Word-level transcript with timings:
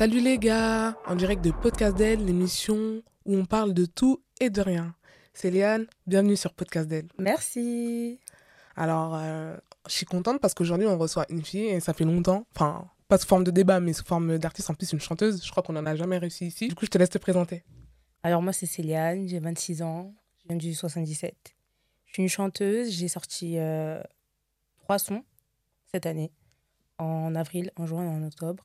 Salut 0.00 0.20
les 0.20 0.38
gars, 0.38 0.96
en 1.04 1.14
direct 1.14 1.44
de 1.44 1.50
Podcast 1.50 1.94
d'elle, 1.94 2.24
l'émission 2.24 3.02
où 3.26 3.36
on 3.36 3.44
parle 3.44 3.74
de 3.74 3.84
tout 3.84 4.22
et 4.40 4.48
de 4.48 4.62
rien. 4.62 4.94
C'est 5.34 5.50
Léane, 5.50 5.86
bienvenue 6.06 6.36
sur 6.36 6.54
Podcast 6.54 6.88
d'elle. 6.88 7.08
Merci. 7.18 8.18
Alors, 8.76 9.14
euh, 9.14 9.54
je 9.86 9.92
suis 9.92 10.06
contente 10.06 10.40
parce 10.40 10.54
qu'aujourd'hui 10.54 10.86
on 10.86 10.96
reçoit 10.96 11.26
une 11.28 11.44
fille 11.44 11.66
et 11.66 11.80
ça 11.80 11.92
fait 11.92 12.06
longtemps, 12.06 12.46
enfin 12.56 12.88
pas 13.08 13.18
sous 13.18 13.26
forme 13.26 13.44
de 13.44 13.50
débat 13.50 13.78
mais 13.78 13.92
sous 13.92 14.06
forme 14.06 14.38
d'artiste, 14.38 14.70
en 14.70 14.74
plus 14.74 14.90
une 14.90 15.00
chanteuse, 15.00 15.44
je 15.44 15.50
crois 15.50 15.62
qu'on 15.62 15.74
n'en 15.74 15.84
a 15.84 15.94
jamais 15.94 16.16
réussi 16.16 16.46
ici. 16.46 16.68
Du 16.68 16.74
coup 16.74 16.86
je 16.86 16.90
te 16.90 16.96
laisse 16.96 17.10
te 17.10 17.18
présenter. 17.18 17.62
Alors 18.22 18.40
moi 18.40 18.54
c'est 18.54 18.64
Céliane, 18.64 19.28
j'ai 19.28 19.38
26 19.38 19.82
ans, 19.82 20.14
je 20.38 20.48
viens 20.48 20.56
du 20.56 20.72
77. 20.72 21.34
Je 22.06 22.12
suis 22.14 22.22
une 22.22 22.30
chanteuse, 22.30 22.90
j'ai 22.90 23.08
sorti 23.08 23.58
euh, 23.58 24.02
trois 24.78 24.98
sons 24.98 25.24
cette 25.92 26.06
année, 26.06 26.32
en 26.96 27.34
avril, 27.34 27.70
en 27.76 27.84
juin 27.84 28.06
et 28.06 28.08
en 28.08 28.22
octobre. 28.22 28.64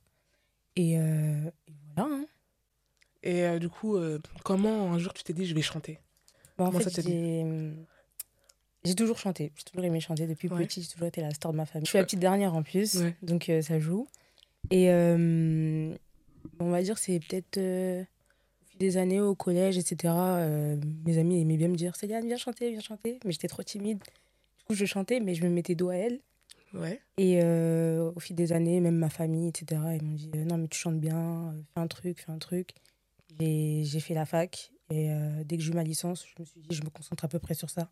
Et, 0.76 0.98
euh, 0.98 1.50
et 1.68 1.72
voilà. 1.96 2.10
hein. 2.12 2.26
Et 3.22 3.42
euh, 3.44 3.58
du 3.58 3.68
coup, 3.68 3.96
euh, 3.96 4.18
comment 4.44 4.92
un 4.92 4.98
jour 4.98 5.12
tu 5.14 5.22
t'es 5.24 5.32
dit 5.32 5.46
je 5.46 5.54
vais 5.54 5.62
chanter? 5.62 5.98
En 6.58 6.66
Comment 6.66 6.80
ça 6.80 6.90
j'ai 7.02 7.44
j'ai 8.84 8.94
toujours 8.94 9.18
chanté, 9.18 9.52
j'ai 9.56 9.64
toujours 9.64 9.84
aimé 9.84 9.98
chanter 10.00 10.28
depuis 10.28 10.48
Ouais. 10.48 10.64
petit, 10.64 10.80
j'ai 10.82 10.88
toujours 10.88 11.08
été 11.08 11.20
la 11.20 11.34
star 11.34 11.50
de 11.50 11.56
ma 11.56 11.66
famille. 11.66 11.86
Je 11.86 11.90
suis 11.90 11.98
la 11.98 12.04
petite 12.04 12.20
dernière 12.20 12.54
en 12.54 12.62
plus, 12.62 12.96
Ouais. 12.98 13.16
donc 13.20 13.48
euh, 13.48 13.60
ça 13.60 13.80
joue. 13.80 14.06
Et 14.70 14.90
euh, 14.92 15.92
on 16.60 16.70
va 16.70 16.82
dire 16.82 16.96
c'est 16.96 17.18
peut-être 17.18 17.56
euh, 17.58 18.02
au 18.02 18.64
fil 18.66 18.78
des 18.78 18.96
années 18.96 19.20
au 19.20 19.34
collège, 19.34 19.76
etc. 19.76 20.14
euh, 20.14 20.76
mes 21.04 21.18
amis 21.18 21.40
aimaient 21.40 21.56
bien 21.56 21.66
me 21.68 21.74
dire 21.74 21.96
Céliane, 21.96 22.26
viens 22.26 22.36
chanter, 22.36 22.70
viens 22.70 22.80
chanter. 22.80 23.18
Mais 23.24 23.32
j'étais 23.32 23.48
trop 23.48 23.64
timide. 23.64 23.98
Du 23.98 24.64
coup, 24.66 24.74
je 24.74 24.84
chantais, 24.84 25.18
mais 25.18 25.34
je 25.34 25.42
me 25.42 25.48
mettais 25.50 25.74
dos 25.74 25.88
à 25.88 25.96
elle. 25.96 26.20
Ouais. 26.74 27.00
Et 27.16 27.40
euh, 27.42 28.10
au 28.14 28.20
fil 28.20 28.36
des 28.36 28.52
années, 28.52 28.80
même 28.80 28.96
ma 28.96 29.08
famille, 29.08 29.48
etc., 29.48 29.80
ils 29.94 30.02
m'ont 30.02 30.14
dit 30.14 30.30
euh, 30.34 30.44
Non, 30.44 30.58
mais 30.58 30.68
tu 30.68 30.78
chantes 30.78 30.98
bien, 31.00 31.16
euh, 31.54 31.62
fais 31.74 31.80
un 31.80 31.86
truc, 31.86 32.20
fais 32.20 32.32
un 32.32 32.38
truc. 32.38 32.74
J'ai 33.40 33.82
j'ai 33.84 34.00
fait 34.00 34.14
la 34.14 34.26
fac. 34.26 34.72
Et 34.90 35.10
euh, 35.10 35.42
dès 35.44 35.56
que 35.56 35.62
j'ai 35.62 35.72
eu 35.72 35.74
ma 35.74 35.82
licence, 35.82 36.24
je 36.26 36.40
me 36.40 36.44
suis 36.44 36.60
dit 36.60 36.74
Je 36.74 36.82
me 36.82 36.90
concentre 36.90 37.24
à 37.24 37.28
peu 37.28 37.38
près 37.38 37.54
sur 37.54 37.70
ça. 37.70 37.88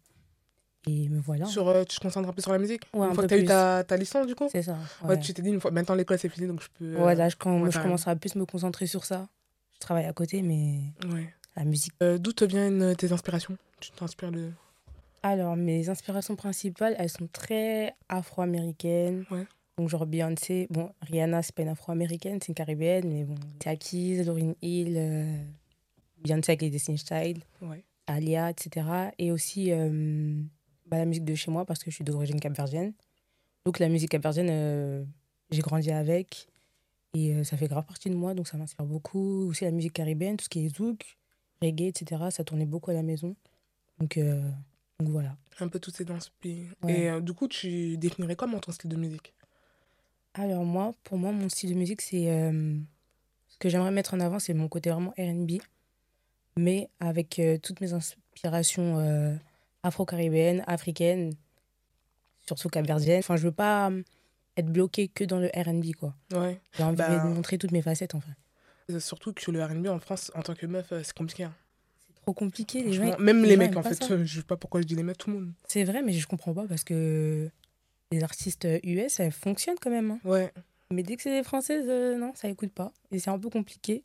Et 0.87 1.09
me 1.09 1.19
voilà. 1.19 1.47
Sur, 1.47 1.69
euh, 1.69 1.85
tu 1.85 1.97
te 1.97 2.03
concentres 2.03 2.29
un 2.29 2.33
peu 2.33 2.43
sur 2.43 2.53
la 2.53 2.59
musique? 2.59 2.83
Ouais, 2.93 3.07
un 3.07 3.09
Une 3.09 3.15
fois 3.15 3.25
que 3.25 3.29
tu 3.29 3.35
as 3.35 3.39
eu 3.39 3.45
ta, 3.47 3.85
ta 3.85 3.97
licence 3.97 4.27
du 4.27 4.35
coup? 4.35 4.49
C'est 4.53 4.63
ça. 4.63 4.77
Ouais, 5.03 5.11
Ouais. 5.11 5.19
tu 5.19 5.33
t'es 5.33 5.41
dit 5.41 5.49
une 5.49 5.61
fois, 5.61 5.71
maintenant 5.71 5.95
l'école 5.95 6.19
c'est 6.19 6.29
fini 6.29 6.47
donc 6.47 6.63
je 6.63 6.69
peux. 6.79 6.97
Ouais, 7.03 7.15
là, 7.15 7.29
je, 7.31 7.37
quand, 7.37 7.71
je 7.71 7.79
commencerai 7.81 8.11
à 8.11 8.17
plus 8.17 8.35
me 8.35 8.45
concentrer 8.45 8.87
sur 8.87 9.05
ça. 9.05 9.29
Je 9.73 9.79
travaille 9.79 10.05
à 10.05 10.13
côté, 10.13 10.43
mais 10.43 10.81
ouais. 11.11 11.33
la 11.57 11.65
musique. 11.65 11.95
D'où 12.01 12.33
te 12.33 12.45
viennent 12.45 12.95
tes 12.97 13.13
inspirations? 13.13 13.57
Tu 13.81 13.91
t'inspires 13.93 14.31
de. 14.31 14.51
Alors, 15.25 15.57
mes 15.57 15.89
inspirations 15.89 16.37
principales, 16.37 16.95
elles 16.99 17.09
sont 17.09 17.27
très 17.33 17.95
afro-américaines. 18.11 19.25
Ouais. 19.31 19.47
Donc, 19.79 19.89
genre 19.89 20.05
Beyoncé. 20.05 20.67
Bon, 20.69 20.93
Rihanna, 21.01 21.43
c'est 21.43 21.55
pas 21.55 21.63
une 21.63 21.69
afro-américaine, 21.69 22.39
c'est 22.43 22.49
une 22.49 22.55
caribéenne, 22.55 23.09
mais 23.09 23.25
bon. 23.25 23.35
Taki, 23.59 24.23
Lauryn 24.23 24.53
Hill, 24.61 24.95
euh, 24.99 25.43
Beyoncé 26.19 26.53
avec 26.53 26.61
les 26.61 26.69
Destiny's 26.69 27.07
Child, 27.09 27.43
Ouais. 27.63 27.83
Alia, 28.07 28.51
etc. 28.51 28.87
Et 29.19 29.33
aussi 29.33 29.73
euh, 29.73 30.43
bah, 30.85 30.99
la 30.99 31.07
musique 31.07 31.25
de 31.25 31.35
chez 31.35 31.51
moi, 31.51 31.65
parce 31.65 31.83
que 31.83 31.91
je 31.91 31.95
suis 31.95 32.05
d'origine 32.05 32.39
capverdienne. 32.39 32.93
Donc, 33.65 33.79
la 33.79 33.89
musique 33.89 34.11
capverdienne, 34.11 34.51
euh, 34.51 35.05
j'ai 35.51 35.63
grandi 35.63 35.91
avec. 35.91 36.49
Et 37.15 37.43
ça 37.45 37.57
fait 37.57 37.69
grave 37.69 37.87
partie 37.87 38.11
de 38.11 38.15
moi, 38.15 38.35
donc 38.35 38.47
ça 38.47 38.59
m'inspire 38.59 38.85
beaucoup. 38.85 39.49
Aussi 39.49 39.65
la 39.65 39.71
musique 39.71 39.95
caribéenne, 39.95 40.37
tout 40.37 40.45
ce 40.45 40.49
qui 40.51 40.67
est 40.67 40.77
zouk, 40.77 41.17
reggae, 41.63 41.87
etc. 41.87 42.25
Ça 42.31 42.45
tournait 42.45 42.67
beaucoup 42.67 42.91
à 42.91 42.95
la 42.95 43.03
maison. 43.03 43.35
Donc, 43.99 44.19
donc 45.01 45.09
voilà. 45.09 45.37
Un 45.61 45.69
peu 45.69 45.79
toutes 45.79 45.97
ces 45.97 46.05
danses. 46.05 46.31
puis- 46.41 46.69
Ouais. 46.83 46.93
Et 47.01 47.11
euh, 47.11 47.21
du 47.21 47.33
coup, 47.33 47.49
tu 47.49 47.97
définirais 47.97 48.37
comment 48.37 48.59
ton 48.59 48.73
style 48.73 48.91
de 48.91 48.97
musique? 48.97 49.35
Alors 50.35 50.65
moi, 50.65 50.93
pour 51.05 51.17
moi, 51.19 51.31
mon 51.33 51.49
style 51.49 51.71
de 51.71 51.75
musique, 51.79 52.01
c'est... 52.01 52.29
euh, 52.31 52.77
ce 53.49 53.59
que 53.59 53.69
j'aimerais 53.69 53.93
mettre 53.93 54.15
en 54.15 54.21
avant, 54.21 54.39
c'est 54.41 54.55
mon 54.55 54.69
côté 54.69 54.91
vraiment 54.91 55.13
R&B, 55.17 55.53
mais 56.57 56.89
avec 57.01 57.39
euh, 57.39 57.57
toutes 57.59 57.81
mes 57.81 57.93
inspirations 57.93 59.39
afro-caribéennes, 59.85 60.65
africaines, 60.67 61.35
surtout 62.47 62.69
capverdiennes. 62.69 63.21
Enfin, 63.21 63.37
je 63.37 63.43
veux 63.45 63.53
pas 63.53 63.91
être 64.57 64.67
bloquée 64.73 65.09
que 65.09 65.25
dans 65.25 65.39
le 65.39 65.49
R&B, 65.55 65.95
quoi. 65.99 66.15
Ouais. 66.33 66.61
J'ai 66.73 66.83
envie 66.83 66.97
Bah, 66.97 67.25
de 67.25 67.29
montrer 67.29 67.59
toutes 67.59 67.71
mes 67.73 67.83
facettes, 67.83 68.15
en 68.15 68.21
fait. 68.21 68.99
Surtout 69.01 69.33
que 69.33 69.51
le 69.51 69.65
RB 69.65 69.87
en 69.89 69.99
France, 69.99 70.31
en 70.35 70.43
tant 70.43 70.55
que 70.55 70.67
meuf, 70.67 70.89
c'est 70.91 71.13
compliqué. 71.15 71.45
hein. 71.45 71.55
Trop 72.25 72.33
compliqué, 72.33 72.83
les 72.83 72.93
gens... 72.95 73.19
Même 73.19 73.45
les, 73.45 73.57
mecs, 73.57 73.77
en 73.77 73.83
fait. 73.83 74.03
ça. 74.03 74.25
Je 74.25 74.37
sais 74.41 74.45
pas 74.47 74.57
pourquoi 74.57 74.81
je 74.81 74.87
dis 74.87 74.95
les 74.95 75.03
mecs, 75.03 75.19
tout 75.19 75.31
le 75.31 75.37
monde. 75.37 75.53
C'est 75.69 75.85
vrai, 75.85 76.03
mais 76.03 76.13
je 76.13 76.27
comprends 76.27 76.55
pas, 76.55 76.65
parce 76.67 76.83
que 76.85 77.49
les 78.11 78.23
artistes 78.23 78.67
US, 78.83 79.21
elles 79.21 79.33
fonctionnent 79.33 79.77
quand 79.81 79.91
même, 79.91 80.13
hein. 80.13 80.19
Ouais. 80.25 80.53
Mais 80.91 81.03
dès 81.03 81.17
que 81.17 81.23
c'est 81.23 81.37
des 81.37 81.43
françaises, 81.43 81.85
euh, 81.89 82.17
non, 82.17 82.33
ça 82.35 82.49
écoute 82.49 82.73
pas. 82.73 82.93
Et 83.11 83.19
c'est 83.19 83.31
un 83.31 83.39
peu 83.39 83.51
compliqué. 83.51 84.05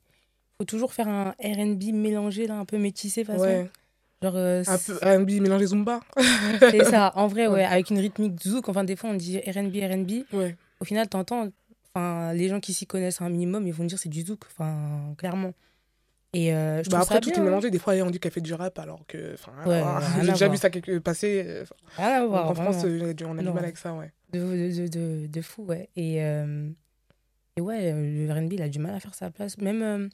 Faut 0.58 0.66
toujours 0.66 0.94
faire 0.94 1.08
un 1.08 1.32
RB 1.42 1.94
mélangé, 1.94 2.48
là, 2.48 2.56
un 2.58 2.66
peu 2.66 2.78
métissé, 2.78 3.24
façon. 3.24 3.44
Ouais. 3.44 3.70
Genre, 4.22 4.36
euh, 4.36 4.64
Un 4.68 4.78
peu 4.78 4.96
RB 5.22 5.42
mélangé 5.42 5.68
Zumba. 5.68 6.02
c'est 6.60 6.84
ça. 6.84 7.14
En 7.16 7.28
vrai, 7.28 7.48
ouais, 7.48 7.54
Ouais. 7.54 7.66
avec 7.66 7.90
une 7.90 8.00
rythmique 8.00 8.42
zouk. 8.42 8.68
Enfin, 8.68 8.84
des 8.84 8.96
fois, 8.98 9.12
on 9.12 9.14
dit 9.14 9.38
RB, 9.38 9.76
RB. 9.76 10.12
Ouais. 10.34 10.56
Au 10.82 10.86
final, 10.86 11.08
t'entends. 11.08 11.48
Enfin, 11.94 12.34
les 12.34 12.50
gens 12.50 12.60
qui 12.60 12.74
s'y 12.74 12.86
connaissent 12.86 13.22
un 13.22 13.30
minimum, 13.30 13.66
ils 13.66 13.74
vont 13.74 13.86
dire 13.86 13.98
c'est 13.98 14.10
du 14.10 14.22
zouk. 14.24 14.42
Enfin, 14.48 15.14
clairement. 15.18 15.54
Et 16.34 16.54
euh, 16.54 16.84
je 16.84 16.90
Bah 16.92 17.00
après, 17.00 17.16
ça 17.16 17.22
tout 17.22 17.32
bien. 17.32 17.42
est 17.42 17.46
mélangé. 17.46 17.72
Des 17.72 17.80
fois, 17.80 17.94
on 17.96 18.10
dit 18.12 18.20
qu'elle 18.20 18.32
fait 18.32 18.42
du 18.42 18.54
rap 18.54 18.78
alors 18.78 19.04
que. 19.08 19.34
Enfin, 19.34 19.52
Ouais, 19.66 19.84
j'ai 20.24 20.32
déjà 20.32 20.48
vu 20.48 20.58
ça 20.58 20.70
quelque 20.70 21.00
passer. 21.00 21.44
euh, 21.46 21.66
en. 22.30 22.54
France, 22.54 22.84
euh, 22.86 23.14
on 23.26 23.38
a 23.38 23.42
du- 23.42 23.50
mal 23.50 23.58
avec 23.64 23.78
ça, 23.78 23.94
ouais. 23.94 24.12
de, 24.32 24.40
de, 24.40 24.82
de, 24.82 24.88
de, 24.88 25.28
de 25.28 25.42
fou, 25.42 25.64
ouais. 25.64 25.90
Et, 25.96 26.24
euh, 26.24 26.70
et 27.56 27.62
ouais, 27.62 27.92
le 27.94 28.32
RB, 28.32 28.54
il 28.54 28.62
a 28.62 28.70
du 28.70 28.78
mal 28.80 28.94
à 28.94 29.00
faire 29.00 29.16
sa 29.16 29.32
place. 29.32 29.58
Même 29.58 29.82
euh, 29.82 30.08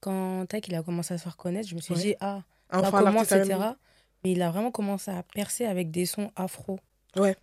quand 0.00 0.46
Tac, 0.46 0.66
il 0.66 0.74
a 0.74 0.82
commencé 0.82 1.14
à 1.14 1.18
se 1.18 1.22
faire 1.22 1.36
connaître, 1.36 1.68
je 1.68 1.76
me 1.76 1.80
suis 1.80 1.94
Ouais. 1.94 2.00
dit, 2.00 2.14
ah, 2.20 2.42
Enfin, 2.72 2.90
pas 2.90 3.02
comment, 3.04 3.22
etc. 3.22 3.54
R&B. 3.54 3.76
Mais 4.24 4.32
il 4.32 4.42
a 4.42 4.50
vraiment 4.50 4.70
commencé 4.72 5.10
à 5.12 5.22
percer 5.22 5.64
avec 5.66 5.90
des 5.92 6.06
sons 6.06 6.30
afro. 6.34 6.80
Et 7.16 7.20
Ouais. 7.20 7.36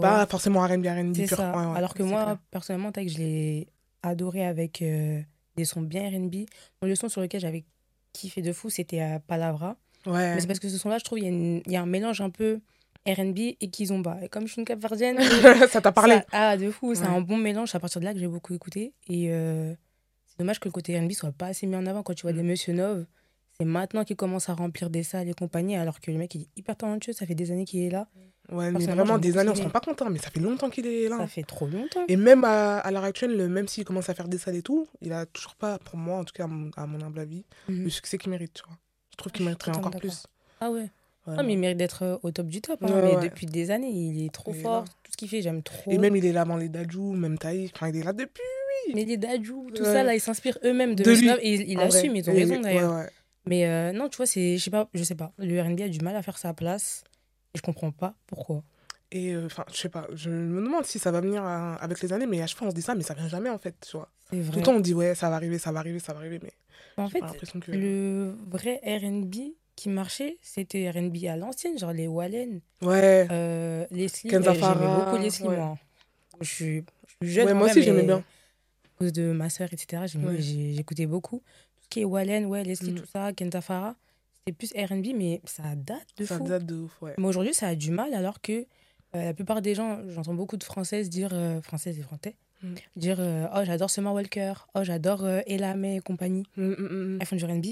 pas 0.00 0.24
forcément 0.26 0.60
RB, 0.64 0.86
RB 0.86 1.12
pur. 1.26 1.36
ça. 1.36 1.50
Alors 1.74 1.94
que 1.94 2.02
moi, 2.04 2.24
clair. 2.24 2.38
personnellement, 2.52 2.92
Tac, 2.92 3.08
je 3.08 3.18
l'ai 3.18 3.68
adoré 4.04 4.44
avec 4.46 4.82
des 5.60 5.64
sons 5.66 5.82
bien 5.82 6.08
RB. 6.08 6.34
Bon, 6.80 6.88
le 6.88 6.94
son 6.94 7.08
sur 7.08 7.20
lequel 7.20 7.40
j'avais 7.40 7.64
kiffé 8.12 8.42
de 8.42 8.52
fou, 8.52 8.70
c'était 8.70 9.00
euh, 9.02 9.18
Palavra. 9.26 9.76
Ouais. 10.06 10.34
Mais 10.34 10.40
c'est 10.40 10.46
parce 10.46 10.58
que 10.58 10.68
ce 10.68 10.78
son-là, 10.78 10.98
je 10.98 11.04
trouve, 11.04 11.18
il 11.20 11.24
y, 11.24 11.28
a 11.28 11.70
y 11.72 11.76
un 11.76 11.86
mélange 11.86 12.20
un 12.20 12.30
peu 12.30 12.60
RB 13.06 13.38
et 13.60 13.70
Kizomba. 13.70 14.18
Et 14.22 14.28
comme 14.28 14.46
je 14.46 14.52
suis 14.52 14.60
une 14.60 14.66
capverdienne, 14.66 15.18
ça 15.70 15.80
t'a 15.80 15.92
parlé. 15.92 16.16
Ça- 16.16 16.24
ah, 16.32 16.56
de 16.56 16.70
fou, 16.70 16.94
c'est 16.94 17.02
Ouais. 17.02 17.08
un 17.08 17.20
bon 17.20 17.36
mélange. 17.36 17.70
C'est 17.70 17.76
à 17.76 17.80
partir 17.80 18.00
de 18.00 18.06
là 18.06 18.12
que 18.14 18.18
j'ai 18.20 18.26
beaucoup 18.28 18.54
écouté. 18.54 18.92
Et 19.08 19.30
euh, 19.30 19.72
c'est 20.26 20.38
dommage 20.38 20.58
que 20.60 20.68
le 20.68 20.72
côté 20.72 20.98
R&B 20.98 21.12
soit 21.12 21.32
pas 21.32 21.46
assez 21.46 21.66
mis 21.66 21.76
en 21.76 21.86
avant. 21.86 22.02
Quand 22.02 22.14
tu 22.14 22.22
vois 22.22 22.32
des 22.32 22.42
Monsieur 22.42 22.72
Nov, 22.72 23.06
c'est 23.60 23.64
maintenant 23.66 24.02
qu'il 24.04 24.16
commence 24.16 24.48
à 24.48 24.54
remplir 24.54 24.90
des 24.90 25.02
salles 25.04 25.28
et 25.28 25.34
compagnie, 25.34 25.76
alors 25.76 26.00
que 26.00 26.10
le 26.10 26.18
mec, 26.18 26.34
il 26.34 26.42
est 26.42 26.48
hyper 26.56 26.76
talentueux. 26.76 27.12
Ça 27.12 27.26
fait 27.26 27.34
des 27.36 27.52
années 27.52 27.64
qu'il 27.64 27.82
est 27.82 27.90
là. 27.90 28.08
Ouais, 28.50 28.72
mais 28.72 28.84
vraiment, 28.84 29.18
des 29.18 29.38
années, 29.38 29.50
on 29.50 29.54
se 29.54 29.62
rend 29.62 29.70
pas 29.70 29.78
compte, 29.80 30.02
hein, 30.02 30.08
mais 30.10 30.18
ça 30.18 30.28
fait 30.30 30.40
longtemps 30.40 30.70
qu'il 30.70 30.84
est 30.86 31.08
là. 31.08 31.18
Ça 31.18 31.26
fait 31.28 31.44
trop 31.44 31.68
longtemps. 31.68 32.00
Et 32.08 32.16
même 32.16 32.42
à, 32.42 32.78
à 32.78 32.90
l'heure 32.90 33.04
actuelle, 33.04 33.36
le- 33.36 33.48
même 33.48 33.68
s'il 33.68 33.84
commence 33.84 34.08
à 34.08 34.14
faire 34.14 34.26
des 34.26 34.38
salles 34.38 34.56
et 34.56 34.62
tout, 34.62 34.88
il 35.02 35.12
a 35.12 35.24
toujours 35.26 35.54
pas, 35.54 35.78
pour 35.78 35.96
moi, 35.96 36.18
en 36.18 36.24
tout 36.24 36.32
cas 36.34 36.44
à 36.44 36.46
mon, 36.48 36.70
à 36.76 36.86
mon 36.86 37.00
humble 37.00 37.20
avis, 37.20 37.44
Mhm. 37.68 37.84
le 37.84 37.90
succès 37.90 38.18
qu'il 38.18 38.30
mérite, 38.30 38.54
tu 38.54 38.62
vois. 38.66 38.76
Je 39.12 39.16
trouve 39.18 39.30
qu'il 39.30 39.44
mériterait 39.44 39.76
encore 39.76 39.92
plus. 39.92 40.24
Ah 40.60 40.70
ouais. 40.72 40.88
Ouais. 41.26 41.36
Non, 41.36 41.44
mais 41.44 41.52
il 41.52 41.58
mérite 41.58 41.76
d'être 41.76 42.02
euh, 42.02 42.16
au 42.22 42.30
top 42.32 42.46
du 42.48 42.60
top. 42.60 42.82
hein. 42.82 42.86
Ouais, 42.88 43.02
mais 43.02 43.16
ouais. 43.16 43.22
depuis 43.28 43.46
des 43.46 43.70
années, 43.70 43.90
il 43.90 44.24
est 44.24 44.32
trop 44.32 44.52
Il 44.54 44.62
fort. 44.62 44.84
Tout 45.04 45.12
ce 45.12 45.16
qu'il 45.18 45.28
fait, 45.28 45.42
j'aime 45.42 45.62
trop. 45.62 45.90
Et 45.92 45.98
même, 45.98 46.16
il 46.16 46.24
est 46.24 46.32
là 46.32 46.40
avant 46.40 46.56
les 46.56 46.70
Dajou, 46.70 47.12
même 47.12 47.38
Taïf, 47.38 47.70
enfin, 47.76 47.88
il 47.88 47.96
est 47.98 48.02
là 48.02 48.12
depuis. 48.14 48.42
Mais 48.94 49.04
les 49.04 49.18
Dajou, 49.18 49.68
tout 49.74 49.84
ça, 49.84 50.02
là, 50.02 50.14
ils 50.14 50.20
s'inspirent 50.20 50.58
eux-mêmes 50.64 50.94
de, 50.96 51.04
De 51.04 51.10
lui. 51.12 51.28
Et 51.42 51.54
ils, 51.54 51.68
ils 51.72 51.76
en 51.78 51.86
vrai. 51.86 51.96
assument, 51.98 52.16
ils 52.16 52.28
ont 52.30 52.34
raison 52.34 52.54
ouais, 52.56 52.60
d'ailleurs. 52.62 53.06
Mais 53.50 53.66
euh, 53.66 53.92
non, 53.92 54.08
tu 54.08 54.16
vois, 54.16 54.26
c'est, 54.26 54.56
je 54.56 54.62
sais 54.62 54.70
pas, 54.70 54.88
je 54.94 55.02
sais 55.02 55.16
pas. 55.16 55.32
Le 55.38 55.60
R&B 55.60 55.80
a 55.80 55.88
du 55.88 55.98
mal 55.98 56.14
à 56.14 56.22
faire 56.22 56.38
sa 56.38 56.54
place. 56.54 57.02
Et 57.52 57.58
je 57.58 57.62
comprends 57.62 57.90
pas 57.90 58.14
pourquoi. 58.28 58.62
Et 59.10 59.34
euh, 59.34 59.46
enfin, 59.46 59.64
je 59.72 59.76
sais 59.76 59.88
pas, 59.88 60.06
je 60.14 60.30
me 60.30 60.62
demande 60.62 60.84
si 60.84 61.00
ça 61.00 61.10
va 61.10 61.20
venir 61.20 61.44
euh, 61.44 61.74
avec 61.80 62.00
les 62.00 62.12
années, 62.12 62.28
mais 62.28 62.40
à 62.40 62.46
chaque 62.46 62.58
fois 62.58 62.68
on 62.68 62.70
se 62.70 62.76
dit 62.76 62.82
ça, 62.82 62.94
mais 62.94 63.02
ça 63.02 63.12
vient 63.14 63.26
jamais 63.26 63.50
en 63.50 63.58
fait, 63.58 63.74
tu 63.84 63.96
vois. 63.96 64.08
Tout 64.30 64.36
le 64.36 64.62
temps 64.62 64.74
on 64.74 64.78
dit 64.80 64.94
ouais, 64.94 65.16
ça 65.16 65.28
va 65.28 65.34
arriver, 65.34 65.58
ça 65.58 65.72
va 65.72 65.80
arriver, 65.80 65.98
ça 65.98 66.12
va 66.12 66.20
arriver, 66.20 66.38
mais 66.40 66.52
En 66.96 67.08
fait, 67.08 67.20
que. 67.60 67.72
le 67.72 68.36
vrai 68.48 68.80
R&B 68.84 69.34
qui 69.74 69.88
marchait, 69.88 70.38
c'était 70.42 70.88
R&B 70.88 71.24
à 71.28 71.36
l'ancienne, 71.36 71.76
genre 71.76 71.92
les 71.92 72.06
Wallen, 72.06 72.60
Ouais, 72.82 73.26
euh, 73.32 73.84
Leslie. 73.90 74.30
Kenza 74.30 74.52
euh, 74.52 74.54
J'aimais 74.54 74.94
beaucoup 75.04 75.16
Leslie, 75.16 75.48
ouais. 75.48 75.56
moi. 75.56 75.76
Je 76.40 76.48
suis, 76.48 76.84
je 77.08 77.26
suis 77.26 77.34
jeune. 77.34 77.46
Ouais, 77.46 77.54
moi 77.54 77.66
aussi, 77.66 77.82
j'aimais 77.82 78.02
mais 78.02 78.06
bien. 78.06 78.18
À 78.18 78.98
cause 78.98 79.12
de 79.12 79.32
ma 79.32 79.50
soeur, 79.50 79.68
etc., 79.72 80.04
Ouais. 80.22 80.40
j'écoutais 80.40 81.06
beaucoup. 81.06 81.42
Qui 81.90 82.00
est 82.00 82.04
Wallen, 82.04 82.46
ouais, 82.46 82.62
Leslie, 82.64 82.92
Mm. 82.92 83.00
tout 83.00 83.06
ça, 83.12 83.32
Kenza 83.32 83.60
Farah, 83.60 83.96
c'était 84.38 84.52
plus 84.56 84.72
R&B, 84.74 85.08
mais 85.14 85.40
ça 85.44 85.62
date 85.76 86.06
de 86.16 86.24
ça 86.24 86.38
fou. 86.38 86.44
date 86.44 86.64
de 86.64 86.76
ouf, 86.76 87.02
ouais. 87.02 87.14
Mais 87.18 87.26
aujourd'hui, 87.26 87.52
ça 87.52 87.66
a 87.68 87.74
du 87.74 87.90
mal, 87.90 88.14
alors 88.14 88.40
que 88.40 88.52
euh, 89.16 89.24
la 89.24 89.34
plupart 89.34 89.60
des 89.60 89.74
gens, 89.74 90.00
j'entends 90.08 90.34
beaucoup 90.34 90.56
de 90.56 90.62
Françaises 90.64 91.10
dire, 91.10 91.30
euh, 91.32 91.60
Françaises 91.60 91.98
et 91.98 92.02
Français, 92.02 92.36
Mm. 92.62 92.74
dire 92.96 93.16
euh, 93.20 93.46
Oh, 93.54 93.60
j'adore 93.64 93.90
Summer 93.90 94.12
Walker, 94.14 94.52
oh, 94.74 94.84
j'adore 94.84 95.24
euh, 95.24 95.40
Ella 95.46 95.74
May 95.74 95.96
et 95.96 96.00
compagnie. 96.00 96.44
Mm, 96.56 96.62
mm, 96.62 96.74
mm. 96.76 97.18
Elles 97.20 97.26
font 97.26 97.36
du 97.36 97.44
R&B. 97.44 97.66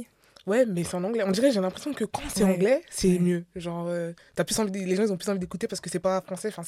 Ouais, 0.46 0.64
mais 0.64 0.82
c'est 0.82 0.94
en 0.96 1.04
anglais. 1.04 1.22
On 1.26 1.30
dirait, 1.30 1.52
j'ai 1.52 1.60
l'impression 1.60 1.92
que 1.92 2.04
quand 2.04 2.22
c'est 2.28 2.42
Ouais. 2.42 2.54
anglais, 2.54 2.80
c'est 2.90 3.08
Ouais. 3.12 3.18
mieux. 3.18 3.44
Genre, 3.54 3.88
t'as 4.34 4.44
plus 4.44 4.58
envie, 4.58 4.84
les 4.84 4.96
gens 4.96 5.02
ils 5.04 5.12
ont 5.12 5.16
plus 5.18 5.28
envie 5.28 5.38
d'écouter 5.38 5.68
parce 5.68 5.80
que 5.80 5.90
c'est 5.90 5.98
pas 6.00 6.22
français. 6.22 6.48
Enfin, 6.48 6.62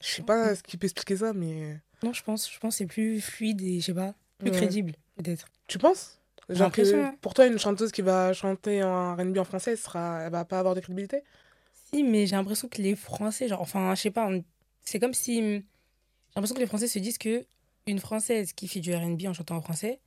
je 0.00 0.06
sais 0.08 0.22
pas 0.22 0.54
ce 0.54 0.62
qui 0.62 0.76
peut 0.76 0.84
expliquer 0.86 1.16
ça, 1.16 1.32
mais 1.32 1.78
Non, 2.04 2.12
je 2.12 2.22
pense, 2.22 2.48
je 2.50 2.58
pense 2.60 2.74
que 2.74 2.78
c'est 2.78 2.86
plus 2.86 3.20
fluide 3.20 3.60
et 3.60 3.80
je 3.80 3.86
sais 3.86 3.94
pas, 3.94 4.14
plus 4.38 4.50
Ouais. 4.50 4.56
crédible. 4.56 4.92
peut-être. 5.16 5.46
Tu 5.66 5.78
penses? 5.78 6.17
Genre 6.48 6.66
l'impression, 6.66 7.12
que 7.12 7.16
pour 7.18 7.34
toi, 7.34 7.46
une 7.46 7.58
chanteuse 7.58 7.92
qui 7.92 8.02
va 8.02 8.32
chanter 8.32 8.80
un 8.80 9.14
R&B 9.14 9.36
en 9.38 9.44
français, 9.44 9.72
elle, 9.72 9.78
sera... 9.78 10.22
elle 10.22 10.32
va 10.32 10.44
pas 10.44 10.58
avoir 10.58 10.74
de 10.74 10.80
crédibilité? 10.80 11.22
Si, 11.92 12.02
mais 12.02 12.26
j'ai 12.26 12.36
l'impression 12.36 12.68
que 12.68 12.80
les 12.82 12.96
Français, 12.96 13.48
genre, 13.48 13.60
enfin, 13.60 13.94
je 13.94 14.00
sais 14.02 14.10
pas, 14.10 14.26
on- 14.26 14.44
c'est 14.84 14.98
comme 14.98 15.14
si. 15.14 15.36
J'ai 15.40 15.64
l'impression 16.36 16.54
que 16.54 16.60
les 16.60 16.66
Français 16.66 16.88
se 16.88 16.98
disent 16.98 17.18
que 17.18 17.44
une 17.86 17.98
Française 17.98 18.52
qui 18.52 18.68
fait 18.68 18.80
du 18.80 18.94
RB 18.94 19.26
en 19.26 19.32
chantant 19.32 19.56
en 19.56 19.62
français, 19.62 20.00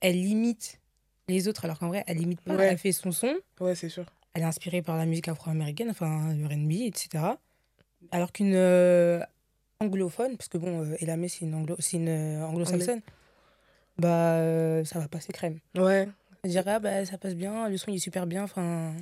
elle 0.00 0.14
limite 0.20 0.80
les 1.28 1.48
autres, 1.48 1.64
alors 1.64 1.78
qu'en 1.78 1.88
vrai, 1.88 2.04
elle 2.06 2.18
limite 2.18 2.40
pas. 2.40 2.54
Ouais. 2.54 2.66
Elle 2.66 2.78
fait 2.78 2.92
son 2.92 3.12
son, 3.12 3.34
Ouais, 3.60 3.74
c'est 3.74 3.88
sûr. 3.88 4.06
elle 4.34 4.42
est 4.42 4.46
inspirée 4.46 4.82
par 4.82 4.96
la 4.96 5.06
musique 5.06 5.28
afro-américaine, 5.28 5.90
enfin, 5.90 6.32
le 6.34 6.46
RB, 6.46 6.86
etc. 6.86 7.38
Alors 8.12 8.32
qu'une 8.32 8.54
euh, 8.54 9.20
anglophone, 9.80 10.36
parce 10.36 10.48
que 10.48 10.58
bon, 10.58 10.84
euh, 10.84 10.96
Elamé, 11.00 11.28
c'est 11.28 11.44
une, 11.44 11.54
anglo, 11.54 11.76
c'est 11.78 11.96
une 11.98 12.08
euh, 12.08 12.46
anglo-saxonne, 12.46 13.02
bah, 14.00 14.34
euh, 14.34 14.84
ça 14.84 14.98
va 14.98 15.08
passer 15.08 15.32
crème. 15.32 15.58
Ouais. 15.76 16.08
Elle 16.42 16.50
dirait, 16.50 16.70
ah, 16.72 16.78
bah, 16.80 17.04
ça 17.04 17.18
passe 17.18 17.34
bien, 17.34 17.68
le 17.68 17.76
son 17.76 17.90
il 17.90 17.96
est 17.96 17.98
super 17.98 18.26
bien, 18.26 18.42
enfin. 18.44 18.94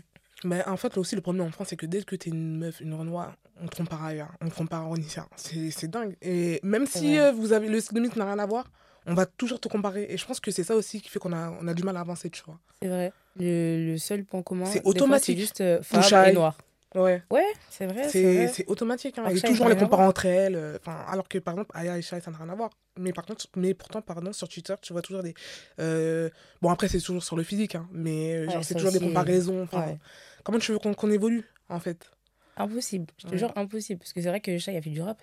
Mais 0.45 0.65
en 0.67 0.77
fait, 0.77 0.95
là 0.95 1.01
aussi, 1.01 1.17
le 1.17 1.21
problème 1.21 1.47
en 1.47 1.51
France, 1.51 1.69
c'est 1.71 1.77
que 1.77 1.87
dès 1.87 2.03
que 2.03 2.15
t'es 2.15 2.31
une 2.31 2.59
meuf, 2.59 2.81
une 2.81 2.95
Renoir, 2.95 3.35
on 3.61 3.67
te 3.67 3.77
compare 3.77 4.05
ailleurs. 4.05 4.31
On 4.41 4.49
te 4.49 4.55
compare 4.55 4.83
à 4.83 4.85
Ronisia. 4.85 5.27
C'est 5.37 5.89
dingue. 5.91 6.17
Et 6.23 6.61
même 6.63 6.87
si 6.87 7.13
Ouais. 7.15 7.19
euh, 7.21 7.33
vous 7.33 7.53
avez 7.53 7.67
le 7.69 7.75
musique 7.75 8.17
n'a 8.17 8.25
rien 8.25 8.39
à 8.39 8.47
voir, 8.47 8.71
on 9.07 9.15
va 9.15 9.27
toujours 9.27 9.59
te 9.61 9.69
comparer. 9.69 10.07
Et 10.11 10.17
je 10.17 10.25
pense 10.27 10.39
que 10.39 10.51
c'est 10.51 10.63
ça 10.65 10.77
aussi 10.77 11.01
qui 11.01 11.09
fait 11.09 11.19
qu'on 11.19 11.33
a, 11.33 11.51
on 11.61 11.67
a 11.67 11.75
du 11.75 11.83
mal 11.83 11.97
à 11.97 12.01
avancer, 12.01 12.31
tu 12.31 12.43
vois. 12.47 12.59
C'est 12.83 12.89
vrai. 12.89 13.13
Le, 13.37 13.93
le 13.93 13.99
seul 13.99 14.25
point 14.25 14.43
commun, 14.43 14.67
C'est 14.67 14.85
automatique. 14.85 15.37
C'est 15.37 15.41
juste 15.41 15.61
euh, 15.61 15.83
femme 15.83 16.27
et 16.27 16.33
noir. 16.33 16.57
Ouais. 16.95 17.23
Ouais, 17.31 17.45
c'est 17.69 17.87
vrai. 17.87 18.09
C'est 18.09 18.67
automatique. 18.69 19.19
Hein. 19.19 19.29
Et 19.29 19.41
toujours 19.41 19.69
les 19.69 19.77
comparer 19.77 20.05
entre 20.05 20.27
elles. 20.27 20.57
euh, 20.57 20.79
alors 21.07 21.29
que 21.29 21.39
par 21.39 21.55
exemple, 21.55 21.71
Aya 21.75 21.99
et 21.99 22.03
Shai, 22.03 22.21
ça 22.21 22.31
n'a 22.31 22.39
rien 22.39 22.49
à 22.49 22.55
voir. 22.55 22.71
Mais 22.99 23.13
par 23.13 23.27
contre, 23.27 23.47
mais 23.57 23.75
pourtant, 23.75 24.01
pardon, 24.03 24.33
sur 24.33 24.49
Twitter, 24.49 24.75
tu 24.81 24.93
vois 24.93 25.03
toujours 25.03 25.23
des. 25.23 25.35
euh, 25.81 26.31
Bon, 26.63 26.71
après, 26.71 26.89
c'est 26.89 27.01
toujours 27.01 27.23
sur 27.23 27.37
le 27.37 27.43
physique, 27.43 27.75
hein, 27.75 27.89
mais 27.93 28.35
euh, 28.37 28.47
Ouais, 28.47 28.53
genre, 28.55 28.65
c'est 28.65 28.75
toujours 28.75 28.93
des 28.93 29.01
comparaisons. 29.01 29.69
Ouais. 29.73 29.99
Comment 30.45 30.59
tu 30.59 30.73
veux 30.73 30.79
qu'on 30.79 30.95
qu'on 30.95 31.11
évolue, 31.11 31.45
en 31.69 31.79
fait? 31.79 32.11
Impossible. 32.57 33.07
Je 33.19 33.27
te 33.27 33.33
Ouais. 33.33 33.39
jure, 33.39 33.53
impossible. 33.57 34.01
Parce 34.01 34.13
que 34.13 34.21
c'est 34.21 34.29
vrai 34.29 34.41
que 34.41 34.57
Shai 34.59 34.77
a 34.77 34.83
fait 34.83 34.91
du 34.91 35.01
rap. 35.03 35.23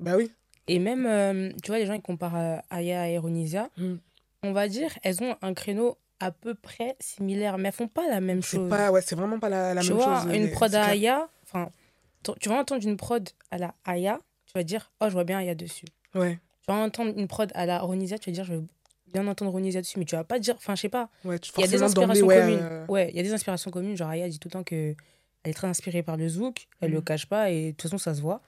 Bah 0.00 0.12
oui. 0.16 0.30
Et 0.68 0.78
même, 0.78 1.04
euh, 1.06 1.50
tu 1.62 1.70
vois, 1.72 1.78
les 1.78 1.86
gens, 1.86 1.94
ils 1.94 2.00
comparent 2.02 2.62
Aya 2.70 3.08
et 3.10 3.18
Ronisia. 3.18 3.68
Mm. 3.76 3.94
On 4.44 4.52
va 4.52 4.68
dire, 4.68 4.90
elles 5.02 5.22
ont 5.22 5.36
un 5.42 5.52
créneau 5.54 5.98
à 6.22 6.30
peu 6.30 6.54
près 6.54 6.96
similaire, 7.00 7.58
mais 7.58 7.68
elles 7.68 7.74
font 7.74 7.88
pas 7.88 8.08
la 8.08 8.20
même 8.20 8.42
chose. 8.42 8.68
pas, 8.68 8.90
ouais, 8.90 9.02
c'est 9.02 9.14
vraiment 9.16 9.38
pas 9.38 9.48
la, 9.48 9.74
la 9.74 9.80
tu 9.82 9.88
même 9.88 9.96
vois, 9.96 10.22
chose. 10.22 10.34
une 10.34 10.50
prod 10.50 10.74
à. 10.74 10.84
Aya, 10.86 11.28
enfin, 11.44 11.68
tu 12.40 12.48
vas 12.48 12.56
entendre 12.56 12.86
une 12.86 12.96
prod 12.96 13.28
à 13.50 13.58
la 13.58 13.74
Aya, 13.84 14.18
tu 14.46 14.52
vas 14.54 14.62
dire, 14.62 14.92
oh, 15.00 15.06
je 15.08 15.12
vois 15.12 15.24
bien 15.24 15.38
Aya 15.38 15.54
dessus. 15.54 15.86
Ouais, 16.14 16.38
Tu 16.60 16.72
vas 16.72 16.78
entendre 16.78 17.12
une 17.16 17.26
prod 17.28 17.50
à 17.54 17.66
la 17.66 17.80
Ronisia, 17.80 18.18
tu 18.18 18.30
vas 18.30 18.34
dire, 18.34 18.44
je 18.44 18.54
veux 18.54 18.64
bien 19.12 19.26
entendre 19.26 19.50
Ronisia 19.50 19.80
dessus, 19.80 19.98
mais 19.98 20.04
tu 20.04 20.14
vas 20.16 20.24
pas 20.24 20.38
dire, 20.38 20.54
enfin, 20.56 20.74
je 20.74 20.82
sais 20.82 20.88
pas. 20.88 21.10
ouais, 21.24 21.38
Il 21.56 21.60
y 21.60 21.64
a 21.64 21.66
des 21.66 21.82
inspirations 21.82 22.26
ouais, 22.26 22.40
communes. 22.40 22.58
euh, 22.62 22.86
Ouais, 22.88 23.10
il 23.10 23.16
y 23.16 23.20
a 23.20 23.22
des 23.22 23.32
inspirations 23.32 23.70
communes. 23.70 23.96
Genre, 23.96 24.08
Aya 24.08 24.28
dit 24.28 24.38
tout 24.38 24.48
le 24.48 24.52
temps 24.52 24.62
que 24.64 24.94
elle 25.44 25.50
est 25.50 25.54
très 25.54 25.66
inspirée 25.66 26.02
par 26.04 26.16
le 26.16 26.28
zouk, 26.28 26.68
elle 26.80 26.92
le 26.92 27.00
cache 27.00 27.26
pas 27.26 27.50
et 27.50 27.66
de 27.66 27.70
toute 27.72 27.82
façon, 27.82 27.98
ça 27.98 28.14
se 28.14 28.20
voit. 28.20 28.40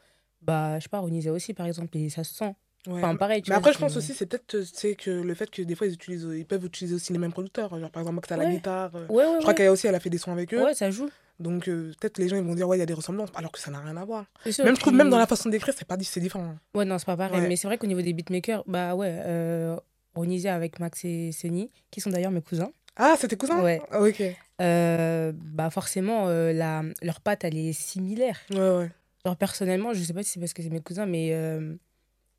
Bah, 0.43 0.79
je 0.79 0.85
sais 0.85 0.89
pas, 0.89 1.01
Ronisia 1.01 1.33
aussi, 1.33 1.55
par 1.55 1.67
exemple, 1.67 1.97
et 1.99 2.09
ça 2.09 2.23
se 2.23 2.33
sent. 2.35 2.55
Ouais. 2.87 2.95
Enfin, 2.95 3.17
pareil, 3.17 3.43
tu 3.43 3.51
Mais 3.51 3.55
vois, 3.55 3.59
après, 3.61 3.73
je 3.73 3.79
pense 3.79 3.97
aussi, 3.97 4.15
c'est 4.15 4.27
peut-être 4.27 4.55
euh, 4.57 4.65
c'est 4.73 4.95
que 4.95 5.11
le 5.11 5.35
fait 5.35 5.51
que 5.51 5.63
des 5.63 5.75
fois, 5.75 5.87
ils, 5.87 5.95
utilisent, 5.95 6.29
ils 6.35 6.47
peuvent 6.47 6.65
utiliser 6.65 6.95
aussi 6.95 7.13
les 7.13 7.19
mêmes 7.19 7.33
producteurs. 7.33 7.79
Genre, 7.79 7.91
par 7.91 8.01
exemple, 8.03 8.17
Max 8.17 8.33
à 8.33 8.37
la 8.37 8.45
Ouais. 8.45 8.53
guitare. 8.55 8.91
euh, 8.95 9.07
Ouais, 9.09 9.25
ouais, 9.25 9.33
Je 9.35 9.39
crois 9.39 9.49
ouais. 9.49 9.55
qu'elle 9.55 9.69
aussi, 9.71 9.87
elle 9.87 9.95
a 9.95 10.01
fait 10.01 10.11
des 10.11 10.19
sons 10.19 10.33
avec 10.33 10.53
eux. 10.55 10.63
Ouais, 10.63 10.75
ça 10.75 10.91
joue. 10.91 11.09
Donc, 11.41 11.67
euh, 11.69 11.93
peut-être 12.01 12.19
les 12.19 12.29
gens, 12.29 12.37
ils 12.37 12.45
vont 12.45 12.55
dire, 12.55 12.69
ouais, 12.69 12.77
il 12.77 12.81
y 12.81 12.83
a 12.83 12.87
des 12.87 12.95
ressemblances, 12.95 13.31
alors 13.35 13.51
que 13.51 13.59
ça 13.59 13.71
n'a 13.71 13.81
rien 13.81 13.97
à 13.97 14.05
voir. 14.05 14.27
Sûr, 14.49 14.65
Même, 14.65 14.77
je 14.77 14.81
trouve, 14.81 14.93
même 14.95 15.11
dans 15.11 15.19
la 15.19 15.27
façon 15.27 15.49
d'écrire, 15.49 15.75
c'est 15.77 15.85
pas 15.87 15.97
c'est 16.01 16.21
différent. 16.21 16.55
Ouais, 16.75 16.85
non, 16.85 16.97
c'est 16.99 17.07
pas 17.07 17.17
pareil. 17.17 17.41
Ouais. 17.41 17.49
Mais 17.49 17.57
c'est 17.57 17.67
vrai 17.67 17.77
qu'au 17.79 17.87
niveau 17.89 18.03
des 18.03 18.13
beatmakers, 18.13 18.63
bah 18.69 18.95
ouais, 18.95 19.11
euh, 19.25 19.77
Ronisia 20.15 20.55
avec 20.55 20.79
Max 20.79 21.05
et 21.05 21.33
Seni, 21.33 21.73
qui 21.91 22.01
sont 22.01 22.11
d'ailleurs 22.11 22.31
mes 22.31 22.41
cousins, 22.43 22.71
Ah, 22.97 23.17
c'était 23.19 23.35
cousin 23.37 23.61
Ouais. 23.61 23.81
Ah, 23.91 24.01
Ok. 24.03 24.21
Ouais, 24.21 24.37
euh, 24.63 25.33
bah 25.35 25.71
forcément, 25.71 26.29
euh, 26.29 26.53
la, 26.53 26.83
leur 27.03 27.21
patte, 27.21 27.43
elle 27.43 27.57
est 27.59 27.73
similaire. 27.73 28.39
ouais. 28.53 28.89
Genre, 29.27 29.37
personnellement, 29.37 29.93
je 29.93 30.03
sais 30.05 30.13
pas 30.13 30.23
si 30.23 30.31
c'est 30.33 30.39
parce 30.41 30.53
que 30.53 30.63
c'est 30.63 30.69
mes 30.71 30.81
cousins, 30.83 31.07
mais 31.07 31.31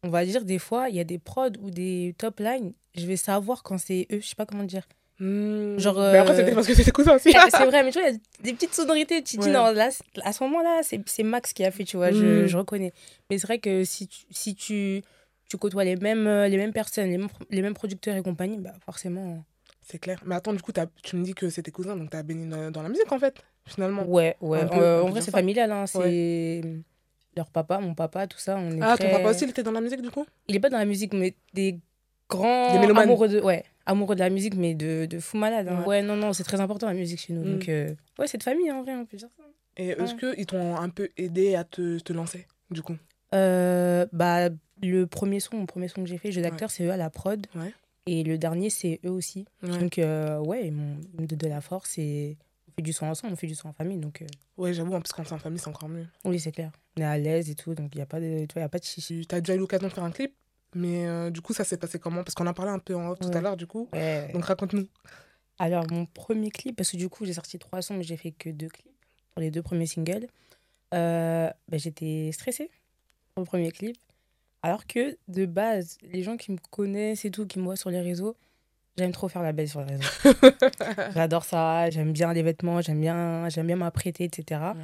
on 0.06 0.10
va 0.10 0.24
dire 0.26 0.46
des 0.46 0.60
fois, 0.60 0.90
il 0.90 0.96
y 0.96 1.00
a 1.00 1.04
des 1.04 1.20
prods 1.20 1.50
ou 1.62 1.70
des 1.72 2.14
top 2.18 2.40
lines, 2.40 2.74
je 2.96 3.06
vais 3.06 3.18
savoir 3.18 3.64
quand 3.64 3.78
c'est 3.78 4.08
eux, 4.12 4.20
je 4.22 4.28
sais 4.28 4.36
pas 4.36 4.46
comment 4.46 4.64
dire. 4.64 4.88
Hmm. 5.20 5.78
Genre, 5.80 5.96
Mais 5.98 6.18
après, 6.18 6.34
euh, 6.34 6.38
c'était 6.38 6.52
parce 6.54 6.68
que 6.68 6.74
c'était 6.76 6.92
cousin 6.92 7.16
aussi. 7.16 7.32
C'est 7.50 7.66
vrai, 7.66 7.84
mais 7.84 7.92
tu 7.92 8.00
vois, 8.00 8.10
il 8.10 8.16
y 8.16 8.18
a 8.18 8.20
des 8.44 8.54
petites 8.54 8.74
sonorités, 8.74 9.24
tu 9.24 9.38
te 9.38 9.44
dis, 9.44 9.50
non, 9.50 9.72
là, 9.72 9.90
à 10.24 10.34
ce 10.34 10.44
moment-là, 10.44 10.82
c'est 10.84 11.00
c'est 11.08 11.24
Max 11.24 11.54
qui 11.54 11.64
a 11.64 11.72
fait, 11.72 11.86
tu 11.86 11.96
vois, 11.96 12.12
je, 12.12 12.44
Mm. 12.44 12.48
je 12.48 12.58
reconnais. 12.58 12.92
Mais 13.30 13.38
c'est 13.38 13.48
vrai 13.48 13.60
que 13.60 13.86
si 13.86 14.08
tu, 14.10 14.26
si 14.30 14.56
tu, 14.56 15.02
tu 15.50 15.58
côtoies 15.58 15.86
les 15.86 15.96
mêmes, 15.96 16.28
euh, 16.28 16.50
les 16.50 16.58
mêmes 16.58 16.74
personnes, 16.74 17.10
les 17.10 17.18
mêmes, 17.18 17.30
les 17.50 17.62
mêmes 17.62 17.74
producteurs 17.74 18.16
et 18.18 18.22
compagnie, 18.24 18.58
bah 18.58 18.74
forcément. 18.84 19.42
C'est 19.88 20.00
clair. 20.00 20.20
Mais 20.26 20.36
attends, 20.36 20.52
du 20.52 20.62
coup, 20.62 20.74
tu 21.04 21.16
me 21.16 21.24
dis 21.24 21.34
que 21.34 21.50
c'était 21.50 21.72
cousin, 21.72 21.96
donc 21.96 22.10
t'as 22.10 22.22
baigné 22.24 22.46
dans- 22.48 22.72
dans 22.72 22.82
la 22.82 22.90
musique, 22.90 23.10
en 23.12 23.20
fait, 23.20 23.36
finalement. 23.66 24.04
Ouais, 24.04 24.36
ouais. 24.42 24.66
Euh, 24.74 25.02
en 25.02 25.10
vrai, 25.12 25.22
c'est 25.22 25.32
familial, 25.32 25.72
hein, 25.72 25.86
c'est 25.88 26.62
leur 27.36 27.50
papa, 27.50 27.80
mon 27.80 27.94
papa, 27.94 28.28
tout 28.28 28.38
ça. 28.40 28.58
On 28.58 28.72
est 28.72 28.80
Ah, 28.82 28.96
très- 28.96 29.06
ton 29.10 29.16
papa 29.18 29.30
aussi, 29.30 29.44
il 29.44 29.50
était 29.50 29.64
dans 29.64 29.72
la 29.72 29.82
musique, 29.82 30.02
du 30.02 30.10
coup? 30.12 30.26
Il 30.48 30.56
est 30.56 30.60
pas 30.60 30.70
dans 30.70 30.78
la 30.78 30.86
musique, 30.86 31.14
mais 31.14 31.36
des 31.54 31.80
grands 32.30 32.74
Des 32.74 32.80
mélomanes. 32.80 33.04
amoureux 33.10 33.28
de, 33.28 33.42
ouais, 33.42 33.64
amoureux 33.86 34.16
de 34.16 34.22
la 34.22 34.30
musique, 34.30 34.56
mais 34.56 34.74
de, 34.74 35.06
de 35.06 35.20
fou 35.20 35.38
malade. 35.38 35.68
hein. 35.68 35.82
Ouais. 35.82 35.88
Ouais. 35.88 36.02
non, 36.02 36.16
non, 36.16 36.34
c'est 36.34 36.44
très 36.44 36.60
important 36.62 36.88
la 36.88 36.94
musique 36.94 37.20
chez 37.20 37.34
nous. 37.34 37.44
Mm. 37.44 37.52
Donc, 37.60 37.70
euh, 37.70 37.94
ouais, 38.20 38.28
c'est 38.28 38.38
de 38.38 38.44
famille, 38.44 38.72
en 38.72 38.84
vrai, 38.84 38.94
on 38.96 39.06
peut 39.06 39.18
dire 39.18 39.30
ça. 39.38 39.44
Et 39.78 39.90
est-ce 39.90 40.16
qu'ils 40.16 40.46
t'ont 40.46 40.76
un 40.78 40.90
peu 40.90 41.10
aidé 41.18 41.56
à 41.56 41.64
te, 41.66 42.00
te 42.00 42.14
lancer, 42.14 42.48
du 42.72 42.82
coup? 42.82 42.96
Euh, 43.34 44.06
bah, 44.14 44.50
le 44.82 45.06
premier 45.06 45.42
son, 45.42 45.58
mon 45.58 45.66
premier 45.66 45.90
son 45.90 46.02
que 46.04 46.08
j'ai 46.08 46.18
fait, 46.18 46.32
jeu 46.32 46.42
d'acteur, 46.42 46.72
c'est 46.72 46.86
eux 46.86 46.92
à 46.92 46.98
la 46.98 47.10
prod. 47.10 47.46
Et 48.08 48.24
le 48.24 48.38
dernier, 48.38 48.70
c'est 48.70 49.00
eux 49.04 49.10
aussi. 49.10 49.46
Donc, 49.62 49.98
euh, 50.00 50.40
ouais, 50.40 50.68
ils 50.68 50.72
m'ont 50.72 50.96
donnent 51.14 51.26
de 51.38 51.48
la 51.48 51.60
force 51.60 51.98
et 51.98 52.38
fait 52.76 52.82
du 52.82 52.94
son 52.94 53.06
ensemble, 53.08 53.34
on 53.34 53.36
fait 53.36 53.48
du 53.48 53.56
son 53.56 53.70
en 53.70 53.74
famille. 53.74 53.98
Donc, 53.98 54.22
euh, 54.22 54.26
Ouais, 54.58 54.74
j'avoue, 54.74 54.94
en 54.94 55.02
plus, 55.02 55.12
quand 55.14 55.24
c'est 55.26 55.34
en 55.34 55.40
famille, 55.40 55.60
c'est 55.60 55.68
encore 55.70 55.90
mieux. 55.90 56.06
oui, 56.26 56.40
c'est 56.40 56.52
clair. 56.52 56.72
On 56.98 57.02
est 57.02 57.06
à 57.06 57.18
l'aise 57.18 57.50
et 57.50 57.56
tout, 57.56 57.74
donc 57.76 57.94
il 57.94 57.98
n'y 57.98 58.02
a 58.02 58.06
pas 58.06 58.20
de, 58.20 58.46
tu 58.46 58.54
vois, 58.54 58.62
y 58.62 58.66
a 58.66 58.70
pas 58.70 58.80
de 58.80 58.84
chichi. 58.84 59.26
Tu 59.28 59.36
as 59.36 59.42
déjà 59.42 59.56
eu 59.56 59.60
l'occasion 59.60 59.88
de 59.88 59.94
faire 59.94 60.04
un 60.04 60.12
clip, 60.12 60.34
mais 60.74 61.08
euh, 61.08 61.30
du 61.30 61.42
coup, 61.42 61.54
ça 61.54 61.64
s'est 61.64 61.78
passé 61.78 62.00
comment? 62.00 62.24
Parce 62.24 62.36
qu'on 62.36 62.48
en 62.48 62.54
parlait 62.54 62.72
un 62.72 62.80
peu 62.80 62.96
en 62.96 63.10
off 63.10 63.20
tout 63.20 63.30
à 63.34 63.42
l'heure, 63.42 63.58
du 63.58 63.68
coup. 63.68 63.90
Ouais. 63.94 64.30
Donc, 64.34 64.46
raconte-nous. 64.46 64.88
Alors, 65.60 65.86
mon 65.90 66.06
premier 66.06 66.52
clip, 66.52 66.76
parce 66.76 66.92
que 66.92 66.98
du 66.98 67.08
coup, 67.10 67.26
j'ai 67.26 67.34
sorti 67.34 67.58
trois 67.60 67.82
sons, 67.82 67.96
mais 67.96 68.04
j'ai 68.04 68.18
fait 68.18 68.32
que 68.32 68.50
deux 68.50 68.68
clips 68.70 68.92
pour 69.32 69.42
les 69.42 69.52
deux 69.52 69.62
premiers 69.62 69.88
singles. 69.88 70.28
Euh, 70.94 71.50
bah, 71.68 71.78
j'étais 71.78 72.30
stressée 72.34 72.70
pour 73.34 73.42
le 73.44 73.46
premier 73.48 73.72
clip. 73.72 73.98
Alors 74.64 74.86
que, 74.88 75.18
de 75.28 75.46
base, 75.46 75.98
les 76.02 76.24
gens 76.24 76.38
qui 76.38 76.52
me 76.52 76.58
connaissent 76.72 77.24
et 77.26 77.32
tout, 77.32 77.46
qui 77.46 77.60
me 77.60 77.64
voient 77.66 77.76
sur 77.76 77.90
les 77.90 78.02
réseaux, 78.02 78.36
j'aime 78.98 79.12
trop 79.12 79.28
faire 79.30 79.42
la 79.44 79.52
belle 79.52 79.68
sur 79.70 79.82
les 79.82 79.96
réseaux. 79.96 80.10
J'adore 81.16 81.46
ça, 81.46 81.90
j'aime 81.90 82.12
bien 82.14 82.34
les 82.34 82.44
vêtements, 82.44 82.82
j'aime 82.82 83.02
bien, 83.02 83.50
j'aime 83.50 83.68
bien 83.68 83.76
m'apprêter, 83.76 84.24
etc. 84.26 84.62
Ouais. 84.76 84.82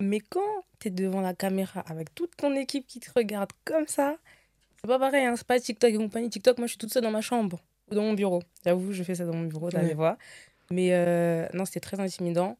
Mais 0.00 0.20
quand 0.20 0.64
tu 0.80 0.88
es 0.88 0.90
devant 0.90 1.20
la 1.20 1.34
caméra 1.34 1.80
avec 1.80 2.14
toute 2.14 2.36
ton 2.36 2.54
équipe 2.54 2.86
qui 2.86 3.00
te 3.00 3.10
regarde 3.14 3.50
comme 3.64 3.86
ça, 3.86 4.16
c'est 4.80 4.88
pas 4.88 4.98
pareil, 4.98 5.24
hein, 5.24 5.34
c'est 5.36 5.46
pas 5.46 5.58
TikTok 5.60 5.90
et 5.90 5.96
compagnie. 5.96 6.30
TikTok, 6.30 6.58
moi 6.58 6.66
je 6.66 6.72
suis 6.72 6.78
toute 6.78 6.92
seule 6.92 7.02
dans 7.04 7.10
ma 7.10 7.20
chambre 7.20 7.60
ou 7.90 7.94
dans 7.94 8.02
mon 8.02 8.14
bureau. 8.14 8.42
J'avoue, 8.64 8.92
je 8.92 9.02
fais 9.02 9.14
ça 9.14 9.24
dans 9.24 9.34
mon 9.34 9.44
bureau, 9.46 9.70
t'as 9.70 9.82
Ouais. 9.82 9.94
voix. 9.94 10.18
Mais 10.70 10.88
euh, 10.92 11.46
non, 11.54 11.64
c'était 11.64 11.80
très 11.80 12.00
intimidant. 12.00 12.56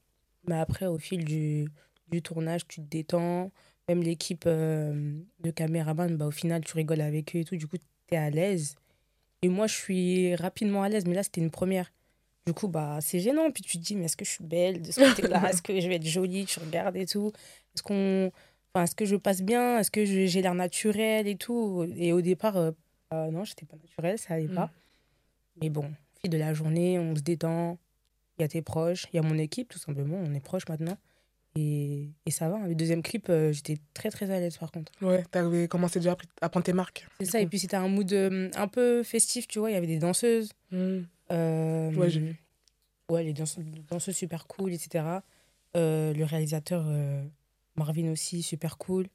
Mais 0.46 0.56
après, 0.58 0.86
au 0.86 0.98
fil 0.98 1.24
du, 1.24 1.66
du 2.08 2.20
tournage, 2.22 2.66
tu 2.68 2.80
te 2.82 2.86
détends. 2.86 3.50
Même 3.88 4.02
l'équipe 4.02 4.44
euh, 4.46 5.14
de 5.40 5.50
caméraman, 5.50 6.16
bah, 6.16 6.26
au 6.26 6.30
final, 6.30 6.62
tu 6.64 6.74
rigoles 6.74 7.00
avec 7.00 7.34
eux 7.34 7.40
et 7.40 7.44
tout. 7.44 7.56
Du 7.56 7.66
coup, 7.66 7.76
tu 7.78 8.14
es 8.14 8.18
à 8.18 8.28
l'aise. 8.30 8.76
Et 9.44 9.48
moi, 9.48 9.66
je 9.66 9.74
suis 9.74 10.34
rapidement 10.36 10.82
à 10.82 10.88
l'aise. 10.88 11.04
Mais 11.06 11.14
là, 11.14 11.22
c'était 11.22 11.40
une 11.42 11.50
première. 11.50 11.92
Du 12.46 12.52
coup, 12.54 12.68
bah, 12.68 12.98
c'est 13.00 13.20
gênant. 13.20 13.50
Puis 13.50 13.62
tu 13.62 13.78
te 13.78 13.82
dis, 13.82 13.94
mais 13.94 14.04
est-ce 14.06 14.16
que 14.16 14.24
je 14.24 14.30
suis 14.30 14.44
belle 14.44 14.80
de 14.82 14.90
ce 14.90 15.00
côté-là? 15.40 15.50
Est-ce 15.50 15.60
que 15.62 15.78
je 15.80 15.86
vais 15.88 15.96
être 15.96 16.06
jolie? 16.06 16.46
Tu 16.46 16.58
regardes 16.60 16.96
et 16.96 17.06
tout. 17.06 17.30
Est-ce 17.74 17.82
qu'on... 17.82 18.30
Enfin, 18.74 18.84
est-ce 18.84 18.94
que 18.94 19.04
je 19.04 19.16
passe 19.16 19.42
bien? 19.42 19.78
Est-ce 19.78 19.90
que 19.90 20.04
je- 20.04 20.26
j'ai 20.26 20.42
l'air 20.42 20.54
naturelle 20.54 21.28
et 21.28 21.36
tout? 21.36 21.86
Et 21.96 22.12
au 22.12 22.20
départ, 22.22 22.56
euh, 22.56 22.70
bah, 23.10 23.30
non, 23.30 23.44
j'étais 23.44 23.66
pas 23.66 23.76
naturelle, 23.76 24.18
ça 24.18 24.34
allait 24.34 24.48
Mm. 24.48 24.54
pas. 24.54 24.70
Mais 25.60 25.68
bon, 25.70 25.84
au 25.84 26.20
fil 26.20 26.30
de 26.30 26.38
la 26.38 26.52
journée, 26.54 26.98
on 26.98 27.14
se 27.14 27.20
détend. 27.20 27.78
Il 28.38 28.42
y 28.42 28.44
a 28.44 28.48
tes 28.48 28.62
proches, 28.62 29.06
il 29.12 29.16
y 29.16 29.18
a 29.20 29.22
mon 29.22 29.38
équipe, 29.38 29.68
tout 29.68 29.78
simplement. 29.78 30.16
On 30.16 30.34
est 30.34 30.40
proches 30.40 30.66
maintenant. 30.68 30.96
Et, 31.56 32.08
et 32.26 32.30
ça 32.30 32.49
va. 32.49 32.56
hein. 32.56 32.66
Le 32.66 32.75
deuxième 32.75 33.02
clip, 33.02 33.26
euh, 33.28 33.52
j'étais 33.52 33.78
très 33.94 34.11
très 34.11 34.30
à 34.30 34.40
l'aise 34.40 34.56
par 34.58 34.73
contre. 34.73 34.90
Ouais, 35.00 35.23
t'avais 35.30 35.68
commencé 35.68 36.00
déjà 36.00 36.16
à 36.40 36.49
prendre 36.49 36.64
tes 36.64 36.73
marques. 36.73 37.06
C'est 37.20 37.26
ça. 37.26 37.40
Et 37.40 37.46
puis 37.46 37.58
c'était 37.61 37.76
un 37.76 37.88
mood 37.88 38.12
euh, 38.12 38.50
un 38.56 38.66
peu 38.68 39.02
festif, 39.04 39.46
tu 39.46 39.61
vois. 39.61 39.70
Il 39.70 39.75
y 39.75 39.76
avait 39.76 39.87
des 39.87 39.99
danseuses. 39.99 40.50
Euh, 40.73 41.92
Ouais, 41.92 42.11
j'ai 42.11 42.20
vu. 42.20 42.37
Ouais, 43.11 43.23
les 43.23 43.32
danseuses, 43.32 43.64
danseuses 43.88 44.16
super 44.16 44.46
cool, 44.46 44.73
etc. 44.73 45.04
Le 45.75 46.23
réalisateur 46.25 46.87
Marvin 47.76 48.11
aussi, 48.11 48.42
super 48.42 48.76
cool. 48.78 49.06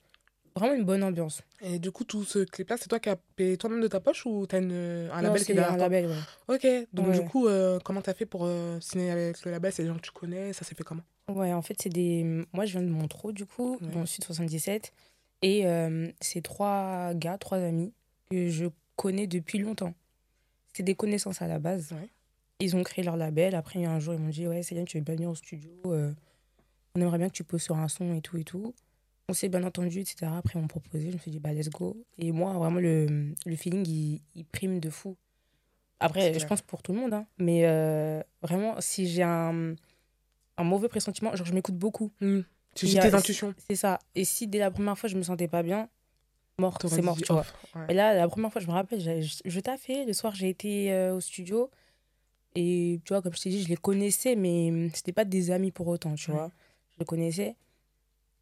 Vraiment 0.55 0.73
une 0.75 0.83
bonne 0.83 1.03
ambiance. 1.03 1.41
Et 1.61 1.79
du 1.79 1.91
coup, 1.91 2.03
tout 2.03 2.23
ce 2.25 2.39
clip-là, 2.39 2.75
c'est 2.77 2.87
toi 2.89 2.99
qui 2.99 3.07
as 3.09 3.15
payé 3.35 3.55
toi-même 3.57 3.81
de 3.81 3.87
ta 3.87 3.99
poche 3.99 4.25
ou 4.25 4.45
t'as 4.45 4.59
une, 4.59 4.71
un 5.11 5.17
Non, 5.17 5.21
label 5.29 5.45
qui 5.45 5.51
est 5.51 5.55
derrière 5.55 5.73
un 5.73 5.77
toi 5.77 5.87
label, 5.89 6.07
ouais. 6.07 6.55
Ok, 6.55 6.87
donc 6.91 7.07
Ouais. 7.09 7.19
du 7.19 7.25
coup, 7.25 7.47
comment 7.83 8.01
t'as 8.01 8.13
fait 8.13 8.25
pour 8.25 8.49
signer 8.81 9.11
avec 9.11 9.43
le 9.45 9.51
label 9.51 9.71
C'est 9.71 9.83
des 9.83 9.89
gens 9.89 9.95
que 9.95 10.01
tu 10.01 10.11
connais 10.11 10.51
Ça 10.53 10.65
s'est 10.65 10.75
fait 10.75 10.83
comment? 10.83 11.03
Ouais, 11.29 11.53
en 11.53 11.61
fait, 11.61 11.75
c'est 11.81 11.89
des. 11.89 12.23
Moi, 12.53 12.65
je 12.65 12.73
viens 12.77 12.81
de 12.81 12.91
Montreux, 12.91 13.33
du 13.33 13.45
coup, 13.45 13.77
Ouais. 13.81 13.87
dans 13.93 13.99
le 14.01 14.05
sud 14.05 14.23
77. 14.23 14.91
Et 15.41 15.65
euh, 15.65 16.11
c'est 16.19 16.41
trois 16.41 17.13
gars, 17.13 17.37
trois 17.37 17.57
amis 17.59 17.93
que 18.29 18.49
je 18.49 18.65
connais 18.95 19.27
depuis 19.27 19.57
longtemps. 19.59 19.93
c'était 20.67 20.83
des 20.83 20.95
connaissances 20.95 21.41
à 21.41 21.47
la 21.47 21.59
base. 21.59 21.91
Ouais. 21.93 22.09
Ils 22.59 22.75
ont 22.75 22.83
créé 22.83 23.03
leur 23.05 23.15
label. 23.17 23.55
Après, 23.55 23.83
un 23.85 23.99
jour, 23.99 24.13
ils 24.13 24.19
m'ont 24.19 24.29
dit 24.29 24.47
Ouais, 24.47 24.63
Céline, 24.63 24.85
tu 24.85 24.97
veux 24.97 25.03
bien 25.03 25.15
venir 25.15 25.29
au 25.29 25.35
studio. 25.35 25.71
euh, 25.85 26.11
on 26.95 27.01
aimerait 27.01 27.17
bien 27.19 27.27
que 27.29 27.33
tu 27.33 27.43
poses 27.43 27.61
sur 27.61 27.77
un 27.77 27.87
son 27.87 28.13
et 28.15 28.21
tout 28.21 28.37
et 28.37 28.43
tout. 28.43 28.73
On 29.29 29.33
s'est 29.33 29.47
bien 29.47 29.63
entendu, 29.63 29.99
etc. 29.99 30.31
Après, 30.35 30.57
ils 30.57 30.61
m'ont 30.61 30.67
proposé. 30.67 31.09
Je 31.11 31.13
me 31.15 31.19
suis 31.19 31.31
dit 31.31 31.39
Bah, 31.39 31.53
let's 31.53 31.69
go. 31.69 31.95
Et 32.17 32.31
moi, 32.31 32.51
vraiment, 32.53 32.79
le, 32.79 33.33
le 33.45 33.55
feeling, 33.55 33.87
il, 33.87 34.21
il 34.35 34.43
prime 34.45 34.79
de 34.79 34.89
fou. 34.89 35.15
C'est 36.01 36.05
Après, 36.05 36.39
je 36.39 36.45
pense 36.47 36.61
pour 36.61 36.81
tout 36.81 36.91
le 36.93 36.99
monde. 36.99 37.13
hein. 37.13 37.25
Mais 37.37 37.61
euh, 37.65 38.21
vraiment, 38.41 38.75
si 38.81 39.07
j'ai 39.07 39.23
un, 39.23 39.75
un 40.59 40.63
mauvais 40.63 40.89
pressentiment, 40.89 41.35
genre, 41.35 41.47
je 41.47 41.53
m'écoute 41.53 41.75
beaucoup. 41.75 42.11
Hmm. 42.21 42.41
Y 42.83 42.97
a- 42.99 43.01
tes 43.09 43.13
intuitions. 43.15 43.53
C'est 43.69 43.75
ça. 43.75 43.97
Et 44.15 44.23
si 44.25 44.45
dès 44.47 44.59
la 44.59 44.69
première 44.71 44.97
fois, 44.97 45.09
je 45.09 45.15
me 45.17 45.23
sentais 45.23 45.47
pas 45.47 45.63
bien, 45.63 45.89
mort, 46.59 46.77
c'est 46.87 47.01
mort, 47.01 47.17
tu 47.17 47.31
vois. 47.33 47.45
Ouais. 47.75 47.85
Et 47.89 47.93
là, 47.93 48.13
la 48.13 48.27
première 48.27 48.51
fois, 48.51 48.61
je 48.61 48.67
me 48.67 48.73
rappelle, 48.73 49.01
je, 49.01 49.39
je 49.43 49.59
taffais. 49.59 50.05
Le 50.05 50.13
soir, 50.13 50.35
j'ai 50.35 50.49
été 50.49 50.93
euh, 50.93 51.15
au 51.15 51.19
studio. 51.19 51.69
Et 52.55 52.99
tu 53.05 53.13
vois, 53.13 53.21
comme 53.21 53.33
je 53.33 53.41
t'ai 53.41 53.49
dit, 53.49 53.63
je 53.63 53.69
les 53.69 53.77
connaissais, 53.77 54.35
mais 54.35 54.69
hum, 54.69 54.89
c'était 54.93 55.11
pas 55.13 55.25
des 55.25 55.51
amis 55.51 55.71
pour 55.71 55.87
autant, 55.87 56.15
tu 56.15 56.29
Ouais. 56.31 56.37
vois. 56.37 56.51
Je 56.91 56.99
les 56.99 57.05
connaissais. 57.05 57.55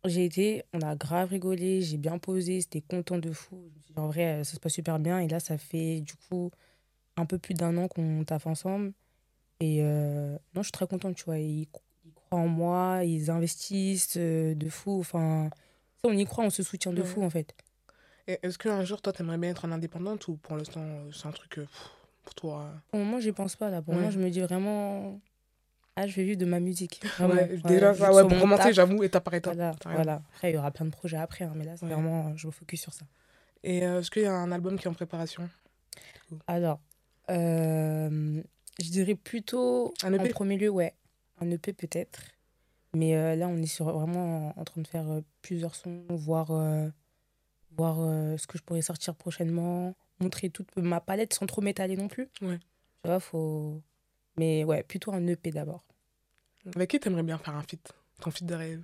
J'ai 0.06 0.26
été, 0.26 0.64
on 0.74 0.82
a 0.82 0.96
grave 0.96 1.30
rigolé, 1.30 1.82
j'ai 1.82 1.98
bien 1.98 2.18
posé, 2.18 2.62
c'était 2.62 2.82
content 2.82 3.18
de 3.18 3.32
fou. 3.32 3.58
En 3.96 4.08
vrai, 4.08 4.26
euh, 4.40 4.44
ça 4.44 4.54
se 4.56 4.60
passe 4.60 4.74
super 4.74 5.00
bien. 5.00 5.20
Et 5.20 5.28
là, 5.28 5.40
ça 5.40 5.58
fait 5.58 6.02
du 6.02 6.14
coup 6.16 6.52
un 7.18 7.26
peu 7.26 7.38
plus 7.38 7.54
d'un 7.56 7.76
an 7.78 7.88
qu'on 7.88 8.24
taffe 8.24 8.48
ensemble. 8.48 8.94
Et 9.60 9.80
euh, 9.82 10.34
non, 10.56 10.62
je 10.62 10.64
suis 10.64 10.72
très 10.72 10.88
contente, 10.88 11.16
tu 11.16 11.24
vois. 11.26 11.40
Ils 11.40 11.68
croient 12.28 12.40
en 12.40 12.48
moi, 12.48 13.02
ils 13.04 13.30
investissent 13.32 14.18
euh, 14.18 14.54
de 14.56 14.70
fou. 14.70 15.00
Enfin, 15.00 15.50
on 16.04 16.12
y 16.16 16.26
croit, 16.26 16.44
on 16.44 16.50
se 16.50 16.64
soutient 16.64 16.94
de 16.94 17.02
Ouais. 17.02 17.08
fou, 17.08 17.24
en 17.24 17.30
fait. 17.30 17.56
Est-ce 18.28 18.58
qu'un 18.58 18.84
jour, 18.84 19.02
toi, 19.02 19.14
t'aimerais 19.14 19.38
bien 19.38 19.52
être 19.52 19.66
en 19.66 19.72
indépendante 19.72 20.28
ou 20.28 20.36
pour 20.36 20.58
l'instant, 20.58 20.82
euh, 20.84 21.10
c'est 21.14 21.28
un 21.28 21.32
truc 21.32 21.60
euh, 21.60 21.62
pff, 21.62 21.90
pour 22.26 22.36
toi 22.36 22.62
euh, 22.64 22.78
Pour 22.90 23.00
le 23.00 23.06
moment, 23.06 23.20
j'y 23.22 23.32
pense 23.32 23.56
pas 23.56 23.70
là. 23.70 23.82
Pour 23.82 23.94
le 23.94 24.00
Ouais. 24.00 24.06
moment, 24.06 24.12
je 24.14 24.20
me 24.20 24.30
dis 24.30 24.42
vraiment, 24.42 25.20
ah, 25.96 26.08
je 26.08 26.14
vais 26.16 26.24
vivre 26.26 26.38
de 26.38 26.46
ma 26.46 26.60
musique. 26.60 27.02
Vraiment. 27.18 27.36
Ouais, 27.36 27.48
Ouais, 27.48 27.58
déjà, 27.64 27.94
ça, 27.94 28.14
ouais, 28.14 28.28
pour 28.28 28.38
commencer, 28.38 28.74
j'avoue, 28.74 29.02
étape 29.04 29.24
par 29.24 29.34
étape. 29.34 29.54
Voilà, 29.56 29.76
voilà. 29.86 30.22
Après, 30.34 30.52
il 30.52 30.56
y 30.56 30.58
aura 30.58 30.72
plein 30.72 30.86
de 30.86 30.92
projets 30.92 31.18
après, 31.18 31.46
hein, 31.46 31.54
mais 31.56 31.64
là, 31.64 31.78
c'est 31.78 31.86
vraiment, 31.86 32.36
je 32.36 32.48
me 32.48 32.52
focus 32.52 32.82
sur 32.82 32.94
ça. 32.94 33.06
Et 33.64 33.86
euh, 33.86 34.02
est-ce 34.02 34.12
qu'il 34.12 34.24
y 34.24 34.26
a 34.26 34.34
un 34.34 34.52
album 34.52 34.78
qui 34.78 34.86
est 34.86 34.90
en 34.90 34.94
préparation? 34.94 35.50
Alors, 36.48 36.80
euh, 37.30 38.42
je 38.80 38.90
dirais 38.90 39.16
plutôt 39.16 39.94
Un 40.04 40.14
en 40.14 40.28
premier 40.28 40.58
lieu, 40.58 40.70
ouais, 40.70 40.94
un 41.40 41.50
EP 41.52 41.74
peut-être. 41.74 42.20
Mais 42.94 43.16
euh, 43.16 43.36
là, 43.36 43.48
on 43.48 43.58
est 43.58 43.68
sur, 43.68 43.92
vraiment 43.92 44.50
en, 44.58 44.62
en 44.62 44.64
train 44.64 44.82
de 44.82 44.88
faire 44.88 45.10
euh, 45.10 45.22
plusieurs 45.42 45.76
sons, 45.76 46.06
voir, 46.10 46.52
euh, 46.52 46.90
voir 47.76 47.98
ce 48.40 48.48
que 48.48 48.58
je 48.58 48.64
pourrais 48.64 48.82
sortir 48.82 49.16
prochainement, 49.16 49.96
montrer 50.20 50.50
toute 50.50 50.76
ma 50.78 51.00
palette 51.02 51.34
sans 51.34 51.46
trop 51.46 51.62
m'étaler 51.62 51.96
non 51.96 52.08
plus. 52.08 52.30
Ouais. 52.42 52.60
Tu 53.04 53.10
vois, 53.10 53.20
faut. 53.20 53.82
Mais 54.38 54.64
ouais, 54.64 54.84
plutôt 54.84 55.12
un 55.14 55.26
EP 55.28 55.52
d'abord. 55.52 55.84
Avec 56.76 56.90
qui 56.90 57.00
t'aimerais 57.00 57.24
bien 57.24 57.38
faire 57.38 57.56
un 57.56 57.64
feat? 57.64 57.94
Ton 58.22 58.32
feat 58.32 58.46
de 58.46 58.56
rêve? 58.56 58.84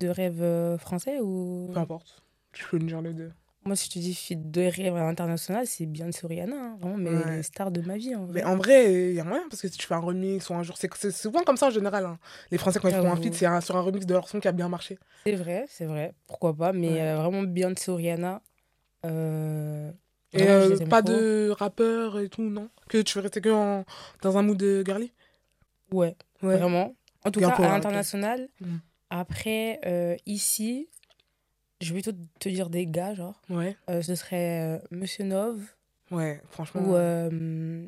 De 0.00 0.08
rêve 0.08 0.78
français 0.78 1.20
ou? 1.20 1.70
Peu 1.72 1.78
importe. 1.78 2.22
Tu 2.52 2.64
peux 2.66 2.78
me 2.78 2.86
dire 2.88 3.02
les 3.02 3.12
deux. 3.12 3.32
Moi, 3.64 3.76
si 3.76 3.88
je 3.88 3.92
te 3.94 3.98
dis 3.98 4.14
feat 4.14 4.50
de 4.50 4.62
rêve 4.62 4.96
à 4.96 5.00
l'international, 5.00 5.66
c'est 5.66 5.84
Beyoncé 5.84 6.26
Rihanna. 6.26 6.56
hein. 6.56 6.76
Vraiment, 6.80 6.96
mais 6.96 7.10
Ouais. 7.10 7.36
les 7.36 7.42
stars 7.42 7.70
de 7.70 7.82
ma 7.82 7.96
vie. 7.98 8.14
En 8.16 8.24
vrai. 8.24 8.32
Mais 8.34 8.44
en 8.44 8.56
vrai, 8.56 9.10
il 9.10 9.14
y 9.14 9.20
a 9.20 9.24
moyen 9.24 9.42
parce 9.50 9.60
que 9.60 9.68
si 9.68 9.76
tu 9.76 9.86
fais 9.86 9.94
un 9.94 9.98
remix 9.98 10.48
ou 10.48 10.54
un 10.54 10.62
jour, 10.62 10.76
c'est 10.78 11.10
souvent 11.10 11.42
comme 11.42 11.58
ça 11.58 11.66
en 11.66 11.70
général. 11.70 12.06
hein. 12.06 12.18
Les 12.50 12.56
Français, 12.58 12.80
quand 12.80 12.88
ils 12.88 12.94
font 12.94 13.12
un 13.12 13.16
feat, 13.16 13.34
c'est 13.34 13.60
sur 13.60 13.76
un 13.76 13.80
remix 13.82 14.06
de 14.06 14.14
leur 14.14 14.28
son 14.28 14.40
qui 14.40 14.48
a 14.48 14.52
bien 14.52 14.68
marché. 14.70 14.98
C'est 15.26 15.34
vrai, 15.36 15.66
c'est 15.68 15.84
vrai. 15.84 16.14
Pourquoi 16.26 16.54
pas. 16.54 16.72
Mais 16.72 16.88
Ouais. 16.88 17.00
euh, 17.02 17.16
vraiment, 17.16 17.42
Beyoncé 17.42 17.90
Rihanna. 17.92 18.40
euh, 19.06 19.90
Et 20.32 20.42
euh, 20.48 20.78
pas 20.86 21.02
trop. 21.02 21.12
de 21.12 21.50
rappeur 21.50 22.18
et 22.18 22.28
tout, 22.28 22.42
non? 22.42 22.68
Que 22.88 23.02
tu 23.02 23.18
veux 23.18 23.22
rester 23.22 23.40
que 23.40 23.48
en- 23.50 23.84
dans 24.22 24.36
un 24.38 24.42
mood 24.42 24.56
de 24.56 24.82
girly? 24.86 25.12
Ouais, 25.92 26.16
Ouais. 26.42 26.56
vraiment. 26.56 26.94
En 27.24 27.30
tout 27.30 27.40
cas, 27.40 27.50
à 27.50 27.68
l'international. 27.68 28.48
Mm. 28.60 28.76
Après, 29.10 29.80
euh, 29.86 30.16
ici, 30.26 30.88
je 31.80 31.92
vais 31.94 32.00
plutôt 32.02 32.18
te 32.38 32.48
dire 32.48 32.70
des 32.70 32.86
gars, 32.86 33.14
genre. 33.14 33.40
Ouais. 33.48 33.76
Euh, 33.88 34.02
ce 34.02 34.14
serait 34.14 34.62
euh, 34.62 34.78
Monsieur 34.90 35.24
Nove 35.24 35.62
Ouais, 36.10 36.40
franchement. 36.50 36.82
ou 36.82 36.94
euh, 36.96 37.86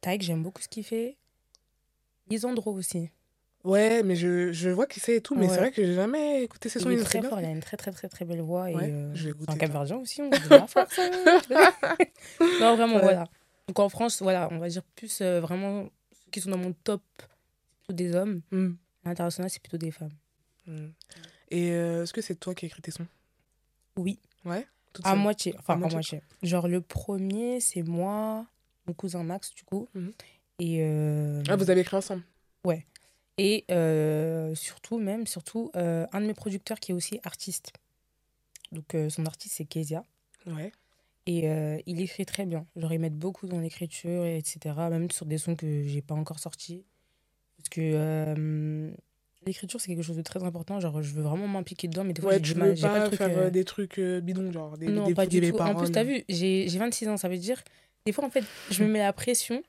Taïk, 0.00 0.22
j'aime 0.22 0.42
beaucoup 0.42 0.60
ce 0.62 0.68
qu'il 0.68 0.84
fait. 0.84 1.16
Lisandro 2.28 2.72
aussi. 2.72 3.10
Ouais, 3.64 4.02
mais 4.02 4.16
je, 4.16 4.52
je 4.52 4.70
vois 4.70 4.86
qui 4.86 4.98
c'est 4.98 5.16
et 5.16 5.20
tout, 5.20 5.36
mais 5.36 5.48
c'est 5.48 5.58
vrai 5.58 5.70
que 5.70 5.84
j'ai 5.84 5.94
jamais 5.94 6.42
écouté 6.42 6.68
ses 6.68 6.80
sons. 6.80 6.90
Il 6.90 6.98
est 6.98 7.04
très 7.04 7.22
fort, 7.22 7.38
il 7.40 7.46
a 7.46 7.50
une 7.50 7.60
très 7.60 7.76
très 7.76 7.92
très 7.92 8.08
très 8.08 8.24
belle 8.24 8.40
voix. 8.40 8.64
Ouais, 8.64 8.88
et, 8.88 8.92
euh, 8.92 9.14
je 9.14 9.24
vais 9.24 9.30
écouter. 9.30 9.56
Cap-Verdien 9.56 9.98
aussi, 9.98 10.20
on 10.20 10.30
hein, 10.50 10.66
non, 12.60 12.76
vraiment, 12.76 12.96
Ouais. 12.96 13.02
voilà. 13.02 13.28
Donc 13.68 13.78
en 13.78 13.88
France, 13.88 14.20
voilà, 14.20 14.48
on 14.50 14.58
va 14.58 14.68
dire 14.68 14.82
plus 14.96 15.20
euh, 15.20 15.40
vraiment 15.40 15.84
ceux 15.84 16.30
qui 16.32 16.40
sont 16.40 16.50
dans 16.50 16.58
mon 16.58 16.72
top, 16.72 17.02
plutôt 17.84 17.92
des 17.92 18.14
hommes. 18.16 18.40
Hmm. 18.50 18.72
À 19.04 19.10
l'international, 19.10 19.48
c'est 19.48 19.62
plutôt 19.62 19.78
des 19.78 19.92
femmes. 19.92 20.10
Hmm. 20.66 20.88
Et 21.52 21.70
euh, 21.72 22.02
est-ce 22.02 22.12
que 22.14 22.22
c'est 22.22 22.34
toi 22.34 22.54
qui 22.54 22.64
as 22.64 22.68
écrit 22.68 22.80
tes 22.82 22.90
sons? 22.90 23.06
Oui, 23.96 24.18
Ouais? 24.44 24.66
À 25.04 25.14
moitié. 25.14 25.54
Enfin, 25.58 25.74
À 25.74 25.76
moitié. 25.76 25.94
moitié. 25.96 26.22
Genre 26.42 26.66
le 26.66 26.80
premier, 26.80 27.60
c'est 27.60 27.82
moi, 27.82 28.46
mon 28.86 28.94
cousin 28.94 29.22
Max, 29.22 29.54
du 29.54 29.62
coup. 29.64 29.86
Mhm. 29.94 30.12
Et, 30.58 30.78
euh, 30.82 31.42
Ah, 31.48 31.56
vous 31.56 31.70
avez 31.70 31.82
écrit 31.82 31.96
ensemble? 31.96 32.22
Et 33.38 33.64
euh, 33.70 34.54
surtout, 34.54 34.98
même, 34.98 35.26
surtout, 35.26 35.70
un 35.74 36.20
de 36.20 36.26
mes 36.26 36.34
producteurs 36.34 36.78
qui 36.78 36.92
est 36.92 36.94
aussi 36.94 37.18
artiste. 37.24 37.72
Donc 38.72 38.94
son 39.08 39.24
artiste, 39.26 39.54
c'est 39.56 39.64
Kezia. 39.64 40.04
Ouais. 40.46 40.70
Et 41.26 41.46
il 41.86 42.00
écrit 42.00 42.26
très 42.26 42.44
bien. 42.44 42.66
Genre, 42.76 42.92
ils 42.92 42.98
mettent 42.98 43.18
beaucoup 43.18 43.46
dans 43.46 43.58
l'écriture, 43.58 44.24
et 44.24 44.36
etc. 44.36 44.74
Même 44.90 45.10
sur 45.10 45.24
des 45.26 45.38
sons 45.38 45.56
que 45.56 45.82
j'ai 45.84 46.02
pas 46.02 46.14
encore 46.14 46.38
sortis. 46.40 46.84
Parce 47.56 47.70
que 47.70 48.92
l'écriture, 49.46 49.80
c'est 49.80 49.88
quelque 49.88 50.02
chose 50.02 50.16
de 50.16 50.22
très 50.22 50.42
important. 50.42 50.78
Genre, 50.80 51.02
je 51.02 51.12
veux 51.14 51.22
vraiment 51.22 51.48
m'impliquer 51.48 51.88
dedans, 51.88 52.04
mais 52.04 52.12
des 52.12 52.22
fois, 52.22 52.32
Ouais, 52.32 52.40
j'ai 52.42 52.54
pas 52.54 52.66
pas 53.00 53.06
truc. 53.06 53.18
faire 53.18 53.28
euh, 53.38 53.46
euh, 53.46 53.50
des 53.50 53.64
trucs 53.64 53.98
euh, 53.98 54.20
bidons, 54.20 54.50
genre 54.52 54.76
des, 54.78 54.86
Non, 54.88 55.06
des, 55.06 55.14
pas 55.14 55.26
des 55.26 55.40
du 55.40 55.52
tout. 55.52 55.58
En 55.58 55.74
plus, 55.74 55.90
t'as 55.92 56.04
vu, 56.04 56.24
j'ai 56.28 56.68
j'ai 56.68 56.78
26 56.78 57.08
ans. 57.08 57.16
Ça 57.16 57.28
veut 57.28 57.38
dire, 57.38 57.62
des 58.06 58.12
fois, 58.12 58.24
en 58.24 58.30
fait, 58.30 58.44
je 58.70 58.82
me 58.84 58.88
mets 58.88 58.98
la 59.00 59.12
pression 59.12 59.62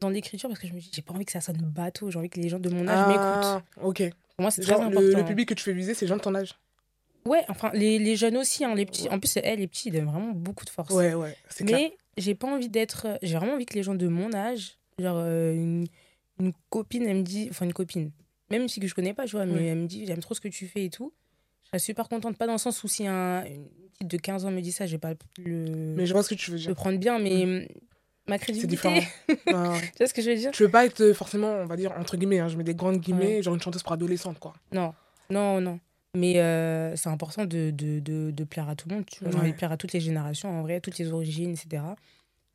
dans 0.00 0.08
l'écriture 0.10 0.48
parce 0.48 0.60
que 0.60 0.68
je 0.68 0.72
me 0.74 0.78
dis, 0.80 0.90
j'ai 0.92 1.02
pas 1.02 1.12
envie 1.14 1.24
que 1.24 1.32
ça 1.32 1.40
sonne 1.40 1.56
bateau. 1.58 2.10
J'ai 2.10 2.18
envie 2.18 2.30
que 2.30 2.40
les 2.40 2.48
gens 2.48 2.58
de 2.60 2.68
mon 2.70 2.86
âge 2.86 3.08
m'écoutent. 3.08 3.22
Ah, 3.22 3.62
ok. 3.82 4.02
Pour 4.36 4.42
moi, 4.42 4.50
c'est 4.50 4.62
très 4.62 4.74
important. 4.74 5.00
le, 5.00 5.12
le 5.14 5.24
public 5.24 5.48
que 5.48 5.54
tu 5.54 5.64
fais 5.64 5.72
viser, 5.72 5.94
c'est 5.94 6.04
les 6.04 6.08
gens 6.08 6.16
de 6.16 6.22
ton 6.22 6.34
âge. 6.34 6.54
Ouais, 7.26 7.44
enfin, 7.48 7.70
les, 7.74 7.98
les 7.98 8.14
jeunes 8.16 8.36
aussi, 8.36 8.64
hein, 8.64 8.74
les 8.74 8.86
petits. 8.86 9.08
En 9.10 9.18
plus, 9.18 9.36
elle, 9.42 9.58
les 9.58 9.66
petits, 9.66 9.88
ils 9.88 9.92
donnent 9.92 10.06
vraiment 10.06 10.30
beaucoup 10.32 10.64
de 10.64 10.70
force. 10.70 10.94
Ouais, 10.94 11.14
ouais, 11.14 11.36
c'est 11.50 11.64
clair. 11.64 11.78
Mais 11.78 11.96
j'ai 12.16 12.34
pas 12.34 12.46
envie 12.46 12.68
d'être. 12.68 13.18
J'ai 13.22 13.34
vraiment 13.36 13.54
envie 13.54 13.66
que 13.66 13.74
les 13.74 13.82
gens 13.82 13.94
de 13.94 14.06
mon 14.08 14.32
âge, 14.32 14.78
genre 14.98 15.16
euh, 15.18 15.52
une, 15.52 15.86
une 16.40 16.52
copine, 16.70 17.02
elle 17.06 17.16
me 17.18 17.22
dit. 17.22 17.48
Enfin, 17.50 17.66
une 17.66 17.72
copine, 17.74 18.12
même 18.50 18.68
fille 18.68 18.82
que 18.82 18.88
je 18.88 18.94
connais 18.94 19.14
pas, 19.14 19.24
tu 19.26 19.32
vois, 19.32 19.46
mais 19.46 19.66
elle 19.66 19.78
me 19.78 19.86
dit 19.86 20.06
j'aime 20.06 20.20
trop 20.20 20.34
ce 20.34 20.40
que 20.40 20.48
tu 20.48 20.66
fais 20.66 20.84
et 20.86 20.90
tout. 20.90 21.12
Je 21.64 21.68
serais 21.68 21.78
super 21.80 22.08
contente. 22.08 22.36
Pas 22.38 22.46
dans 22.46 22.52
le 22.52 22.58
sens 22.58 22.82
où 22.82 22.88
si 22.88 23.06
un, 23.06 23.44
une 23.44 23.66
petite 23.92 24.10
de 24.10 24.16
15 24.16 24.44
ans 24.46 24.50
me 24.50 24.60
dit 24.60 24.72
ça, 24.72 24.86
je 24.86 24.92
vais 24.92 24.98
pas 24.98 25.12
le, 25.44 25.94
Mais 25.96 26.06
je 26.06 26.12
vois 26.14 26.22
ce 26.22 26.30
que 26.30 26.34
tu 26.34 26.50
veux 26.50 26.56
le 26.56 26.62
dire. 26.62 26.74
prendre 26.74 26.98
bien, 26.98 27.18
mais 27.18 27.68
ma 28.26 28.36
C'est 28.38 28.44
crédibilité. 28.44 28.68
différent. 28.68 29.00
Ah, 29.48 29.72
ouais. 29.72 29.80
tu 29.80 29.98
vois 29.98 30.06
ce 30.06 30.14
que 30.14 30.22
je 30.22 30.30
veux 30.30 30.36
dire? 30.36 30.50
Tu 30.52 30.62
veux 30.62 30.70
pas 30.70 30.86
être 30.86 31.12
forcément, 31.12 31.48
on 31.50 31.66
va 31.66 31.76
dire, 31.76 31.92
entre 31.98 32.16
guillemets, 32.16 32.38
hein, 32.38 32.48
je 32.48 32.56
mets 32.56 32.64
des 32.64 32.74
grandes 32.74 32.98
guillemets, 33.00 33.36
Ouais. 33.36 33.42
genre 33.42 33.54
une 33.54 33.60
chanteuse 33.60 33.82
pour 33.82 33.92
adolescente, 33.92 34.38
quoi. 34.38 34.54
Non, 34.72 34.94
non, 35.30 35.60
non. 35.60 35.78
Mais 36.14 36.40
euh, 36.40 36.96
c'est 36.96 37.10
important 37.10 37.44
de, 37.44 37.70
de, 37.70 38.00
de, 38.00 38.30
de 38.30 38.44
plaire 38.44 38.68
à 38.70 38.74
tout 38.74 38.88
le 38.88 38.94
monde. 38.96 39.04
Tu 39.06 39.20
vois. 39.22 39.30
J'ai 39.30 39.36
envie 39.36 39.46
Ouais. 39.48 39.52
de 39.52 39.56
plaire 39.58 39.72
à 39.72 39.76
toutes 39.76 39.92
les 39.92 40.00
générations, 40.00 40.48
en 40.50 40.62
vrai, 40.62 40.80
toutes 40.80 40.96
les 40.98 41.12
origines, 41.12 41.50
etc. 41.50 41.82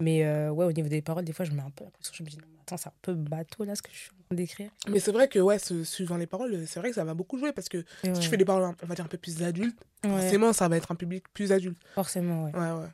Mais 0.01 0.25
euh, 0.25 0.49
ouais, 0.51 0.65
au 0.65 0.71
niveau 0.71 0.89
des 0.89 1.01
paroles, 1.01 1.23
des 1.23 1.33
fois, 1.33 1.45
je 1.45 1.51
mets 1.51 1.61
un 1.61 1.69
peu 1.69 1.83
l'impression. 1.83 2.13
Je 2.15 2.23
me 2.23 2.27
dis, 2.29 2.37
attends, 2.61 2.77
c'est 2.77 2.89
un 2.89 2.93
peu 3.01 3.13
bateau 3.13 3.63
là 3.63 3.75
ce 3.75 3.81
que 3.81 3.91
je 3.91 3.97
suis 3.97 4.09
en 4.11 4.23
train 4.25 4.35
d'écrire. 4.35 4.71
Mais 4.89 4.99
c'est 4.99 5.11
vrai 5.11 5.27
que, 5.27 5.39
ouais, 5.39 5.59
ce- 5.59 5.83
suivant 5.83 6.17
les 6.17 6.27
paroles, 6.27 6.65
c'est 6.67 6.79
vrai 6.79 6.89
que 6.89 6.95
ça 6.95 7.03
va 7.05 7.13
beaucoup 7.13 7.37
jouer 7.37 7.53
parce 7.53 7.69
que 7.69 7.85
si 8.03 8.19
tu 8.19 8.27
fais 8.27 8.37
des 8.37 8.43
paroles, 8.45 8.75
on 8.81 8.85
va 8.87 8.95
dire, 8.95 9.05
un 9.05 9.07
peu 9.07 9.17
plus 9.17 9.41
adultes, 9.43 9.79
Ouais, 10.03 10.09
forcément, 10.09 10.51
ça 10.51 10.67
va 10.67 10.75
être 10.77 10.91
un 10.91 10.95
public 10.95 11.23
plus 11.33 11.51
adulte. 11.53 11.77
forcément, 11.95 12.45
ouais. 12.45 12.51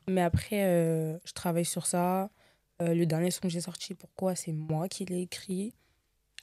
Mais 0.08 0.22
après, 0.22 0.66
euh, 0.66 1.18
je 1.26 1.32
travaille 1.34 1.66
sur 1.66 1.88
ça. 1.88 2.30
Euh, 2.82 2.94
le 2.94 3.06
dernier 3.06 3.32
son 3.32 3.42
que 3.42 3.50
j'ai 3.50 3.62
sorti, 3.62 3.94
pourquoi 3.96 4.36
C'est 4.36 4.52
moi 4.54 4.88
qui 4.88 5.06
l'ai 5.06 5.22
écrit, 5.22 5.74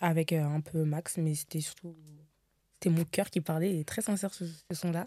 avec 0.01 0.33
un 0.33 0.61
peu 0.61 0.85
Max, 0.85 1.17
mais 1.19 1.35
c'était 1.35 1.61
surtout. 1.61 1.95
C'était 2.75 2.91
mon 2.95 3.05
cœur 3.05 3.31
qui 3.31 3.41
parlait, 3.41 3.71
il 3.73 3.81
est 3.81 3.89
très 3.89 4.03
sincère 4.03 4.35
ce, 4.35 4.45
ce 4.47 4.75
son-là. 4.77 5.07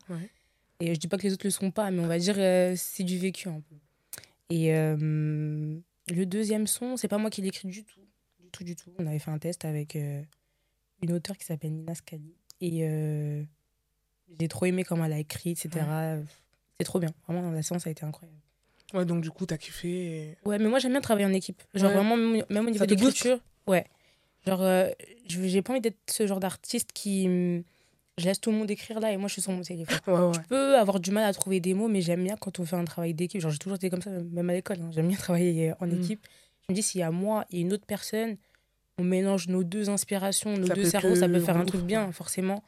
Et 0.79 0.93
je 0.95 0.99
dis 0.99 1.07
pas 1.07 1.17
que 1.17 1.23
les 1.23 1.33
autres 1.33 1.45
le 1.45 1.51
sont 1.51 1.69
pas, 1.71 1.91
mais 1.91 2.01
on 2.01 2.07
va 2.07 2.17
dire 2.17 2.35
c'est 2.77 3.03
du 3.03 3.17
vécu 3.17 3.49
un 3.49 3.59
peu. 3.59 3.75
Et 4.49 4.73
euh, 4.73 5.77
le 6.09 6.25
deuxième 6.25 6.67
son, 6.67 6.97
c'est 6.97 7.07
pas 7.07 7.17
moi 7.17 7.29
qui 7.29 7.41
l'ai 7.41 7.49
écrit 7.49 7.67
du 7.67 7.83
tout. 7.83 7.99
Du 8.39 8.49
tout, 8.51 8.63
du 8.63 8.75
tout. 8.75 8.91
On 8.97 9.05
avait 9.05 9.19
fait 9.19 9.31
un 9.31 9.37
test 9.39 9.65
avec 9.65 9.95
euh, 9.95 10.21
une 11.03 11.11
auteure 11.11 11.37
qui 11.37 11.45
s'appelle 11.45 11.71
Nina 11.73 11.93
Scali. 11.95 12.33
Et 12.61 12.79
euh, 12.87 13.43
j'ai 14.39 14.47
trop 14.47 14.65
aimé 14.65 14.83
comment 14.83 15.05
elle 15.05 15.13
a 15.13 15.19
écrit, 15.19 15.51
etc. 15.51 15.69
C'est 16.79 16.85
trop 16.85 16.99
bien. 16.99 17.11
Vraiment, 17.27 17.51
la 17.51 17.61
séance 17.61 17.85
a 17.85 17.89
été 17.89 18.05
incroyable. 18.05 18.39
Ouais, 18.93 19.05
donc 19.05 19.21
du 19.21 19.29
coup, 19.29 19.45
t'as 19.45 19.57
kiffé. 19.57 19.87
et- 20.31 20.37
Ouais, 20.45 20.57
mais 20.57 20.67
moi 20.67 20.79
j'aime 20.79 20.91
bien 20.93 21.01
travailler 21.01 21.27
en 21.27 21.33
équipe. 21.33 21.61
Genre 21.75 21.89
Ouais. 21.89 21.95
vraiment, 21.95 22.17
même 22.17 22.65
au 22.67 22.69
niveau 22.71 22.85
de 22.85 22.95
l'écriture. 22.95 23.39
Ouais. 23.67 23.85
Genre, 24.47 24.61
euh, 24.63 24.89
j'ai 25.27 25.61
pas 25.61 25.73
envie 25.73 25.81
d'être 25.81 25.99
ce 26.09 26.25
genre 26.25 26.39
d'artiste 26.39 26.91
qui. 26.93 27.63
Je 28.19 28.25
laisse 28.25 28.39
tout 28.39 28.51
le 28.51 28.57
monde 28.57 28.69
écrire 28.69 28.99
là 28.99 29.11
et 29.11 29.17
moi 29.17 29.27
je 29.27 29.33
suis 29.33 29.41
sur 29.41 29.51
mon 29.51 29.61
téléphone. 29.61 29.97
Ouais, 30.07 30.13
ouais. 30.27 30.33
Je 30.43 30.47
peux 30.47 30.77
avoir 30.77 30.99
du 30.99 31.11
mal 31.11 31.23
à 31.23 31.33
trouver 31.33 31.59
des 31.59 31.73
mots, 31.73 31.87
mais 31.87 32.01
j'aime 32.01 32.23
bien 32.23 32.35
quand 32.37 32.59
on 32.59 32.65
fait 32.65 32.75
un 32.75 32.85
travail 32.85 33.13
d'équipe. 33.13 33.41
Genre, 33.41 33.51
j'ai 33.51 33.57
toujours 33.57 33.75
été 33.77 33.89
comme 33.89 34.01
ça, 34.01 34.09
même 34.11 34.49
à 34.49 34.53
l'école. 34.53 34.79
hein. 34.81 34.89
J'aime 34.91 35.07
bien 35.07 35.17
travailler 35.17 35.73
en 35.79 35.87
Mm. 35.87 35.93
équipe. 36.03 36.27
Je 36.67 36.73
me 36.73 36.75
dis, 36.75 36.83
s'il 36.83 36.99
y 36.99 37.03
a 37.03 37.09
moi 37.11 37.45
et 37.51 37.61
une 37.61 37.73
autre 37.73 37.85
personne, 37.87 38.37
on 38.99 39.03
mélange 39.03 39.47
nos 39.47 39.63
deux 39.63 39.89
inspirations, 39.89 40.55
nos 40.57 40.67
Ça 40.67 40.73
deux 40.75 40.83
cerveaux, 40.83 41.15
ça 41.15 41.27
peut 41.27 41.39
faire 41.39 41.57
un 41.57 41.65
truc 41.65 41.81
bien, 41.81 42.11
forcément. 42.11 42.63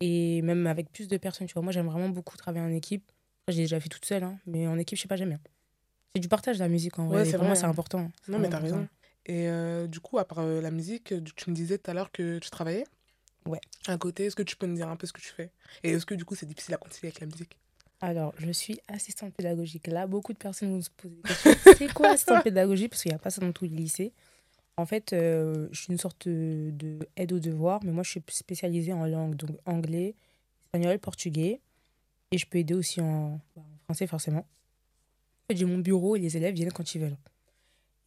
Et 0.00 0.42
même 0.42 0.66
avec 0.66 0.90
plus 0.90 1.08
de 1.08 1.16
personnes, 1.16 1.46
tu 1.46 1.54
vois. 1.54 1.62
Moi, 1.62 1.72
j'aime 1.72 1.86
vraiment 1.86 2.08
beaucoup 2.08 2.36
travailler 2.36 2.64
en 2.66 2.72
équipe. 2.72 3.10
J'ai 3.48 3.62
déjà 3.62 3.78
fait 3.78 3.88
toute 3.88 4.04
seule, 4.04 4.24
hein, 4.24 4.38
mais 4.46 4.66
en 4.66 4.78
équipe, 4.78 4.96
je 4.98 5.02
sais 5.02 5.08
pas, 5.08 5.16
j'aime 5.16 5.28
bien. 5.30 5.40
C'est 6.14 6.20
du 6.20 6.28
partage, 6.28 6.58
la 6.58 6.68
musique, 6.68 6.98
en 6.98 7.06
vrai. 7.06 7.22
Ouais, 7.22 7.30
pour 7.32 7.44
moi, 7.44 7.54
c'est 7.54 7.64
hein. 7.64 7.70
important. 7.70 8.10
Non, 8.28 8.38
mais 8.38 8.48
t'as 8.48 8.58
raison. 8.58 8.88
Et 9.26 9.48
euh, 9.48 9.86
du 9.86 10.00
coup, 10.00 10.18
à 10.18 10.24
part 10.24 10.38
euh, 10.40 10.60
la 10.60 10.70
musique, 10.70 11.12
euh, 11.12 11.20
tu 11.36 11.50
me 11.50 11.54
disais 11.54 11.78
tout 11.78 11.90
à 11.90 11.94
l'heure 11.94 12.10
que 12.10 12.38
tu 12.38 12.50
travaillais? 12.50 12.84
Ouais. 13.46 13.60
À 13.86 13.96
côté, 13.98 14.24
est-ce 14.26 14.36
que 14.36 14.42
tu 14.42 14.56
peux 14.56 14.66
me 14.66 14.74
dire 14.74 14.88
un 14.88 14.96
peu 14.96 15.06
ce 15.06 15.12
que 15.12 15.20
tu 15.20 15.28
fais? 15.28 15.50
Et 15.82 15.90
est-ce 15.90 16.04
que 16.06 16.14
du 16.14 16.24
coup, 16.24 16.34
c'est 16.34 16.46
difficile 16.46 16.74
à 16.74 16.78
concilier 16.78 17.08
avec 17.08 17.20
la 17.20 17.26
musique? 17.26 17.56
Alors, 18.00 18.34
je 18.38 18.50
suis 18.50 18.78
assistante 18.88 19.32
pédagogique. 19.34 19.86
Là, 19.86 20.06
beaucoup 20.06 20.32
de 20.32 20.38
personnes 20.38 20.70
vont 20.70 20.82
se 20.82 20.90
poser 20.90 21.14
des 21.16 21.22
questions. 21.44 21.72
C'est 21.78 21.92
quoi 21.94 22.08
assistante 22.10 22.44
pédagogique? 22.44 22.90
Parce 22.90 23.02
qu'il 23.02 23.10
n'y 23.10 23.16
a 23.16 23.18
pas 23.18 23.30
ça 23.30 23.40
dans 23.40 23.52
tous 23.52 23.64
les 23.64 23.70
lycées. 23.70 24.12
En 24.76 24.84
fait, 24.84 25.12
euh, 25.14 25.68
je 25.72 25.80
suis 25.80 25.92
une 25.92 25.98
sorte 25.98 26.28
de, 26.28 26.70
de 26.72 26.98
aide 27.16 27.32
aux 27.32 27.38
devoirs, 27.38 27.80
mais 27.84 27.92
moi, 27.92 28.02
je 28.02 28.10
suis 28.10 28.22
spécialisée 28.28 28.92
en 28.92 29.06
langue, 29.06 29.34
donc 29.36 29.50
anglais, 29.64 30.14
espagnol, 30.66 30.98
portugais. 30.98 31.60
Et 32.32 32.38
je 32.38 32.46
peux 32.46 32.58
aider 32.58 32.74
aussi 32.74 33.00
en, 33.00 33.40
bah, 33.54 33.62
en 33.62 33.84
français, 33.84 34.06
forcément. 34.06 34.40
En 34.40 35.46
fait, 35.48 35.56
j'ai 35.56 35.64
mon 35.64 35.78
bureau 35.78 36.16
et 36.16 36.18
les 36.18 36.36
élèves 36.36 36.54
viennent 36.54 36.72
quand 36.72 36.94
ils 36.94 37.00
veulent. 37.00 37.16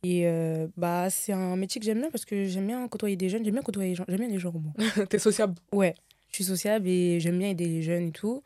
Et 0.04 0.28
euh, 0.28 0.68
bah, 0.78 1.10
c'est 1.10 1.34
un 1.34 1.56
métier 1.56 1.80
que 1.80 1.86
j'aime 1.86 2.00
bien 2.00 2.10
parce 2.12 2.26
que 2.26 2.46
j'aime 2.46 2.68
bien 2.68 2.88
côtoyer 2.88 3.18
des 3.18 3.30
jeunes, 3.30 3.44
j'aime 3.44 3.54
bien 3.54 3.62
côtoyer 3.62 3.90
les 3.90 3.96
gens, 3.96 4.06
j'aime 4.08 4.20
bien 4.20 4.30
les 4.30 4.40
gens 4.40 4.54
au 4.54 4.60
moins. 4.60 4.74
T'es 5.10 5.20
sociable 5.20 5.56
Ouais, 5.74 5.96
je 6.30 6.36
suis 6.36 6.44
sociable 6.46 6.88
et 6.88 7.20
j'aime 7.20 7.38
bien 7.38 7.50
aider 7.50 7.66
les 7.66 7.82
jeunes 7.82 8.08
et 8.08 8.12
tout. 8.12 8.42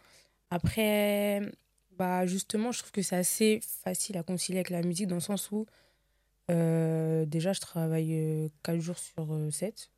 Après, 0.49 1.41
bah 1.97 2.25
justement, 2.25 2.71
je 2.71 2.79
trouve 2.79 2.91
que 2.91 3.01
c'est 3.01 3.15
assez 3.15 3.59
facile 3.83 4.17
à 4.17 4.23
concilier 4.23 4.59
avec 4.59 4.71
la 4.71 4.81
musique 4.81 5.07
dans 5.07 5.15
le 5.15 5.21
sens 5.21 5.51
où 5.51 5.65
euh, 6.49 7.25
déjà 7.25 7.53
je 7.53 7.61
travaille 7.61 8.51
4 8.63 8.79
jours 8.79 8.97
sur 8.97 9.27
7 9.51 9.91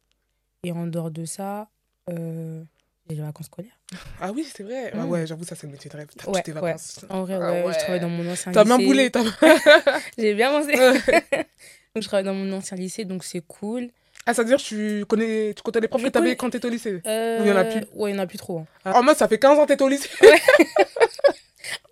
et 0.63 0.71
en 0.71 0.87
dehors 0.87 1.11
de 1.11 1.25
ça, 1.25 1.69
euh, 2.09 2.63
j'ai 3.09 3.15
les 3.15 3.21
vacances 3.21 3.45
scolaires. 3.47 3.71
Ah 4.19 4.31
oui, 4.31 4.47
c'est 4.51 4.63
vrai. 4.63 4.91
Ah 4.93 4.97
Mm. 4.97 5.09
ouais, 5.09 5.27
j'avoue, 5.27 5.43
ça, 5.43 5.55
c'est 5.55 5.67
le 5.67 5.73
métier 5.73 5.89
de 5.89 5.97
rêve. 5.97 6.07
T'as 6.17 6.25
Ouais, 6.29 6.33
toutes 6.37 6.43
tes 6.45 6.51
ouais. 6.53 6.61
vacances. 6.61 7.05
En 7.09 7.23
vrai, 7.23 7.35
Ah 7.35 7.51
ouais, 7.51 7.63
ouais. 7.65 7.73
je 7.73 7.79
travaille 7.79 7.99
dans 7.99 8.09
mon 8.09 8.29
ancien 8.31 8.51
T'as 8.51 8.63
lycée. 8.63 8.77
bien 8.77 8.85
boulé. 8.87 9.11
T'as... 9.11 9.23
J'ai 10.17 10.33
bien 10.33 10.51
pensé. 10.51 10.71
donc 11.95 12.01
je 12.03 12.07
travaille 12.07 12.25
dans 12.25 12.33
mon 12.33 12.51
ancien 12.53 12.77
lycée, 12.77 13.05
donc 13.05 13.23
c'est 13.23 13.41
cool. 13.47 13.89
Ah, 14.25 14.33
ça 14.33 14.41
veut 14.41 14.47
dire 14.47 14.57
que 14.57 14.63
tu 14.63 15.05
connais, 15.05 15.53
tu 15.53 15.61
connais 15.61 15.81
les 15.81 15.87
profs 15.87 16.01
Je 16.01 16.07
que 16.07 16.11
t'avais 16.11 16.25
connais- 16.25 16.35
quand 16.35 16.49
t'étais 16.49 16.65
au 16.67 16.71
lycée? 16.71 16.99
Euh, 17.05 17.37
Il 17.41 17.47
y 17.47 17.51
en 17.51 17.57
a 17.57 17.63
plus? 17.65 17.81
Ouais, 17.93 18.09
il 18.11 18.15
y 18.15 18.19
en 18.19 18.23
a 18.23 18.25
plus 18.27 18.39
trop. 18.39 18.65
hein. 18.85 18.91
En 18.91 19.03
mode, 19.03 19.15
ça 19.17 19.27
fait 19.27 19.37
15 19.37 19.59
ans 19.59 19.63
que 19.63 19.67
t'étais 19.67 19.83
au 19.83 19.87
lycée? 19.89 20.09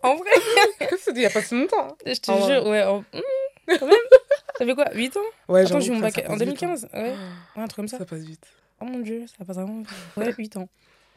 En 0.01 0.15
vrai, 0.15 0.29
c'est 0.99 1.11
il 1.15 1.21
y 1.21 1.25
a 1.25 1.29
pas 1.29 1.41
si 1.41 1.53
longtemps. 1.55 1.87
hein. 1.89 1.95
je 2.05 2.13
te 2.13 2.31
Ah 2.31 2.35
ouais. 2.35 2.53
jure, 2.53 2.65
ouais. 2.67 2.83
en- 2.83 2.99
Hmm, 3.01 3.77
quand 3.79 3.85
même. 3.87 3.95
Ça 4.57 4.65
fait 4.65 4.75
quoi 4.75 4.85
8 4.93 5.15
ans? 5.15 5.21
Ouais, 5.47 5.61
Attends, 5.65 5.79
j'ai 5.79 5.91
mon 5.91 5.97
que 5.97 6.01
bac 6.03 6.17
en 6.17 6.21
passe 6.21 6.23
vite, 6.25 6.31
hein. 6.31 6.37
2015. 6.37 6.87
Ouais, 6.93 6.99
ouais, 7.01 7.15
un 7.55 7.67
truc 7.67 7.75
comme 7.77 7.87
ça. 7.87 7.97
Ça 7.99 8.05
passe 8.05 8.19
vite. 8.21 8.45
Oh 8.81 8.85
mon 8.85 8.99
dieu, 8.99 9.25
ça 9.27 9.45
passe 9.45 9.55
vraiment. 9.55 9.83
Ouais, 10.17 10.33
8 10.37 10.57
ans. 10.57 10.67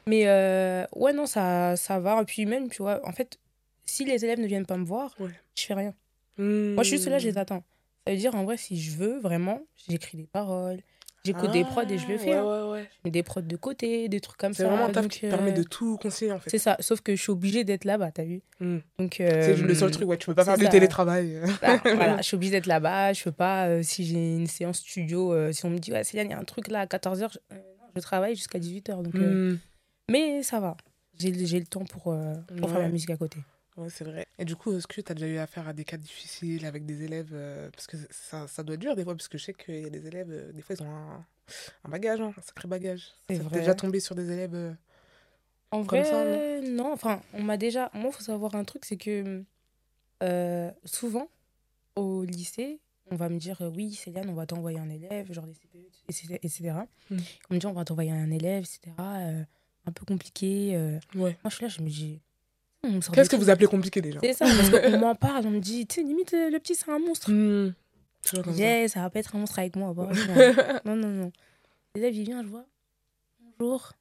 Mais 0.09 0.23
euh, 0.27 0.85
ouais, 0.95 1.13
non, 1.13 1.27
ça, 1.27 1.77
ça 1.77 1.99
va. 1.99 2.21
Et 2.23 2.25
puis 2.25 2.47
même, 2.47 2.69
tu 2.69 2.83
vois, 2.83 3.01
en 3.07 3.13
fait, 3.13 3.39
si 3.85 4.05
les 4.05 4.25
élèves 4.25 4.41
ne 4.41 4.47
viennent 4.47 4.67
pas 4.67 4.77
me 4.77 4.85
voir, 4.85 5.15
Ouais. 5.19 5.31
je 5.57 5.65
fais 5.65 5.75
rien. 5.75 5.95
Moi, 6.39 6.83
je 6.83 6.89
suis 6.89 6.97
juste 6.99 7.09
là, 7.09 7.19
je 7.19 7.29
les 7.29 7.39
attends. 7.39 7.65
Ça 8.07 8.13
veut 8.13 8.19
dire, 8.19 8.35
en 8.35 8.45
vrai, 8.45 8.57
si 8.57 8.81
je 8.81 8.97
veux 8.97 9.19
vraiment, 9.19 9.63
j'écris 9.89 10.17
des 10.19 10.27
paroles, 10.27 10.79
j'écoute 11.25 11.51
des 11.51 11.65
prods 11.65 11.83
et 11.89 11.99
je 11.99 12.07
le 12.07 12.19
fais. 12.19 12.31
Ouais, 12.31 12.35
hein. 12.37 12.67
ouais, 12.67 12.71
ouais. 12.73 12.83
Je 12.93 12.99
mets 13.05 13.11
des 13.11 13.25
prods 13.25 13.41
de 13.41 13.57
côté, 13.57 14.09
des 14.09 14.21
trucs 14.21 14.37
comme 14.39 14.53
C'est 14.55 14.63
ça. 14.63 14.69
vraiment 14.69 14.85
un 14.87 14.93
taf 14.93 15.09
qui 15.09 15.27
euh, 15.27 15.31
permet 15.31 15.51
de 15.53 15.65
tout 15.65 15.97
concilier 15.97 16.31
en 16.31 16.39
fait. 16.39 16.51
C'est 16.51 16.59
ça, 16.59 16.77
sauf 16.79 17.01
que 17.01 17.17
je 17.17 17.21
suis 17.23 17.33
obligée 17.33 17.65
d'être 17.65 17.85
là-bas, 17.85 18.13
t'as 18.13 18.23
vu 18.23 18.43
Hmm. 18.61 18.79
Donc, 19.01 19.15
C'est 19.17 19.57
le 19.57 19.71
euh, 19.71 19.75
seul 19.75 19.91
truc, 19.91 20.07
ouais. 20.09 20.19
Tu 20.19 20.27
peux 20.27 20.35
pas 20.37 20.45
c'est 20.45 20.51
faire 20.53 20.59
du 20.59 20.69
télétravail. 20.69 21.41
Ah, 21.63 21.79
voilà, 21.83 22.17
je 22.19 22.23
suis 22.23 22.37
obligée 22.37 22.53
d'être 22.53 22.67
là-bas. 22.67 23.13
Je 23.13 23.25
peux 23.25 23.33
pas, 23.33 23.67
euh, 23.67 23.83
si 23.83 24.05
j'ai 24.07 24.37
une 24.37 24.47
séance 24.47 24.79
studio, 24.79 25.53
si 25.53 25.65
on 25.67 25.71
me 25.71 25.79
dit, 25.79 25.91
ouais, 25.91 26.05
Céline, 26.05 26.29
il 26.29 26.31
y 26.31 26.35
a 26.35 26.39
un 26.39 26.45
truc 26.45 26.69
là 26.69 26.81
à 26.83 26.87
14h, 26.87 27.33
je, 27.97 28.01
travaille 28.01 28.37
jusqu'à 28.37 28.61
18h. 28.61 29.03
Donc, 29.03 29.15
Hmm. 29.15 29.57
Mais 30.11 30.43
ça 30.43 30.61
va. 30.61 30.77
J'ai 31.19 31.31
le 31.31 31.67
temps 31.67 31.85
pour, 31.85 32.13
euh, 32.13 32.35
pour 32.59 32.71
faire 32.71 32.81
la 32.81 32.89
musique 32.89 33.11
à 33.11 33.17
côté. 33.17 33.39
Ouais, 33.77 33.91
c'est 33.91 34.05
vrai. 34.05 34.27
Et 34.39 34.45
du 34.45 34.57
coup, 34.57 34.73
est-ce 34.73 34.87
que 34.87 35.01
tu 35.01 35.13
as 35.13 35.15
déjà 35.15 35.27
eu 35.27 35.39
affaire 35.39 35.69
à 35.69 35.73
des 35.73 35.85
cas 35.85 35.99
difficiles 35.99 36.65
avec 36.65 36.87
des 36.87 37.03
élèves 37.03 37.33
euh, 37.33 37.71
Parce 37.71 37.87
que 37.87 37.97
ça, 38.11 38.49
ça 38.49 38.63
doit 38.63 38.75
être 38.75 38.81
dur 38.81 38.97
des 38.97 39.05
fois, 39.05 39.15
parce 39.15 39.29
que 39.29 39.37
je 39.37 39.45
sais 39.45 39.55
qu'il 39.55 39.81
y 39.81 39.87
a 39.87 39.91
des 39.91 40.07
élèves, 40.07 40.31
euh, 40.31 40.53
des 40.53 40.63
fois, 40.63 40.77
ils 40.79 40.83
ont 40.83 40.91
un, 40.91 41.27
un 41.85 41.89
bagage, 41.89 42.21
hein, 42.21 42.33
un 42.37 42.43
sacré 42.43 42.69
bagage. 42.69 43.13
C'est 43.29 43.39
vrai. 43.39 43.59
déjà 43.59 43.75
tombé 43.75 44.01
sur 44.01 44.15
des 44.15 44.31
élèves 44.31 44.55
euh, 44.55 44.73
En 45.73 45.85
Comme 45.85 46.01
vrai, 46.01 46.05
ça, 46.05 46.71
non. 46.71 46.93
Enfin, 46.93 47.21
on 47.35 47.43
m'a 47.43 47.59
déjà. 47.59 47.91
Moi, 47.93 48.07
il 48.07 48.13
faut 48.13 48.23
savoir 48.23 48.55
un 48.55 48.65
truc, 48.65 48.87
c'est 48.87 48.97
que 48.97 49.45
souvent, 50.85 51.29
au 51.97 52.25
lycée, 52.25 52.81
on 53.11 53.17
va 53.17 53.29
me 53.29 53.39
dire 53.39 53.61
oui, 53.75 53.93
Céliane, 53.93 54.31
on 54.31 54.35
va 54.35 54.47
t'envoyer 54.47 54.79
un 54.79 54.89
élève, 54.89 55.31
genre 55.33 55.47
des 55.47 55.53
CPE, 55.53 55.87
etc. 56.09 56.39
etc. 56.43 56.73
Mm. 57.11 57.17
On 57.51 57.55
me 57.55 57.59
dit 57.61 57.67
on 57.67 57.73
va 57.73 57.85
t'envoyer 57.85 58.11
un 58.11 58.31
élève, 58.31 58.65
etc. 58.65 58.93
un 59.87 59.93
peu 59.93 60.05
compliqué. 60.05 60.73
euh. 60.75 60.99
Ouais. 61.15 61.37
Moi, 61.45 61.51
je 61.51 61.55
suis 61.57 61.63
là, 61.65 61.69
je 61.69 61.81
me 61.83 61.89
dis. 61.89 62.21
Qu'est-ce 63.13 63.31
que 63.31 63.37
vous 63.37 63.51
appelez 63.51 63.67
compliqué 63.67 64.01
déjà 64.01 64.21
C'est 64.23 64.33
ça, 64.35 64.45
parce 64.47 64.71
qu'on 64.71 64.99
m'en 64.99 65.15
parle, 65.17 65.47
on 65.47 65.51
me 65.51 65.59
dit, 65.61 65.87
tu 65.87 65.97
sais, 66.01 66.07
limite, 66.07 66.35
euh, 66.35 66.51
le 66.51 66.59
petit, 66.61 66.75
c'est 66.77 66.89
un 66.91 66.99
monstre. 67.01 67.27
Toujours 67.27 68.45
comme 68.45 68.55
ça. 68.55 68.59
Yeah, 68.61 68.89
ça 68.89 69.01
va 69.01 69.11
pas 69.11 69.19
être 69.19 69.35
un 69.35 69.39
monstre 69.41 69.59
avec 69.59 69.75
moi. 69.77 69.93
bah, 69.93 70.09
non, 70.85 70.95
non, 70.97 71.09
non. 71.09 71.33
L'élève, 71.95 72.15
il 72.15 72.25
vient, 72.25 72.43
je 72.43 72.49
vois. 72.49 72.65
Bonjour. 73.59 73.93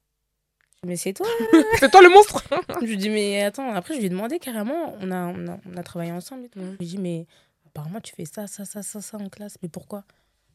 Je 0.76 0.80
dis, 0.82 0.88
Mais 0.90 0.96
c'est 0.96 1.14
toi 1.14 1.26
C'est 1.80 1.90
toi 1.90 2.02
le 2.02 2.10
monstre 2.10 2.44
Je 2.80 2.86
lui 2.86 2.96
dis, 2.96 3.08
mais 3.10 3.42
attends, 3.42 3.72
après, 3.72 3.94
je 3.94 3.98
lui 4.00 4.06
ai 4.06 4.10
demandé 4.10 4.38
carrément, 4.38 4.94
on 5.00 5.10
a, 5.10 5.26
on 5.26 5.48
a, 5.48 5.58
on 5.66 5.76
a 5.76 5.82
travaillé 5.82 6.12
ensemble 6.12 6.44
et 6.44 6.48
tout. 6.48 6.60
Je 6.60 6.64
lui 6.66 6.76
ai 6.80 6.86
dit, 6.86 6.98
mais 6.98 7.26
apparemment, 7.66 8.00
tu 8.00 8.14
fais 8.14 8.24
ça, 8.24 8.46
ça, 8.46 8.64
ça, 8.64 8.82
ça, 8.84 9.00
ça 9.00 9.16
en 9.16 9.28
classe, 9.28 9.56
mais 9.62 9.68
pourquoi? 9.68 10.04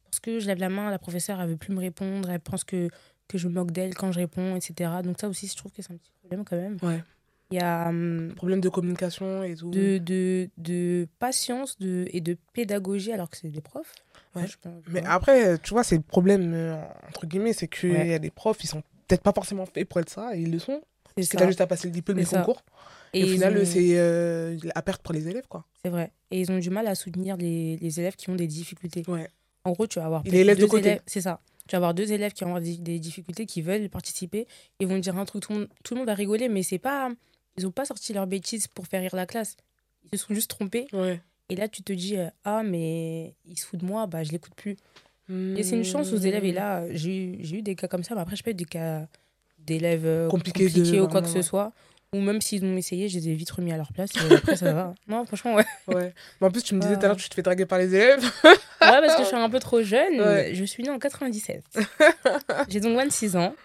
Parce 0.05 0.19
que 0.21 0.39
je 0.39 0.47
lève 0.47 0.59
la 0.59 0.69
main, 0.69 0.89
la 0.89 0.99
professeure, 0.99 1.41
elle 1.41 1.49
veut 1.49 1.57
plus 1.57 1.73
me 1.73 1.79
répondre, 1.79 2.29
elle 2.29 2.39
pense 2.39 2.63
que, 2.63 2.89
que 3.31 3.37
je 3.37 3.47
me 3.47 3.53
moque 3.53 3.71
d'elle 3.71 3.95
quand 3.95 4.11
je 4.11 4.19
réponds, 4.19 4.55
etc. 4.55 4.89
Donc, 5.03 5.19
ça 5.19 5.27
aussi, 5.29 5.47
je 5.47 5.55
trouve 5.55 5.71
que 5.71 5.81
c'est 5.81 5.93
un 5.93 5.97
petit 5.97 6.11
problème 6.19 6.43
quand 6.43 6.55
même. 6.57 6.77
Ouais. 6.83 7.03
Il 7.51 7.55
y 7.57 7.59
a 7.59 7.89
hum, 7.89 8.31
Problème 8.35 8.61
de 8.61 8.69
communication 8.69 9.43
et 9.43 9.55
tout. 9.55 9.71
de, 9.71 9.97
de, 9.97 10.49
de 10.57 11.07
patience 11.19 11.77
de, 11.79 12.05
et 12.11 12.21
de 12.21 12.37
pédagogie 12.53 13.11
alors 13.11 13.29
que 13.29 13.35
c'est 13.37 13.49
des 13.49 13.59
profs. 13.61 13.93
Ouais. 14.35 14.43
Pense- 14.61 14.71
Mais 14.89 15.01
ouais. 15.01 15.05
après, 15.07 15.57
tu 15.59 15.71
vois, 15.73 15.83
c'est 15.83 15.97
le 15.97 16.01
problème, 16.01 16.53
euh, 16.53 16.81
entre 17.09 17.25
guillemets, 17.25 17.51
c'est 17.53 17.67
qu'il 17.67 17.91
Ouais. 17.91 18.07
y 18.09 18.13
a 18.13 18.19
des 18.19 18.29
profs, 18.31 18.63
ils 18.63 18.67
sont 18.67 18.81
peut-être 19.07 19.21
pas 19.23 19.33
forcément 19.33 19.65
faits 19.65 19.87
pour 19.89 19.99
être 19.99 20.09
ça, 20.09 20.35
et 20.35 20.39
ils 20.41 20.51
le 20.51 20.59
sont. 20.59 20.81
c'est 21.07 21.13
Parce 21.15 21.27
que 21.27 21.31
ça. 21.33 21.37
t'as 21.39 21.47
juste 21.47 21.59
à 21.61 21.67
passer 21.67 21.87
le 21.87 21.91
diplôme 21.93 22.19
et 22.19 22.23
concours. 22.25 22.63
Et, 23.13 23.19
Et 23.19 23.23
au 23.25 23.27
final, 23.27 23.57
ont- 23.57 23.65
c'est 23.65 23.97
euh, 23.99 24.55
à 24.73 24.81
perte 24.81 25.01
pour 25.01 25.13
les 25.13 25.27
élèves, 25.27 25.47
quoi. 25.49 25.65
C'est 25.83 25.91
vrai. 25.91 26.11
Et 26.31 26.39
ils 26.39 26.49
ont 26.49 26.57
du 26.59 26.69
mal 26.69 26.87
à 26.87 26.95
soutenir 26.95 27.35
les, 27.35 27.75
les 27.81 27.99
élèves 27.99 28.15
qui 28.15 28.29
ont 28.29 28.35
des 28.35 28.47
difficultés. 28.47 29.03
Ouais. 29.09 29.27
En 29.65 29.73
gros, 29.73 29.85
tu 29.87 29.99
vas 29.99 30.05
avoir 30.05 30.23
laissent 30.23 30.57
de 30.57 30.65
côté. 30.65 31.01
C'est 31.05 31.19
ça. 31.19 31.41
Tu 31.67 31.73
vas 31.73 31.77
avoir 31.77 31.93
deux 31.93 32.11
élèves 32.11 32.33
qui 32.33 32.43
ont 32.43 32.59
des, 32.59 32.77
des 32.77 32.99
difficultés, 32.99 33.45
qui 33.45 33.61
veulent 33.61 33.89
participer. 33.89 34.47
Ils 34.79 34.87
vont 34.87 34.97
dire 34.97 35.17
un 35.17 35.25
truc, 35.25 35.43
tout 35.43 35.53
le 35.53 35.59
monde, 35.59 35.67
tout 35.83 35.93
le 35.93 35.99
monde 35.99 36.07
va 36.07 36.13
rigoler, 36.15 36.49
mais 36.49 36.63
c'est 36.63 36.79
pas. 36.79 37.09
Ils 37.57 37.63
n'ont 37.63 37.71
pas 37.71 37.85
sorti 37.85 38.13
leur 38.13 38.27
bêtise 38.27 38.67
pour 38.67 38.87
faire 38.87 39.01
rire 39.01 39.15
la 39.15 39.25
classe. 39.25 39.57
Ils 40.11 40.17
se 40.17 40.25
sont 40.25 40.33
juste 40.33 40.49
trompés. 40.49 40.87
Ouais. 40.93 41.21
Et 41.49 41.55
là, 41.55 41.67
tu 41.67 41.83
te 41.83 41.93
dis, 41.93 42.17
euh, 42.17 42.29
ah, 42.45 42.63
mais 42.63 43.35
il 43.45 43.59
se 43.59 43.65
fout 43.65 43.79
de 43.79 43.85
moi, 43.85 44.07
bah, 44.07 44.23
je 44.23 44.31
l'écoute 44.31 44.55
plus. 44.55 44.77
Et 45.29 45.63
c'est 45.63 45.77
une 45.77 45.85
chance 45.85 46.11
aux 46.11 46.17
élèves. 46.17 46.43
Mmh. 46.43 46.47
Et 46.47 46.51
là, 46.51 46.83
j'ai 46.93 47.55
eu, 47.55 47.61
des 47.61 47.75
cas 47.75 47.87
comme 47.87 48.03
ça, 48.03 48.15
mais 48.15 48.21
après, 48.21 48.35
je 48.35 48.43
peux 48.43 48.51
être 48.51 48.57
des 48.57 48.65
cas 48.65 49.07
d'élèves 49.59 50.05
euh, 50.05 50.27
Compliqués 50.27 50.65
compliqués, 50.65 50.97
de- 50.97 51.01
ou 51.01 51.07
quoi 51.07 51.21
que 51.21 51.29
ce 51.29 51.41
soit. 51.41 51.71
Ou 52.13 52.19
même 52.19 52.41
s'ils 52.41 52.65
ont 52.65 52.75
essayé, 52.75 53.07
je 53.07 53.17
les 53.19 53.29
ai 53.29 53.33
vite 53.35 53.51
remis 53.51 53.71
à 53.71 53.77
leur 53.77 53.93
place. 53.93 54.09
Et 54.29 54.33
après, 54.35 54.57
ça 54.57 54.73
va. 54.73 54.93
Non, 55.07 55.25
franchement, 55.25 55.53
ouais. 55.55 55.65
Ouais. 55.87 56.13
Mais 56.41 56.47
en 56.47 56.51
plus, 56.51 56.61
tu 56.61 56.75
me 56.75 56.81
disais 56.81 56.95
tout 56.97 57.05
à 57.05 57.07
l'heure 57.07 57.15
que 57.15 57.21
tu 57.21 57.29
te 57.29 57.35
fais 57.35 57.41
draguer 57.41 57.65
par 57.65 57.79
les 57.79 57.95
élèves. 57.95 58.21
Ouais, 58.43 58.51
parce 58.81 59.15
que 59.15 59.21
je 59.23 59.27
suis 59.27 59.35
un 59.37 59.49
peu 59.49 59.59
trop 59.59 59.81
jeune. 59.81 60.19
Ouais. 60.19 60.51
Je 60.53 60.63
suis 60.65 60.83
née 60.83 60.89
en 60.89 60.99
97. 60.99 61.63
J'ai 62.67 62.81
donc 62.81 62.97
26 62.97 63.37
ans. 63.37 63.55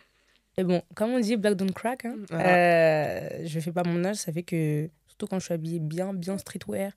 Et 0.59 0.62
bon, 0.64 0.80
comme 0.94 1.11
on 1.11 1.18
dit, 1.18 1.37
Black 1.37 1.54
Don't 1.54 1.72
Crack. 1.72 2.04
Hein, 2.04 2.14
Voilà. 2.30 2.48
euh, 2.56 3.28
je 3.44 3.59
fais 3.61 3.72
pas 3.72 3.82
mon 3.85 4.04
âge, 4.04 4.16
ça 4.16 4.32
fait 4.32 4.42
que, 4.44 4.88
surtout 5.09 5.26
quand 5.26 5.38
je 5.40 5.44
suis 5.46 5.54
habillée 5.54 5.80
bien, 5.80 6.14
bien 6.14 6.38
streetwear, 6.38 6.92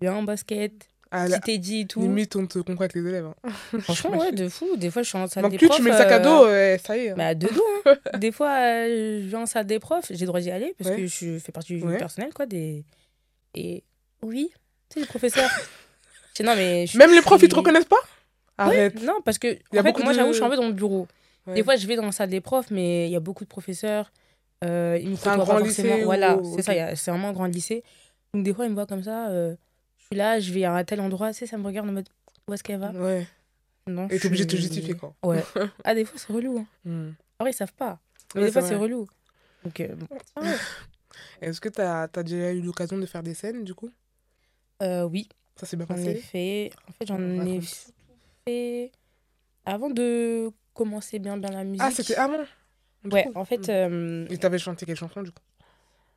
bien 0.00 0.12
en 0.14 0.22
basket, 0.22 0.72
À 1.12 1.26
la 1.28 1.38
petit 1.40 1.54
teddy 1.58 1.80
et 1.80 1.86
tout. 1.86 2.00
limite, 2.02 2.36
on 2.36 2.46
te 2.46 2.58
comprend 2.60 2.82
avec 2.84 2.94
les 2.94 3.00
élèves. 3.00 3.26
hein. 3.26 3.50
Franchement, 3.80 4.16
ouais, 4.18 4.30
de 4.32 4.48
fou. 4.48 4.76
Des 4.76 4.90
fois, 4.90 5.02
je 5.02 5.08
suis 5.08 5.18
en 5.18 5.26
salle 5.26 5.42
Donc, 5.42 5.52
des 5.52 5.58
plus 5.58 5.66
profs. 5.66 5.78
tu 5.78 5.82
mets 5.82 5.90
le 5.90 5.96
sac 5.96 6.10
à 6.12 6.16
euh, 6.16 6.20
dos, 6.20 6.46
ouais, 6.46 6.80
ça 6.84 6.96
y 6.96 7.00
est. 7.06 7.10
hein. 7.10 7.14
bah, 7.16 7.34
de 7.34 7.48
dos. 7.48 7.64
hein. 7.86 7.96
des 8.18 8.30
fois, 8.30 8.50
euh, 8.60 9.20
je 9.24 9.28
vais 9.28 9.36
en 9.36 9.46
salle 9.46 9.66
des 9.66 9.80
profs, 9.80 10.06
j'ai 10.10 10.20
le 10.20 10.26
droit 10.26 10.40
d'y 10.40 10.50
aller 10.50 10.74
parce 10.78 10.90
Ouais. 10.90 10.96
que 10.96 11.06
je 11.06 11.38
fais 11.38 11.50
partie 11.52 11.74
du 11.76 11.82
Ouais. 11.82 11.98
personnel, 11.98 12.32
quoi. 12.32 12.46
Des... 12.46 12.84
Et 13.54 13.82
oui, 14.22 14.50
tu 14.88 14.94
sais, 14.94 15.00
les 15.00 15.06
professeurs. 15.06 15.50
Non, 16.42 16.54
mais 16.56 16.86
je- 16.86 16.96
Même 16.96 17.10
les 17.10 17.18
je 17.18 17.22
profs, 17.22 17.42
ils 17.42 17.48
te 17.50 17.54
reconnaissent 17.54 17.84
pas? 17.84 17.96
Ouais, 17.96 18.64
Arrête. 18.64 19.02
non, 19.02 19.16
parce 19.26 19.36
que 19.38 19.48
y 19.48 19.76
a 19.76 19.80
en 19.80 19.82
fait, 19.84 19.98
moi, 19.98 20.12
de- 20.12 20.16
j'avoue, 20.16 20.30
je 20.30 20.36
suis 20.36 20.44
un 20.44 20.48
peu 20.48 20.56
dans 20.56 20.68
le 20.68 20.72
bureau. 20.72 21.06
Ouais. 21.46 21.52
Des 21.54 21.62
fois, 21.62 21.76
je 21.76 21.86
vais 21.86 21.96
dans 21.96 22.06
la 22.06 22.12
salle 22.12 22.30
des 22.30 22.40
profs, 22.40 22.70
mais 22.70 23.08
il 23.08 23.12
y 23.12 23.16
a 23.16 23.20
beaucoup 23.20 23.44
de 23.44 23.48
professeurs. 23.50 24.10
Euh, 24.64 24.98
ils 25.02 25.10
me 25.10 25.16
C'est 25.16 25.28
un 25.28 25.36
grand 25.36 25.58
lycée 25.58 26.02
Voilà, 26.04 26.38
c'est 26.56 26.62
ça, 26.62 26.96
c'est 26.96 27.10
vraiment 27.10 27.28
un 27.28 27.32
grand 27.34 27.44
lycée. 27.44 27.82
Donc, 28.32 28.44
des 28.44 28.54
fois, 28.54 28.64
ils 28.64 28.70
me 28.70 28.74
voient 28.74 28.86
comme 28.86 29.02
ça. 29.02 29.26
Suis 30.12 30.18
là, 30.18 30.40
je 30.40 30.52
vais 30.52 30.64
à 30.64 30.84
tel 30.84 31.00
endroit, 31.00 31.32
tu 31.32 31.38
sais, 31.38 31.46
ça 31.46 31.56
me 31.56 31.64
regarde 31.64 31.88
en 31.88 31.92
mode 31.92 32.08
où 32.48 32.52
est-ce 32.54 32.62
qu'elle 32.64 32.80
va 32.80 32.90
Ouais. 32.90 33.26
Non, 33.86 34.08
Et 34.08 34.18
t'es 34.18 34.26
obligé 34.26 34.44
de 34.44 34.50
te 34.50 34.56
suis- 34.56 34.64
justifier, 34.66 34.94
quoi. 34.96 35.14
Ouais. 35.22 35.42
Ah, 35.84 35.94
des 35.94 36.04
fois, 36.04 36.18
c'est 36.18 36.32
relou. 36.32 36.58
Hein. 36.58 36.66
Hmm. 36.84 37.10
Ah, 37.38 37.44
oui, 37.44 37.50
ils 37.50 37.54
savent 37.54 37.72
pas. 37.74 37.98
Mais 38.34 38.40
Ouais, 38.40 38.46
des 38.48 38.52
fois, 38.52 38.62
c'est 38.62 38.76
relou. 38.76 39.06
Donc, 39.64 39.80
euh, 39.80 39.94
bon. 39.94 40.06
Est-ce 41.40 41.60
que 41.60 41.68
tu 41.68 41.80
as, 41.80 42.08
déjà 42.22 42.52
eu 42.52 42.60
l'occasion 42.60 42.98
de 42.98 43.06
faire 43.06 43.22
des 43.22 43.34
scènes, 43.34 43.64
du 43.64 43.74
coup? 43.74 43.90
Euh, 44.82 45.04
oui, 45.04 45.28
Ça 45.56 45.66
s'est 45.66 45.76
bien 45.76 45.86
j'en 45.88 45.96
ai 45.96 46.14
passé? 46.14 46.20
fait. 46.20 46.70
En 46.88 46.92
fait, 46.92 47.06
j'en 47.06 47.46
ai 47.46 47.60
fait 48.46 48.92
avant 49.64 49.90
de 49.90 50.50
commencer 50.74 51.18
bien, 51.18 51.36
bien 51.36 51.50
la 51.50 51.64
musique. 51.64 51.82
Ah, 51.84 51.90
c'était 51.90 52.16
avant 52.16 52.38
du 53.04 53.10
Ouais, 53.14 53.24
coup 53.24 53.32
en 53.34 53.44
fait, 53.44 53.68
Mm. 53.68 53.70
euh, 53.70 54.26
Et 54.30 54.38
t'avais 54.38 54.58
chanté 54.58 54.86
quelle 54.86 54.96
chanson, 54.96 55.22
du 55.22 55.30
coup? 55.32 55.42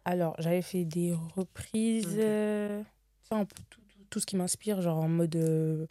Alors, 0.06 0.36
j'avais 0.40 0.62
fait 0.62 0.84
des 0.86 1.14
reprises. 1.36 2.08
Ok. 2.16 2.20
euh, 2.20 2.84
ça, 3.24 3.36
un 3.38 3.46
peu 3.46 3.56
tout, 3.70 3.82
tout- 4.14 4.20
ce 4.20 4.26
qui 4.26 4.36
m'inspire, 4.36 4.82
genre 4.82 5.00
en 5.00 5.08
mode. 5.10 5.36
euh, 5.36 5.88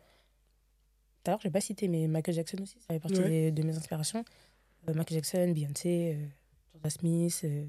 D'ailleurs, 1.24 1.40
je 1.40 1.48
n'ai 1.48 1.52
pas 1.52 1.60
cité, 1.60 1.86
mais 1.88 2.06
Michael 2.08 2.34
Jackson 2.34 2.58
aussi, 2.62 2.76
ça 2.80 2.94
fait 2.94 3.00
partie 3.00 3.18
Ouais. 3.20 3.50
de 3.52 3.62
mes 3.62 3.76
inspirations. 3.76 4.24
Euh, 4.88 4.94
Michael 4.94 5.16
Jackson, 5.18 5.52
Beyoncé, 5.54 6.16
euh, 6.16 6.26
Jordan 6.72 6.90
Smith, 6.90 7.40
euh, 7.44 7.64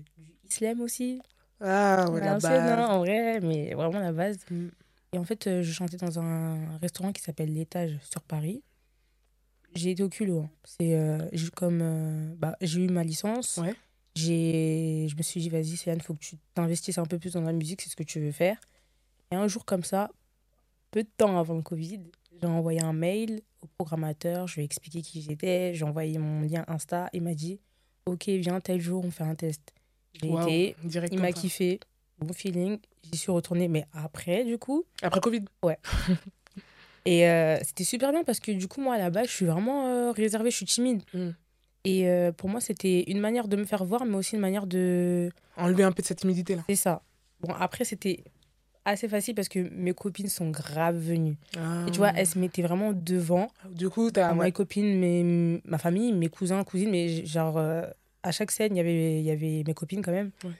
Islam 0.49 0.81
aussi. 0.81 1.21
Ah, 1.59 2.09
ouais, 2.11 2.19
la 2.19 2.39
base. 2.39 2.89
en 2.89 2.99
vrai, 2.99 3.39
mais 3.41 3.73
vraiment 3.75 3.99
la 3.99 4.11
base. 4.11 4.37
Et 5.11 5.17
en 5.19 5.23
fait, 5.23 5.45
euh, 5.47 5.61
je 5.61 5.71
chantais 5.71 5.97
dans 5.97 6.19
un 6.19 6.77
restaurant 6.79 7.11
qui 7.11 7.21
s'appelle 7.21 7.53
L'Étage 7.53 7.99
sur 8.09 8.21
Paris. 8.21 8.63
J'ai 9.75 9.91
été 9.91 10.01
au 10.03 10.09
culot. 10.09 10.41
hein. 10.41 10.49
C'est 10.63 10.95
euh, 10.95 11.19
j'ai 11.31 11.49
comme 11.49 11.79
euh, 11.81 12.33
bah, 12.37 12.55
j'ai 12.61 12.81
eu 12.83 12.89
ma 12.89 13.03
licence. 13.03 13.57
Ouais. 13.57 13.75
J'ai 14.15 15.07
je 15.09 15.15
me 15.15 15.21
suis 15.23 15.39
dit 15.41 15.49
vas-y 15.49 15.75
Céline, 15.77 16.01
faut 16.01 16.13
que 16.15 16.19
tu 16.19 16.37
t'investisses 16.55 16.97
un 16.97 17.05
peu 17.05 17.17
plus 17.19 17.33
dans 17.33 17.41
la 17.41 17.53
musique, 17.53 17.81
c'est 17.81 17.89
ce 17.89 17.95
que 17.95 18.03
tu 18.03 18.19
veux 18.19 18.31
faire. 18.31 18.57
Et 19.31 19.35
un 19.35 19.47
jour 19.47 19.65
comme 19.65 19.83
ça, 19.83 20.09
peu 20.93 21.01
de 21.01 21.09
temps 21.17 21.39
avant 21.39 21.55
le 21.55 21.63
Covid, 21.63 22.01
j'ai 22.39 22.47
envoyé 22.47 22.79
un 22.83 22.93
mail 22.93 23.41
au 23.63 23.67
programmateur, 23.67 24.47
je 24.47 24.55
lui 24.55 24.61
ai 24.61 24.65
expliqué 24.65 25.01
qui 25.01 25.23
j'étais, 25.23 25.73
j'ai 25.73 25.85
envoyé 25.85 26.19
mon 26.19 26.41
lien 26.41 26.63
Insta, 26.67 27.09
il 27.13 27.23
m'a 27.23 27.33
dit 27.33 27.59
OK, 28.05 28.27
viens 28.27 28.59
tel 28.59 28.79
jour, 28.79 29.03
on 29.03 29.09
fait 29.09 29.23
un 29.23 29.33
test. 29.33 29.73
J'ai 30.13 30.27
été, 30.27 30.75
il 31.11 31.19
m'a 31.19 31.31
kiffé, 31.31 31.79
bon 32.19 32.31
feeling, 32.31 32.77
j'y 33.01 33.17
suis 33.17 33.31
retournée 33.31 33.67
mais 33.67 33.85
après 33.91 34.45
du 34.45 34.59
coup 34.59 34.83
Après 35.01 35.19
Covid 35.19 35.45
et 37.05 37.27
euh, 37.27 37.57
c'était 37.63 37.83
super 37.83 38.11
bien 38.11 38.23
parce 38.23 38.39
que 38.39 38.51
du 38.51 38.67
coup, 38.67 38.79
moi, 38.79 38.93
à 38.93 38.97
la 38.99 39.09
base, 39.09 39.27
je 39.27 39.33
suis 39.33 39.45
vraiment 39.45 39.87
euh, 39.87 40.11
réservée, 40.11 40.51
je 40.51 40.57
suis 40.57 40.65
timide. 40.65 41.01
Mm. 41.13 41.29
Et 41.85 42.07
euh, 42.07 42.31
pour 42.31 42.49
moi, 42.49 42.61
c'était 42.61 43.03
une 43.07 43.19
manière 43.19 43.47
de 43.47 43.57
me 43.57 43.65
faire 43.65 43.83
voir, 43.83 44.05
mais 44.05 44.15
aussi 44.15 44.35
une 44.35 44.41
manière 44.41 44.67
de... 44.67 45.31
Enlever 45.57 45.83
un 45.83 45.91
peu 45.91 46.01
de 46.01 46.07
cette 46.07 46.19
timidité-là. 46.19 46.63
C'est 46.69 46.75
ça. 46.75 47.01
Bon, 47.41 47.53
après, 47.59 47.83
c'était 47.83 48.23
assez 48.85 49.07
facile 49.07 49.33
parce 49.35 49.47
que 49.49 49.59
mes 49.71 49.93
copines 49.93 50.27
sont 50.27 50.49
grave 50.49 50.97
venues. 50.97 51.37
Et 51.87 51.91
tu 51.91 51.97
vois, 51.97 52.11
elles 52.15 52.27
se 52.27 52.37
mettaient 52.37 52.61
vraiment 52.61 52.91
devant. 52.93 53.47
Du 53.71 53.89
coup, 53.89 54.11
t'as... 54.11 54.33
Mes 54.33 54.39
Ah. 54.39 54.43
ouais. 54.43 54.51
copines, 54.51 54.99
mes, 54.99 55.61
ma 55.65 55.77
famille, 55.77 56.11
mes 56.13 56.29
cousins, 56.29 56.63
cousines, 56.63 56.89
mais 56.91 57.25
genre, 57.25 57.57
euh, 57.57 57.83
à 58.23 58.31
chaque 58.31 58.51
scène, 58.51 58.75
il 58.75 58.77
y 58.77 58.81
avait- 58.81 59.19
il 59.19 59.25
y 59.25 59.31
avait 59.31 59.63
mes 59.65 59.73
copines 59.73 60.01
quand 60.01 60.11
même. 60.11 60.31
Ouais. 60.43 60.51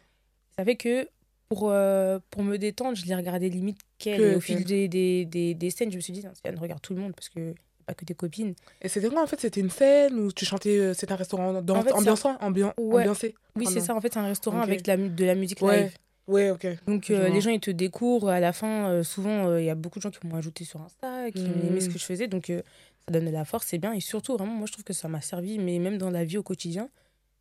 Ça 0.58 0.64
fait 0.66 0.76
que 0.76 1.08
pour, 1.50 1.70
euh, 1.72 2.20
pour 2.30 2.44
me 2.44 2.58
détendre, 2.58 2.96
je 2.98 3.06
les 3.06 3.16
regardais 3.16 3.50
limite 3.50 3.80
qu'elles. 4.00 4.20
Que 4.20 4.36
au 4.38 4.40
fil 4.40 4.64
des, 4.64 4.88
des, 4.88 5.26
des, 5.26 5.54
des 5.54 5.70
scènes, 5.70 5.92
je 5.92 5.98
me 5.98 6.02
suis 6.02 6.14
dit, 6.14 6.22
Céline, 6.44 6.60
regarde 6.60 6.82
tout 6.82 6.94
le 6.94 7.02
monde 7.02 7.14
parce 7.16 7.30
que 7.30 7.54
pas 7.86 7.94
que 7.94 8.06
tes 8.06 8.14
copines. 8.14 8.54
Et 8.82 8.88
c'était 8.88 9.10
quoi, 9.10 9.22
en 9.24 9.28
fait 9.28 9.40
C'était 9.42 9.60
une 9.60 9.70
scène 9.70 10.18
où 10.18 10.32
tu 10.32 10.46
chantais... 10.46 10.78
euh, 10.80 10.94
C'était 10.94 11.12
un 11.12 11.18
restaurant 11.18 11.62
dans... 11.62 11.76
En 11.76 11.82
fait, 11.84 11.92
ambian... 11.92 12.74
Ouais. 12.78 13.02
ambiancé 13.02 13.36
Oui, 13.58 13.66
c'est 13.70 13.82
ça. 13.82 13.94
En 13.94 14.00
fait, 14.00 14.14
c'est 14.14 14.20
un 14.20 14.28
restaurant 14.28 14.62
avec 14.62 14.84
de 14.84 14.88
la, 14.88 14.96
mu- 14.98 15.10
de 15.10 15.26
la 15.26 15.36
musique 15.36 15.62
Ouais. 15.62 15.84
live. 15.84 15.94
Ouais, 16.28 16.52
ok. 16.52 16.66
Donc, 16.88 17.10
euh, 17.12 17.30
les 17.30 17.42
gens, 17.42 17.50
ils 17.52 17.60
te 17.60 17.72
découvrent. 17.72 18.30
À 18.30 18.40
la 18.40 18.54
fin, 18.54 18.90
euh, 18.90 19.04
souvent, 19.04 19.48
euh, 19.50 19.62
il 19.62 19.66
y 19.66 19.70
a 19.70 19.76
beaucoup 19.76 20.00
de 20.00 20.04
gens 20.04 20.10
qui 20.12 20.26
m'ont 20.26 20.36
ajouté 20.38 20.64
sur 20.64 20.82
Insta, 20.82 21.32
qui 21.32 21.44
Mhm. 21.44 21.66
aimaient 21.68 21.80
ce 21.82 21.90
que 21.90 22.00
je 22.00 22.06
faisais. 22.06 22.28
Donc, 22.28 22.48
ça 22.48 23.12
donne 23.12 23.26
de 23.26 23.30
la 23.32 23.44
force, 23.46 23.68
c'est 23.68 23.78
bien. 23.78 23.92
Et 23.94 24.00
surtout, 24.00 24.34
vraiment, 24.38 24.54
moi, 24.54 24.66
je 24.68 24.72
trouve 24.72 24.86
que 24.86 24.94
ça 24.94 25.08
m'a 25.10 25.22
servi. 25.22 25.60
Mais 25.60 25.80
même 25.80 25.98
dans 25.98 26.10
la 26.10 26.24
vie 26.24 26.38
au 26.38 26.44
quotidien, 26.44 26.90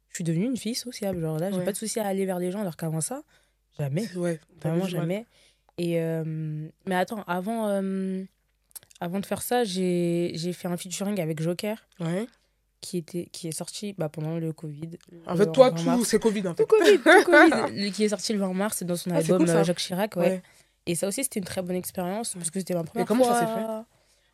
je 0.08 0.16
suis 0.16 0.24
devenue 0.24 0.46
une 0.46 0.56
fille 0.56 0.74
sociable. 0.74 1.20
Genre 1.20 1.38
là, 1.38 1.50
j'ai 1.52 1.58
Ouais. 1.58 1.64
pas 1.64 1.72
de 1.72 1.76
souci 1.76 2.00
à 2.00 2.06
aller 2.06 2.26
vers 2.26 2.38
les 2.40 2.50
gens, 2.50 2.60
alors 2.60 2.76
qu'avant 2.76 3.00
ça, 3.00 3.22
jamais. 3.78 4.08
Ouais. 4.16 4.40
Vraiment 4.60 4.86
jamais. 4.86 5.26
Et, 5.78 5.94
mais 6.86 6.94
attends, 6.94 7.22
avant, 7.28 7.68
avant 9.00 9.20
de 9.20 9.26
faire 9.26 9.42
ça, 9.42 9.64
j'ai 9.64 10.32
j'ai 10.34 10.52
fait 10.52 10.68
un 10.68 10.76
featuring 10.76 11.20
avec 11.20 11.40
Joker, 11.40 11.86
Ouais. 12.00 12.26
Qui, 12.82 12.98
était, 12.98 13.26
qui 13.32 13.48
est 13.48 13.52
sorti 13.52 13.94
bah, 13.96 14.10
pendant 14.10 14.36
le 14.38 14.52
Covid. 14.52 14.90
En 15.26 15.34
fait, 15.36 15.50
toi, 15.52 15.70
20 15.70 15.96
tout, 15.96 16.04
c'est 16.04 16.18
Covid, 16.18 16.46
en 16.48 16.54
fait. 16.54 16.64
Tout 16.64 16.76
Covid, 16.76 16.98
tout 16.98 17.24
Covid. 17.66 17.92
Qui 17.92 18.04
est 18.04 18.08
sorti 18.10 18.34
le 18.34 18.40
20 18.40 18.52
mars 18.52 18.82
dans 18.82 18.96
son 18.96 19.10
Ah, 19.12 19.16
album 19.18 19.38
cool, 19.38 19.48
ça. 19.48 19.58
euh, 19.60 19.64
Jacques 19.64 19.78
Chirac. 19.78 20.16
Ouais. 20.16 20.22
Ouais. 20.22 20.42
Et 20.86 20.94
ça 20.94 21.08
aussi, 21.08 21.22
c'était 21.24 21.38
une 21.40 21.46
très 21.46 21.62
bonne 21.62 21.76
expérience 21.76 22.34
parce 22.34 22.50
que 22.50 22.58
c'était 22.58 22.74
ma 22.74 22.84
première 22.84 23.06
comment 23.06 23.24
ça 23.24 23.30
fois. 23.34 23.38
s'est 23.40 23.46
fait 23.46 23.64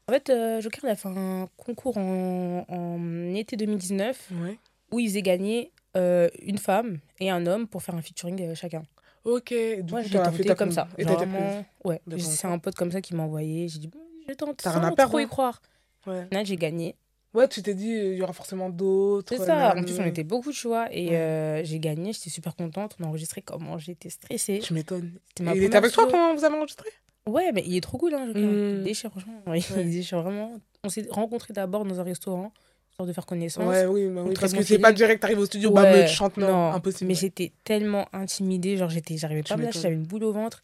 En 0.09 0.13
fait, 0.13 0.31
euh, 0.31 0.61
Joker 0.63 0.81
il 0.85 0.89
a 0.91 0.97
fait 0.97 1.09
un 1.09 1.49
concours 1.59 1.97
en, 1.99 2.65
en 2.69 3.35
été 3.35 3.57
2019 3.57 4.31
Ouais. 4.43 4.59
où 4.91 4.99
il 4.99 5.09
faisait 5.09 5.23
gagner 5.23 5.71
euh, 5.97 6.29
une 6.43 6.57
femme 6.59 6.99
et 7.21 7.31
un 7.31 7.47
homme 7.47 7.67
pour 7.69 7.83
faire 7.83 7.95
un 7.95 8.01
featuring 8.03 8.41
euh, 8.43 8.55
chacun. 8.55 8.83
Ok. 9.25 9.51
Du 9.83 9.93
Moi, 9.93 10.03
coup, 10.03 10.09
j'ai 10.09 10.15
t'as 10.19 10.25
fait 10.31 10.31
tenté 10.39 10.45
ta 10.45 10.55
comme 10.55 10.69
com- 10.69 10.75
ça. 10.75 10.89
Et 10.97 11.05
vraiment, 11.05 11.67
ouais. 11.85 12.01
C'est 12.19 12.47
un 12.47 12.59
pote 12.59 12.75
comme 12.77 12.91
ça 12.93 13.03
qui 13.03 13.15
m'a 13.15 13.25
envoyé. 13.25 13.69
J'ai 13.69 13.81
dit, 13.81 13.91
je 14.27 14.33
tente 14.33 14.57
T'as 14.57 14.71
sans 14.73 14.81
rien 14.81 14.89
à 14.89 14.93
perdre, 14.95 15.11
trop 15.11 15.19
y 15.19 15.25
hein. 15.25 15.27
croire. 15.29 15.61
Ouais. 16.07 16.25
Final, 16.29 16.47
j'ai 16.47 16.57
gagné. 16.57 16.95
Ouais, 17.35 17.47
tu 17.47 17.62
t'es 17.62 17.75
dit, 17.75 17.91
il 17.91 18.14
y 18.14 18.23
aura 18.23 18.33
forcément 18.33 18.71
d'autres. 18.71 19.37
C'est 19.37 19.45
ça. 19.45 19.75
En 19.77 19.83
plus, 19.83 19.99
on 20.01 20.05
était 20.07 20.25
beaucoup, 20.25 20.53
tu 20.53 20.67
vois. 20.67 20.88
Et 20.91 21.11
Ouais. 21.11 21.17
euh, 21.17 21.64
j'ai 21.64 21.79
gagné. 21.79 22.12
J'étais 22.12 22.31
super 22.31 22.57
contente. 22.57 22.97
On 23.01 23.05
a 23.05 23.07
enregistré 23.09 23.43
comment 23.43 23.77
j'étais 23.79 24.11
stressée. 24.11 24.61
Tu 24.61 24.73
ma 24.73 24.81
Et 24.81 25.59
il 25.59 25.64
était 25.64 25.77
avec 25.77 25.93
toi 25.93 26.09
quand 26.11 26.35
vous 26.35 26.45
avez 26.45 26.57
enregistré? 26.57 26.88
Ouais, 27.27 27.53
mais 27.53 27.62
il 27.67 27.77
est 27.77 27.81
trop 27.83 27.99
cool, 27.99 28.14
hein, 28.14 28.27
Joker. 28.27 28.43
Mm. 28.43 28.77
Il 28.79 28.83
déchire, 28.83 29.11
franchement. 29.11 29.43
Ouais. 29.47 29.59
Il 29.77 29.91
déchire 29.91 30.23
vraiment. 30.23 30.59
On 30.83 30.88
s'est 30.88 31.07
rencontrés 31.11 31.53
d'abord 31.53 31.85
dans 31.85 32.01
un 32.01 32.03
restaurant, 32.03 32.53
histoire 32.91 33.07
de 33.07 33.12
faire 33.12 33.27
connaissance. 33.27 33.67
Ouais, 33.67 33.85
oui, 33.85 34.09
bah 34.09 34.23
oui, 34.25 34.35
parce 34.35 34.53
bon 34.53 34.61
que 34.61 34.64
c'est 34.64 34.79
pas 34.79 34.93
direct, 34.93 35.21
t'arrives 35.21 35.41
au 35.41 35.45
studio, 35.47 35.71
Ouais, 35.71 35.83
bah 35.83 36.03
me 36.03 36.07
chante, 36.07 36.38
non, 36.38 36.73
impossible. 36.73 37.09
Mais 37.09 37.14
j'étais 37.14 37.53
tellement 37.64 38.07
intimidée, 38.14 38.77
genre 38.79 38.88
j'étais, 38.88 39.19
j'arrivais 39.19 39.43
Tu 39.43 39.49
pas 39.49 39.55
à 39.55 39.57
me 39.59 39.64
lâcher, 39.64 39.81
j'avais 39.81 39.95
une 39.95 40.05
boule 40.07 40.25
au 40.25 40.33
ventre. 40.33 40.62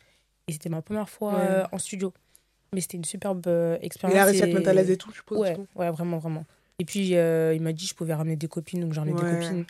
Et 0.48 0.53
c'était 0.53 0.68
ma 0.68 0.83
première 0.83 1.09
fois 1.09 1.35
euh, 1.35 1.64
en 1.72 1.79
studio. 1.79 2.12
Mais 2.74 2.80
c'était 2.80 2.96
une 2.96 3.04
superbe 3.04 3.46
euh, 3.46 3.78
Il 3.80 3.87
expérience. 3.87 4.18
a 4.18 4.24
réussi 4.24 4.42
à 4.42 4.46
te 4.46 4.50
et- 4.50 4.54
mettre 4.54 4.68
à 4.68 4.74
l'aise 4.74 4.90
et 4.90 4.96
tout, 4.96 5.10
je 5.10 5.16
suppose. 5.16 5.38
Ouais, 5.38 5.56
ouais, 5.76 5.90
vraiment, 5.90 6.18
vraiment. 6.18 6.44
Et 6.78 6.84
puis 6.84 7.14
euh, 7.16 7.54
il 7.54 7.62
m'a 7.62 7.72
dit 7.72 7.87
je 7.87 7.94
pouvais 7.94 8.14
ramener 8.14 8.37
des 8.37 8.48
copines, 8.48 8.80
donc 8.80 8.92
j'ai 8.92 9.00
ramené 9.00 9.16
Ouais. 9.20 9.30
des 9.38 9.40
copines. 9.46 9.64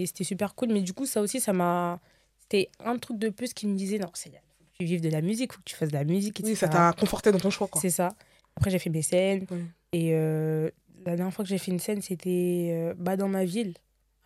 Et 0.00 0.06
c'était 0.06 0.24
super 0.24 0.54
cool. 0.54 0.72
Mais 0.72 0.80
du 0.82 0.92
coup, 0.92 1.06
ça 1.06 1.20
aussi, 1.20 1.40
ça 1.40 1.52
m'a. 1.52 2.00
C'était 2.40 2.68
un 2.84 2.98
truc 2.98 3.18
de 3.18 3.28
plus 3.28 3.54
qui 3.54 3.66
me 3.68 3.76
disait 3.76 3.98
non, 3.98 4.10
c'est 4.14 4.30
faut 4.30 4.36
que 4.36 4.78
tu 4.78 4.84
vives 4.84 5.00
de 5.02 5.10
la 5.10 5.20
musique, 5.20 5.52
faut 5.52 5.58
que 5.60 5.64
tu 5.64 5.76
fasses 5.76 5.90
de 5.90 5.94
la 5.96 6.04
musique, 6.04 6.40
etc. 6.40 6.50
Oui, 6.50 6.56
ça 6.56 6.68
t'a 6.68 6.92
conforté 6.98 7.30
dans 7.30 7.38
ton 7.38 7.50
choix, 7.50 7.68
quoi. 7.68 7.80
C'est 7.80 7.90
ça. 7.90 8.08
Après, 8.56 8.70
j'ai 8.70 8.78
fait 8.80 8.90
mes 8.90 9.02
scènes. 9.02 9.46
Et 9.92 10.10
euh, 10.14 10.70
la 11.06 11.16
dernière 11.16 11.32
fois 11.34 11.44
que 11.44 11.48
j'ai 11.48 11.58
fait 11.58 11.70
une 11.70 11.78
scène, 11.78 12.02
c'était 12.02 12.70
euh, 12.72 12.94
bah, 12.98 13.16
dans 13.16 13.28
ma 13.28 13.44
ville, 13.44 13.74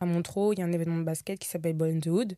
à 0.00 0.06
Montreux. 0.06 0.54
Il 0.54 0.60
y 0.60 0.62
a 0.62 0.64
un 0.64 0.72
événement 0.72 0.98
de 0.98 1.02
basket 1.04 1.38
qui 1.38 1.48
s'appelle 1.48 1.74
Ball 1.74 1.90
in 1.90 2.00
the 2.00 2.06
Hood, 2.06 2.36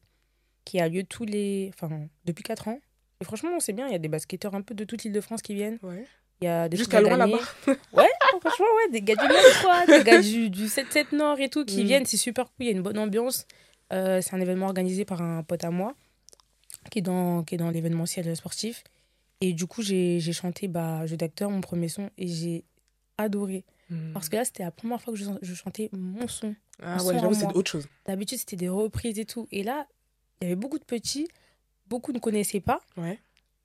qui 0.64 0.80
a 0.80 0.88
lieu 0.88 1.04
tous 1.04 1.24
les. 1.26 1.70
Enfin, 1.74 2.08
depuis 2.24 2.42
4 2.42 2.68
ans. 2.68 2.80
Et 3.20 3.24
franchement, 3.24 3.58
c'est 3.60 3.72
bien. 3.72 3.86
Il 3.86 3.92
y 3.92 3.94
a 3.94 3.98
des 3.98 4.08
basketteurs 4.08 4.54
un 4.54 4.62
peu 4.62 4.74
de 4.74 4.84
toute 4.84 5.02
l'île 5.04 5.12
de 5.12 5.20
France 5.20 5.42
qui 5.42 5.54
viennent. 5.54 5.78
Ouais. 5.82 6.04
Il 6.40 6.44
y 6.44 6.48
a 6.48 6.68
des 6.68 6.76
Jusqu'à 6.76 7.00
loin, 7.00 7.16
là-bas. 7.16 7.38
Ouais, 7.92 8.08
franchement, 8.40 8.66
ouais. 8.76 8.90
Des 8.92 9.00
gars 9.02 9.14
du 9.16 9.26
Nord, 9.26 9.38
quoi. 9.62 9.86
Des 9.86 10.04
gars 10.04 10.20
du, 10.20 10.50
du 10.50 10.66
7-7 10.66 11.14
Nord 11.16 11.40
et 11.40 11.48
tout 11.48 11.64
qui 11.64 11.82
Mm. 11.82 11.86
viennent. 11.86 12.04
C'est 12.06 12.18
super 12.18 12.44
cool. 12.46 12.54
Il 12.60 12.66
y 12.66 12.68
a 12.68 12.72
une 12.72 12.82
bonne 12.82 12.98
ambiance. 12.98 13.46
Euh, 13.92 14.20
c'est 14.20 14.34
un 14.34 14.40
événement 14.40 14.66
organisé 14.66 15.04
par 15.04 15.22
un 15.22 15.42
pote 15.42 15.64
à 15.64 15.70
moi 15.70 15.94
qui 16.90 16.98
est 16.98 17.02
dans, 17.02 17.42
qui 17.42 17.54
est 17.54 17.58
dans 17.58 17.70
l'événementiel 17.70 18.36
sportif. 18.36 18.84
Et 19.40 19.52
du 19.52 19.66
coup, 19.66 19.82
j'ai 19.82 20.18
j'ai 20.20 20.32
chanté 20.32 20.66
bah, 20.68 21.06
Jeu 21.06 21.16
d'acteur, 21.16 21.50
mon 21.50 21.60
premier 21.60 21.88
son, 21.88 22.10
et 22.18 22.26
j'ai 22.26 22.64
adoré. 23.18 23.64
Hmm. 23.90 24.12
Parce 24.12 24.28
que 24.28 24.36
là, 24.36 24.44
c'était 24.44 24.62
la 24.64 24.70
première 24.70 25.00
fois 25.00 25.12
que 25.12 25.18
je, 25.18 25.24
je 25.42 25.54
chantais 25.54 25.88
mon 25.92 26.26
son. 26.28 26.54
Ah 26.82 26.98
son 26.98 27.08
ouais, 27.08 27.14
j'avoue, 27.18 27.34
c'est 27.34 27.46
autre 27.54 27.70
chose. 27.70 27.86
D'habitude, 28.06 28.38
c'était 28.38 28.56
des 28.56 28.68
reprises 28.68 29.18
et 29.18 29.24
tout. 29.24 29.46
Et 29.52 29.62
là, 29.62 29.86
il 30.40 30.44
y 30.44 30.46
avait 30.48 30.56
beaucoup 30.56 30.78
de 30.78 30.84
petits. 30.84 31.28
Beaucoup 31.88 32.12
ne 32.12 32.18
connaissaient 32.18 32.60
pas. 32.60 32.80
Ouais. 32.96 33.18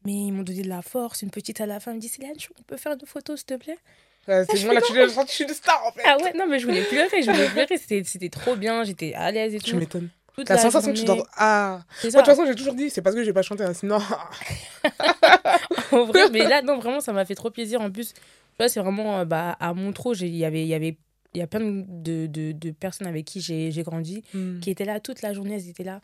Mais 0.06 0.14
ils 0.14 0.32
m'ont 0.32 0.44
donné 0.44 0.62
de 0.64 0.70
la 0.70 0.82
force. 0.82 1.22
Une 1.22 1.30
petite 1.30 1.62
à 1.62 1.66
la 1.66 1.80
fin 1.80 1.94
me 1.94 2.00
dit 2.00 2.08
Céline, 2.08 2.34
on 2.60 2.64
peut 2.64 2.78
faire 2.78 2.94
une 2.94 3.06
photo, 3.06 3.36
s'il 3.38 3.46
te 3.46 3.54
plaît? 3.56 3.78
C'est 4.26 4.64
moi, 4.66 4.76
là, 4.76 4.82
tu 4.82 4.94
je 4.94 5.32
suis 5.32 5.44
une 5.46 5.50
star, 5.54 5.84
en 5.86 5.92
fait. 5.92 6.02
Ah 6.06 6.18
ouais, 6.22 6.34
non, 6.38 6.46
mais 6.48 6.60
je 6.60 6.68
voulais 6.68 6.84
pleurer. 6.84 7.22
Je 7.24 7.32
voulais 7.32 7.50
pleurer. 7.50 7.78
C'était 7.78 8.30
trop 8.30 8.56
bien. 8.56 8.84
J'étais 8.84 9.14
à 9.16 9.32
l'aise 9.32 9.56
et 9.56 9.60
Tu 9.60 9.72
tout. 9.72 9.78
m'étonnes. 9.78 10.10
Toute 10.36 10.48
La 10.48 10.56
la 10.56 10.62
sensation 10.62 10.94
que 10.94 10.98
tu 10.98 11.04
t'en... 11.06 11.18
Ah 11.36 11.82
Moi, 12.04 12.12
de 12.12 12.18
toute 12.18 12.26
façon, 12.26 12.46
j'ai 12.46 12.56
toujours 12.56 12.74
dit, 12.74 12.90
c'est 12.90 13.02
parce 13.02 13.16
que 13.16 13.24
j'ai 13.24 13.34
pas 13.34 13.42
chanté, 13.42 13.64
hein, 13.66 13.74
sinon... 13.74 13.98
en 15.92 16.06
vrai, 16.06 16.30
mais 16.32 16.48
là, 16.48 16.62
non, 16.62 16.78
vraiment, 16.78 17.00
ça 17.02 17.14
m'a 17.14 17.26
fait 17.26 17.36
trop 17.36 17.50
plaisir. 17.50 17.82
En 17.82 17.92
plus, 17.92 18.14
tu 18.14 18.20
vois, 18.58 18.70
c'est 18.70 18.80
vraiment 18.80 19.20
euh, 19.20 19.26
bah, 19.26 19.58
à 19.60 19.74
Montreux, 19.74 20.16
il 20.22 20.36
y 20.36 20.46
avait, 20.46 20.66
y 20.66 20.74
avait, 20.74 20.98
il 21.34 21.40
y 21.40 21.42
a 21.42 21.48
plein 21.48 21.60
de, 21.62 22.28
de, 22.28 22.52
de 22.54 22.72
personnes 22.72 23.08
avec 23.08 23.26
qui 23.26 23.42
j'ai 23.42 23.72
j'ai 23.72 23.84
grandi 23.84 24.24
Hmm. 24.34 24.60
qui 24.60 24.70
étaient 24.70 24.86
là 24.86 25.00
toute 25.00 25.22
la 25.22 25.34
journée. 25.34 25.56
Elles 25.56 25.70
étaient 25.70 25.84
là. 25.84 26.02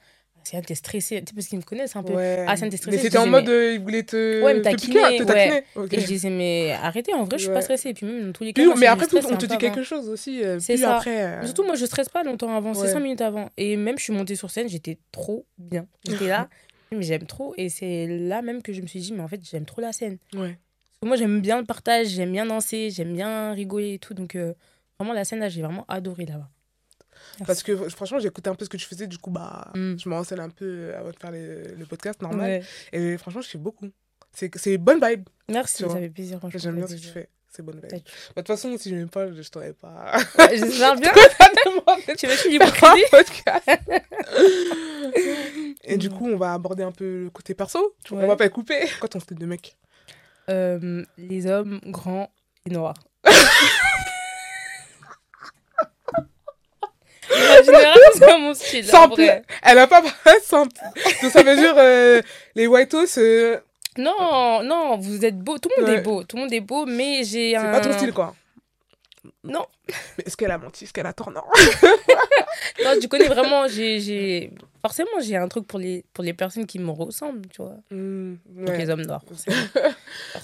C'est 0.50 0.62
t'es 0.62 0.76
stressée, 0.76 1.20
tu 1.20 1.26
sais, 1.30 1.34
parce 1.36 1.48
qu'ils 1.48 1.58
me 1.58 1.64
connaissent 1.64 1.96
un 1.96 2.04
peu. 2.04 2.14
Ouais. 2.14 2.46
Ah, 2.48 2.52
me 2.54 2.56
stressait, 2.72 2.92
Mais 2.92 2.98
c'était 2.98 3.18
en 3.18 3.22
disais, 3.22 3.32
mode, 3.32 3.46
mais- 3.48 3.52
euh, 3.52 3.74
ils 3.74 3.82
voulaient 3.82 4.04
te, 4.04 4.44
Ouais, 4.44 4.54
me 4.54 4.62
te 4.62 4.70
piquer, 4.76 4.94
taquiner, 4.94 5.18
te 5.26 5.32
ouais. 5.34 5.64
Et 5.92 6.00
je 6.00 6.06
disais, 6.06 6.30
mais 6.30 6.72
arrêtez, 6.82 7.14
en 7.14 7.26
vrai, 7.26 7.38
je 7.38 7.44
suis 7.44 7.52
pas 7.54 7.62
stressée. 7.62 7.90
Et 7.90 7.94
puis 7.94 8.06
même, 8.06 8.28
dans 8.28 8.32
tous 8.32 8.44
les 8.46 8.54
cas, 8.54 8.64
moi, 8.66 8.76
mais 8.78 8.86
après, 8.88 9.08
tout, 9.08 9.18
stresse, 9.18 9.32
on 9.34 9.38
te 9.38 9.46
dit 9.46 9.58
quelque 9.58 9.84
chose 9.84 10.08
aussi. 10.08 10.44
euh, 10.44 10.58
C'est 10.60 10.78
ça. 10.78 10.98
après... 10.98 11.22
euh, 11.22 11.44
Surtout, 11.46 11.64
moi, 11.64 11.76
je 11.76 11.86
stresse 11.86 12.08
pas 12.10 12.24
longtemps 12.24 12.56
avant, 12.56 12.74
c'est 12.74 12.82
Ouais. 12.84 12.94
5 12.94 13.00
minutes 13.02 13.22
avant. 13.22 13.50
Et 13.58 13.76
même, 13.76 13.98
je 13.98 14.04
suis 14.04 14.14
montée 14.14 14.36
sur 14.36 14.50
scène, 14.50 14.70
j'étais 14.70 14.98
trop 15.12 15.46
bien. 15.58 15.86
J'étais 16.08 16.28
là, 16.30 16.48
mais 16.94 17.02
j'aime 17.02 17.26
trop. 17.26 17.54
Et 17.58 17.68
c'est 17.70 18.08
là 18.08 18.42
même 18.42 18.62
que 18.62 18.72
je 18.72 18.82
me 18.82 18.88
suis 18.88 19.02
dit, 19.02 19.12
mais 19.14 19.22
en 19.24 19.28
fait, 19.28 19.42
j'aime 19.44 19.66
trop 19.66 19.82
la 19.82 19.92
scène. 19.92 20.18
Ouais. 20.34 20.58
Moi, 21.04 21.18
j'aime 21.18 21.42
bien 21.42 21.60
le 21.60 21.66
partage, 21.66 22.08
j'aime 22.08 22.32
bien 22.32 22.46
danser, 22.46 22.90
j'aime 22.90 23.14
bien 23.14 23.52
rigoler 23.54 23.96
et 23.96 24.00
tout. 24.00 24.14
Donc, 24.14 24.36
euh, 24.36 24.54
vraiment, 24.98 25.14
la 25.14 25.26
scène, 25.26 25.40
là, 25.40 25.50
j'ai 25.50 25.62
vraiment 25.62 25.86
adoré 25.90 26.26
là-bas. 26.26 26.50
Parce 27.46 27.64
que 27.64 27.76
franchement, 27.90 28.20
j'ai 28.20 28.28
écouté 28.28 28.50
un 28.50 28.56
peu 28.56 28.66
ce 28.66 28.70
que 28.70 28.78
tu 28.78 28.86
faisais, 28.88 29.08
du 29.08 29.18
coup, 29.18 29.30
bah, 29.30 29.72
Mm. 29.76 29.96
je 30.00 30.10
me 30.10 30.16
renseigne 30.16 30.40
un 30.40 30.50
peu 30.50 30.94
avant 30.96 31.12
de 31.12 31.16
faire 31.20 31.32
le, 31.32 31.64
le 31.78 31.86
podcast 31.86 32.22
normal. 32.22 32.50
Ouais. 32.50 32.64
Et 32.94 33.18
franchement, 33.18 33.42
je 33.42 33.50
kiffe 33.50 33.62
beaucoup. 33.62 33.90
C'est 34.34 34.56
c'est 34.58 34.78
bonne 34.78 35.00
vibe. 35.04 35.28
Merci, 35.50 35.84
ça 35.84 35.90
fait 35.90 36.10
plaisir. 36.10 36.40
J'aime 36.56 36.76
bien 36.76 36.88
ce 36.88 36.96
que 36.96 37.00
tu 37.00 37.08
fais. 37.08 37.30
C'est 37.50 37.64
bonne 37.64 37.80
vibe. 37.82 37.90
Bah, 37.92 37.98
De 37.98 38.42
toute 38.42 38.48
façon, 38.48 38.78
si 38.78 38.90
je 38.90 38.96
n'aime 38.96 39.10
pas, 39.10 39.32
je 39.32 39.50
t'aurais 39.50 39.74
pas. 39.74 40.18
Ouais, 40.38 40.58
J'espère 40.58 40.96
bien. 40.96 41.12
Tu 42.18 42.28
Faire 42.28 42.38
un 42.46 42.50
l'hypocrisie 42.50 43.04
podcast. 43.10 43.68
Et 45.84 45.98
du 45.98 46.10
coup, 46.10 46.28
on 46.28 46.38
va 46.38 46.54
aborder 46.54 46.84
un 46.84 46.92
peu 46.92 47.24
le 47.24 47.30
côté 47.30 47.54
perso. 47.56 47.96
Tu 48.04 48.10
vois, 48.14 48.20
On 48.20 48.22
Ouais. 48.24 48.28
va 48.30 48.36
pas 48.36 48.50
couper. 48.50 48.80
Quoi 49.00 49.10
ton 49.10 49.20
style 49.20 49.38
de 49.40 49.46
mec? 49.46 49.78
Euh, 50.50 51.04
Les 51.18 51.48
hommes 51.48 51.80
grands 51.86 52.30
et 52.66 52.70
noirs. 52.72 52.96
En 57.30 58.07
c'est 58.26 58.38
mon 58.38 58.54
style. 58.54 58.86
Elle 59.64 59.78
a 59.80 59.88
pas 59.88 60.04
simple. 60.44 60.76
Donc 61.22 61.32
ça 61.32 61.44
veut 61.44 61.56
dire 61.56 61.76
euh, 61.78 62.22
les 62.56 62.68
whitos, 62.68 63.18
euh, 63.18 63.58
Non, 63.98 64.62
non, 64.64 64.98
vous 64.98 65.26
êtes 65.26 65.38
beau. 65.40 65.58
Tout 65.58 65.70
le 65.76 65.82
monde 65.84 65.92
Ouais. 65.92 65.98
est 66.00 66.02
beau. 66.02 66.24
Tout 66.24 66.36
le 66.38 66.44
monde 66.44 66.54
est 66.54 66.62
beau, 66.62 66.86
mais 66.86 67.24
j'ai 67.24 67.52
c'est 67.52 67.56
un. 67.58 67.72
pas 67.72 67.80
ton 67.82 67.94
style 67.94 68.14
quoi. 68.14 68.34
Non. 69.44 69.66
Mais 70.18 70.24
est-ce 70.26 70.36
qu'elle 70.38 70.52
a 70.52 70.58
menti? 70.58 70.84
Est-ce 70.86 70.94
qu'elle 70.94 71.06
a 71.08 71.14
tort? 71.14 71.32
Non. 71.32 71.42
Non, 72.84 72.92
tu 73.02 73.08
connais 73.08 73.28
vraiment. 73.28 73.68
J'ai... 73.68 74.52
Forcément, 74.88 75.20
j'ai 75.22 75.36
un 75.36 75.48
truc 75.50 75.68
pour 75.68 75.80
les, 75.80 76.06
pour 76.14 76.24
les 76.24 76.34
personnes 76.34 76.66
qui 76.66 76.80
me 76.80 76.92
ressemblent, 76.92 77.48
tu 77.50 77.62
vois. 77.62 77.76
Donc 77.92 78.38
ouais. 78.70 78.78
les 78.78 78.90
hommes 78.90 79.02
noirs. 79.02 79.24
forcément. 79.28 79.56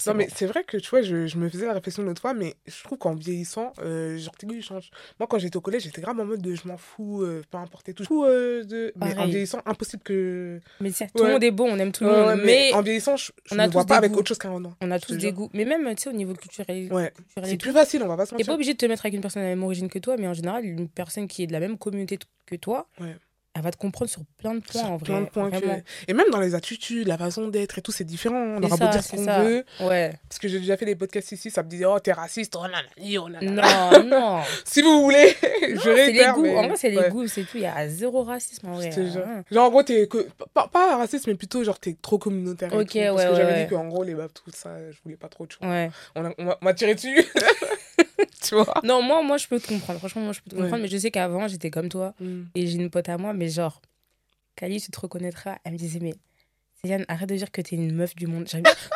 Non, 0.06 0.12
mais 0.14 0.28
c'est 0.34 0.44
vrai 0.46 0.64
que 0.64 0.76
tu 0.76 0.90
vois, 0.90 1.00
je, 1.00 1.26
je 1.26 1.38
me 1.38 1.48
faisais 1.48 1.64
la 1.66 1.72
réflexion 1.72 2.02
l'autre 2.02 2.20
fois, 2.20 2.34
mais 2.34 2.54
je 2.66 2.82
trouve 2.84 2.98
qu'en 2.98 3.14
vieillissant, 3.14 3.72
euh, 3.80 4.18
genre, 4.18 4.36
tes 4.36 4.46
goûts, 4.46 4.60
changent. 4.60 4.90
Moi, 5.18 5.26
quand 5.26 5.38
j'étais 5.38 5.56
au 5.56 5.62
collège, 5.62 5.84
j'étais 5.84 6.02
grave 6.02 6.20
en 6.20 6.24
mode 6.26 6.42
de 6.42 6.54
je 6.54 6.68
m'en 6.68 6.76
fous, 6.76 7.22
euh, 7.22 7.42
peu 7.50 7.56
importe 7.56 7.88
et 7.88 7.94
tout. 7.94 8.24
Euh, 8.24 8.62
de... 8.64 8.92
Mais 8.96 9.16
en 9.16 9.26
vieillissant, 9.26 9.60
impossible 9.64 10.02
que. 10.02 10.60
Mais 10.80 10.90
c'est- 10.90 11.06
tout 11.06 11.22
Ouais. 11.22 11.28
le 11.28 11.32
monde 11.34 11.44
est 11.44 11.50
beau, 11.50 11.64
on 11.64 11.78
aime 11.78 11.92
tout 11.92 12.04
le 12.04 12.10
Ouais, 12.10 12.16
monde. 12.16 12.26
ouais, 12.40 12.44
mais 12.44 12.72
en 12.74 12.82
vieillissant, 12.82 13.16
je, 13.16 13.32
je 13.46 13.54
on 13.54 13.58
a 13.58 13.66
me 13.66 13.72
vois 13.72 13.84
pas 13.86 13.94
des 13.94 13.98
avec 13.98 14.12
goûts. 14.12 14.18
autre 14.18 14.28
chose 14.28 14.38
qu'un 14.38 14.50
Renoir. 14.50 14.76
on 14.82 14.90
a 14.90 14.98
tous 15.00 15.16
des 15.16 15.32
goûts. 15.32 15.48
Mais 15.54 15.64
même, 15.64 15.82
tu 15.94 16.02
sais, 16.02 16.10
au 16.10 16.12
niveau 16.12 16.34
culturel. 16.34 16.92
Ouais. 16.92 17.12
C'est 17.42 17.56
plus 17.56 17.72
facile, 17.72 18.02
on 18.02 18.08
va 18.08 18.16
pas 18.18 18.26
se 18.26 18.30
T'es 18.30 18.34
mentir. 18.34 18.46
pas 18.46 18.54
obligé 18.54 18.72
de 18.74 18.78
te 18.78 18.86
mettre 18.86 19.06
avec 19.06 19.14
une 19.14 19.22
personne 19.22 19.40
de 19.42 19.46
la 19.48 19.54
même 19.54 19.64
origine 19.64 19.88
que 19.88 19.98
toi, 19.98 20.16
mais 20.18 20.28
en 20.28 20.34
général, 20.34 20.64
une 20.66 20.88
personne 20.88 21.26
qui 21.26 21.42
est 21.42 21.46
de 21.46 21.52
la 21.52 21.60
même 21.60 21.78
communauté 21.78 22.18
que 22.46 22.56
toi, 22.56 22.86
Ouais. 23.00 23.16
Elle 23.54 23.62
va 23.62 23.70
te 23.70 23.76
comprendre 23.76 24.10
sur 24.10 24.22
plein 24.38 24.54
de 24.54 24.60
points 24.60 24.80
Sur 24.80 24.90
en 24.90 24.96
vrai. 24.96 25.04
plein 25.04 25.20
de 25.20 25.26
points 25.26 25.50
que- 25.50 25.56
vraiment. 25.58 25.80
Et 26.08 26.12
même 26.12 26.26
dans 26.32 26.40
les 26.40 26.54
attitudes, 26.54 27.06
la 27.06 27.16
façon 27.16 27.48
d'être 27.48 27.78
et 27.78 27.82
tout, 27.82 27.92
c'est 27.92 28.04
différent. 28.04 28.36
On 28.58 28.62
aura 28.62 28.76
beau 28.76 28.88
dire 28.88 29.02
ce 29.02 29.12
qu'on 29.16 29.24
veut. 29.24 29.64
Ouais. 29.80 30.12
Parce 30.28 30.38
que 30.40 30.48
j'ai 30.48 30.58
déjà 30.58 30.76
fait 30.76 30.86
des 30.86 30.96
podcasts 30.96 31.30
ici, 31.32 31.50
ça 31.50 31.62
me 31.62 31.68
disait, 31.68 31.84
oh, 31.84 31.98
t'es 32.00 32.12
raciste, 32.12 32.56
oh 32.56 32.62
nanani, 32.66 33.18
oh 33.18 33.28
nanana. 33.28 33.98
Non, 34.02 34.04
non. 34.38 34.40
Si 34.64 34.82
vous 34.82 35.02
voulez, 35.02 35.36
Non, 35.42 35.68
je 35.76 35.80
c'est 35.80 35.94
les 35.94 36.02
réitère. 36.02 36.34
goûts. 36.34 36.42
mais- 36.42 36.56
En 36.56 36.66
vrai, 36.68 36.76
c'est 36.76 36.90
les 36.90 36.98
ouais. 36.98 37.10
goûts, 37.10 37.26
c'est 37.28 37.42
tout. 37.44 37.56
Il 37.58 37.62
y 37.62 37.66
a 37.66 37.88
zéro 37.88 38.24
racisme 38.24 38.66
en 38.68 38.72
vrai. 38.74 38.90
Hein. 38.98 39.44
Genre, 39.50 39.66
en 39.66 39.70
gros, 39.70 39.82
t'es. 39.82 40.08
que- 40.08 40.26
Pas, 40.52 40.66
pas 40.68 40.96
raciste, 40.96 41.26
mais 41.28 41.34
plutôt, 41.36 41.62
genre, 41.64 41.78
t'es 41.78 41.96
trop 42.02 42.18
communautaire. 42.18 42.72
Ok, 42.74 42.88
tout, 42.88 42.98
parce 42.98 43.16
ouais, 43.16 43.24
que 43.24 43.30
ouais, 43.30 43.36
j'avais 43.36 43.52
ouais. 43.52 43.64
dit 43.64 43.70
qu'en 43.70 43.86
gros, 43.86 44.02
les 44.02 44.14
babes, 44.14 44.30
tout 44.34 44.50
ça, 44.52 44.70
je 44.90 44.96
voulais 45.04 45.16
pas 45.16 45.28
trop, 45.28 45.46
tu 45.46 45.56
vois. 45.60 45.68
Ouais. 45.68 45.90
On, 46.16 46.24
a- 46.24 46.34
on 46.38 46.56
m'a- 46.60 46.74
tiré 46.74 46.94
dessus. 46.96 47.24
tu 48.42 48.54
vois. 48.56 48.74
Non, 48.82 49.00
moi, 49.02 49.22
moi, 49.22 49.36
je 49.38 49.46
peux 49.46 49.58
te 49.60 49.68
comprendre. 49.68 49.98
Franchement, 49.98 50.22
moi, 50.22 50.32
je 50.32 50.40
peux 50.40 50.50
te 50.50 50.56
Ouais. 50.56 50.62
comprendre. 50.62 50.82
Mais 50.82 50.88
je 50.88 50.98
sais 50.98 51.10
qu'avant, 51.10 51.48
j'étais 51.48 51.70
comme 51.70 51.88
toi. 51.88 52.14
Mm. 52.20 52.42
Et 52.54 52.66
j'ai 52.66 52.76
une 52.78 52.90
pote 52.90 53.08
à 53.08 53.16
moi, 53.16 53.32
mais 53.32 53.43
genre, 53.48 53.80
Kali, 54.56 54.80
tu 54.80 54.90
te 54.90 55.00
reconnaîtras. 55.00 55.56
Elle 55.64 55.72
me 55.72 55.78
disait, 55.78 55.98
mais 56.00 56.14
Céliane, 56.82 57.04
arrête 57.08 57.28
de 57.28 57.34
dire 57.36 57.50
que 57.50 57.60
t'es 57.62 57.76
une 57.76 57.94
meuf 57.94 58.14
du 58.14 58.26
monde. 58.26 58.46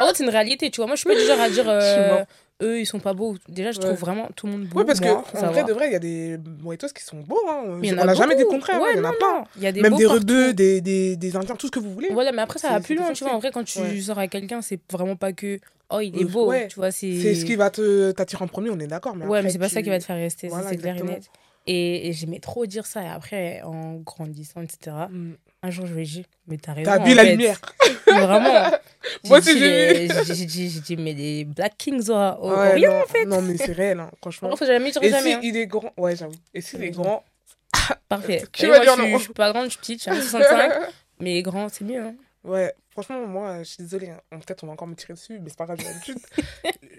En 0.00 0.06
fait, 0.08 0.14
c'est 0.16 0.24
une 0.24 0.30
réalité, 0.30 0.70
tu 0.70 0.76
vois. 0.76 0.86
Moi, 0.86 0.94
je 0.96 1.00
suis 1.00 1.08
pas 1.08 1.14
du 1.18 1.26
genre 1.26 1.40
à 1.40 1.48
dire, 1.48 1.64
euh, 1.68 2.24
eux, 2.62 2.80
ils 2.80 2.86
sont 2.86 3.00
pas 3.00 3.14
beaux. 3.14 3.36
Déjà, 3.48 3.72
je 3.72 3.78
Ouais. 3.78 3.84
trouve 3.86 3.98
vraiment 3.98 4.28
tout 4.36 4.46
le 4.46 4.52
monde 4.52 4.64
beau. 4.66 4.80
Ouais, 4.80 4.84
parce 4.84 5.00
que, 5.00 5.06
moi, 5.08 5.24
faut 5.24 5.38
en 5.38 5.50
vrai, 5.52 5.64
de 5.64 5.72
vrai, 5.72 5.86
il 5.88 5.92
y 5.92 5.96
a 5.96 5.98
des 5.98 6.38
mojitos 6.62 6.88
qui 6.88 7.02
sont 7.02 7.20
beaux. 7.20 7.40
Hein. 7.48 7.80
Y 7.82 7.92
en 7.92 7.96
on 7.96 8.00
a 8.00 8.04
n'a 8.04 8.14
jamais 8.14 8.34
dit 8.34 8.40
le 8.42 8.44
beaucoup. 8.44 8.56
contraire. 8.56 8.80
Ouais, 8.82 8.90
il 8.94 8.98
y 8.98 9.00
en 9.00 9.04
a 9.04 9.12
y 9.58 9.66
a 9.66 9.72
des 9.72 9.80
Même 9.80 9.96
des 9.96 10.06
rebeux, 10.06 10.52
des, 10.52 10.80
des, 10.82 11.16
des 11.16 11.36
indiens, 11.36 11.56
tout 11.56 11.68
ce 11.68 11.72
que 11.72 11.78
vous 11.80 11.92
voulez. 11.92 12.08
Voilà, 12.12 12.30
mais 12.32 12.42
après, 12.42 12.58
ça 12.58 12.68
va 12.70 12.80
plus 12.80 12.94
loin, 12.94 13.10
tu 13.12 13.24
vois. 13.24 13.32
En 13.34 13.38
vrai, 13.38 13.50
quand 13.52 13.64
tu 13.64 13.78
Ouais. 13.80 14.00
sors 14.00 14.18
avec 14.18 14.30
quelqu'un, 14.32 14.60
c'est 14.60 14.80
vraiment 14.92 15.16
pas 15.16 15.32
que, 15.32 15.58
oh, 15.90 16.00
il 16.00 16.14
est 16.20 16.24
Euh, 16.24 16.28
beau, 16.28 16.48
ouais. 16.48 16.68
tu 16.68 16.76
vois. 16.76 16.90
C'est 16.90 17.34
ce 17.34 17.44
qui 17.46 17.56
va 17.56 17.70
te- 17.70 18.10
t'attirer 18.12 18.44
en 18.44 18.48
premier, 18.48 18.68
on 18.70 18.78
est 18.78 18.86
d'accord. 18.86 19.16
Mais 19.16 19.24
Ouais, 19.24 19.38
après, 19.38 19.42
mais 19.44 19.50
c'est 19.52 19.58
pas 19.58 19.68
tu- 19.68 19.74
ça 19.74 19.82
qui 19.82 19.88
va 19.88 19.98
te 19.98 20.04
faire 20.04 20.16
rester, 20.16 20.48
Voilà, 20.48 20.68
c'est 20.68 20.76
clair 20.76 20.96
et 20.96 21.02
net. 21.02 21.30
Et, 21.70 22.08
et 22.08 22.12
j'aimais 22.14 22.38
trop 22.40 22.64
dire 22.66 22.86
ça. 22.86 23.02
Et 23.02 23.08
après, 23.08 23.60
en 23.62 23.94
grandissant, 23.96 24.62
etc., 24.62 24.96
Mm. 25.10 25.32
un 25.62 25.70
jour, 25.70 25.84
je 25.86 25.92
lui 25.94 26.02
ai 26.02 26.04
dit, 26.06 26.24
mais 26.46 26.56
t'as 26.56 26.72
raison. 26.72 26.90
T'as 26.90 27.04
vu 27.04 27.14
la 27.14 27.24
fait. 27.24 27.30
lumière. 27.32 27.60
Vraiment. 28.06 28.70
Moi 29.26 29.40
J'ai 29.40 29.50
aussi, 29.50 29.52
dit, 29.54 29.58
j'ai 29.60 29.92
les- 29.92 30.08
j'ai- 30.24 30.34
j'ai 30.34 30.44
dit, 30.46 30.70
j'ai 30.70 30.80
dit, 30.80 30.96
mais 30.96 31.12
les 31.12 31.44
Black 31.44 31.76
Kings 31.76 32.08
aura 32.08 32.40
au 32.40 32.50
Ouais, 32.56 32.74
rien, 32.74 32.88
non, 32.90 33.02
en 33.02 33.06
fait. 33.06 33.24
Non, 33.26 33.42
mais 33.42 33.56
c'est 33.58 33.72
réel, 33.72 34.00
hein, 34.00 34.10
franchement. 34.20 34.50
En 34.50 34.56
faut 34.56 34.64
jamais 34.66 34.90
dire 34.90 35.02
Et 35.02 35.10
jamais. 35.10 35.30
si 35.30 35.34
hein. 35.34 35.40
il 35.42 35.56
est 35.56 35.66
grand, 35.66 35.92
ouais, 35.98 36.16
j'avoue. 36.16 36.34
Et 36.54 36.60
s'il 36.62 36.82
est 36.82 36.90
grand, 36.90 37.22
Parfait. 38.08 38.44
Qui 38.52 38.64
Et 38.64 38.68
va 38.68 38.76
moi, 38.76 38.84
dire 38.84 38.94
je, 38.96 39.02
suis, 39.02 39.12
non 39.12 39.18
je 39.18 39.22
suis 39.24 39.32
pas 39.34 39.52
grande, 39.52 39.64
je 39.66 39.70
suis 39.70 39.78
petite, 39.78 39.98
je 39.98 40.10
suis 40.20 40.36
à 40.36 40.40
1,65. 40.40 40.72
mais 41.20 41.42
grand, 41.42 41.68
c'est 41.68 41.84
mieux. 41.84 42.00
Hein. 42.02 42.14
Ouais, 42.44 42.72
franchement, 42.90 43.26
moi, 43.26 43.58
je 43.58 43.64
suis 43.64 43.82
désolée. 43.82 44.10
hein. 44.10 44.20
Peut-être 44.30 44.62
on 44.64 44.68
va 44.68 44.72
encore 44.74 44.86
me 44.88 44.94
tirer 44.94 45.12
dessus, 45.14 45.38
mais 45.40 45.48
c'est 45.50 45.58
pas 45.58 45.64
grave, 45.66 45.78
j'ai 45.80 45.86
l'habitude. 45.88 46.18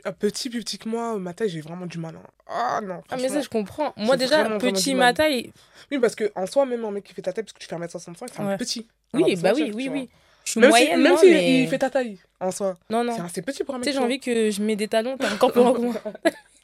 Un 0.06 0.12
petit, 0.20 0.50
plus 0.50 0.60
petit 0.60 0.78
que 0.78 0.88
moi, 0.90 1.18
ma 1.18 1.34
taille, 1.34 1.50
j'ai 1.50 1.62
vraiment 1.62 1.86
du 1.86 1.98
mal. 1.98 2.16
hein. 2.16 2.24
Ah 2.48 2.82
non, 2.84 3.02
Ah, 3.10 3.16
mais 3.18 3.30
ça, 3.30 3.42
je 3.42 3.50
comprends. 3.50 3.94
Moi, 3.98 4.18
déjà, 4.18 4.42
vraiment, 4.44 4.58
petit, 4.60 4.94
ma 4.96 5.14
taille. 5.14 5.52
Oui, 5.92 6.00
parce 6.00 6.16
qu'en 6.16 6.46
soi, 6.46 6.66
même 6.66 6.84
un 6.86 6.92
mec 6.92 7.04
qui 7.06 7.14
fait 7.14 7.22
ta 7.22 7.32
taille, 7.34 7.46
parce 7.46 7.54
que 7.54 7.60
tu 7.60 7.68
fais 7.68 7.76
1m65, 7.76 8.28
c'est 8.32 8.40
un 8.42 8.58
petit. 8.58 8.88
Oui, 9.14 9.36
bah 9.38 9.54
oui, 9.56 9.70
tu 9.70 9.76
oui, 9.76 9.90
oui. 9.90 10.10
Je 10.46 10.52
suis 10.52 10.60
Même 10.62 10.70
moyenne, 10.70 10.98
si, 10.98 11.04
même 11.04 11.18
si 11.18 11.26
mais... 11.32 11.62
il 11.64 11.68
fait 11.68 11.78
ta 11.80 11.90
taille, 11.90 12.18
en 12.40 12.50
soi. 12.52 12.76
Non, 12.90 13.04
non. 13.04 13.14
C'est 13.16 13.22
assez 13.22 13.42
petit 13.44 13.64
pour 13.64 13.76
un 13.76 13.80
Tu 13.80 13.82
mec. 13.82 13.86
sais, 13.90 13.92
j'ai 13.94 14.00
tu 14.00 14.04
envie 14.04 14.20
que 14.20 14.50
je 14.52 14.62
mets 14.64 14.76
des 14.76 14.88
talons, 14.88 15.16
t'es 15.18 15.28
encore 15.28 15.52
plus 15.54 15.62
grand 15.62 15.74
que 15.74 15.82
moi. 15.82 15.94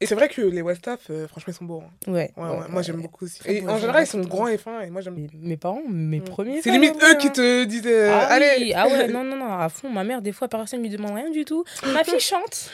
Et 0.00 0.06
c'est 0.06 0.14
vrai 0.14 0.28
que 0.28 0.40
les 0.42 0.62
Westaf, 0.62 1.00
euh, 1.10 1.28
franchement, 1.28 1.52
ils 1.52 1.56
sont 1.56 1.64
beaux. 1.64 1.82
hein. 1.84 2.10
Ouais. 2.12 2.30
Ouais, 2.36 2.48
ouais, 2.48 2.68
moi, 2.68 2.82
j'aime 2.82 3.00
beaucoup 3.02 3.24
aussi. 3.26 3.40
Et 3.46 3.66
en 3.68 3.78
général, 3.78 4.04
ils 4.04 4.06
sont 4.06 4.20
grands 4.20 4.48
et 4.48 4.56
fins, 4.58 4.80
et 4.80 4.90
moi, 4.90 5.00
j'aime 5.00 5.28
Mes, 5.34 5.56
parents, 5.56 5.82
mes 5.88 6.20
Mm. 6.20 6.24
premiers. 6.24 6.62
C'est 6.62 6.70
limite 6.70 6.94
vrai, 6.96 7.12
eux 7.12 7.18
qui 7.18 7.30
te 7.32 7.64
disaient, 7.64 8.08
euh, 8.08 8.12
Ah, 8.14 8.26
allez. 8.34 8.50
oui. 8.58 8.72
ah 8.74 8.86
ouais, 8.88 9.08
non, 9.12 9.24
non, 9.24 9.36
non, 9.36 9.52
à 9.52 9.68
fond. 9.68 9.88
Ma 9.90 10.04
mère, 10.04 10.22
des 10.22 10.32
fois, 10.32 10.48
personne 10.48 10.80
ne 10.82 10.88
lui 10.88 10.96
demande 10.96 11.14
rien 11.16 11.30
du 11.30 11.44
tout. 11.44 11.64
Ma 11.92 12.04
fille 12.04 12.20
chante. 12.20 12.70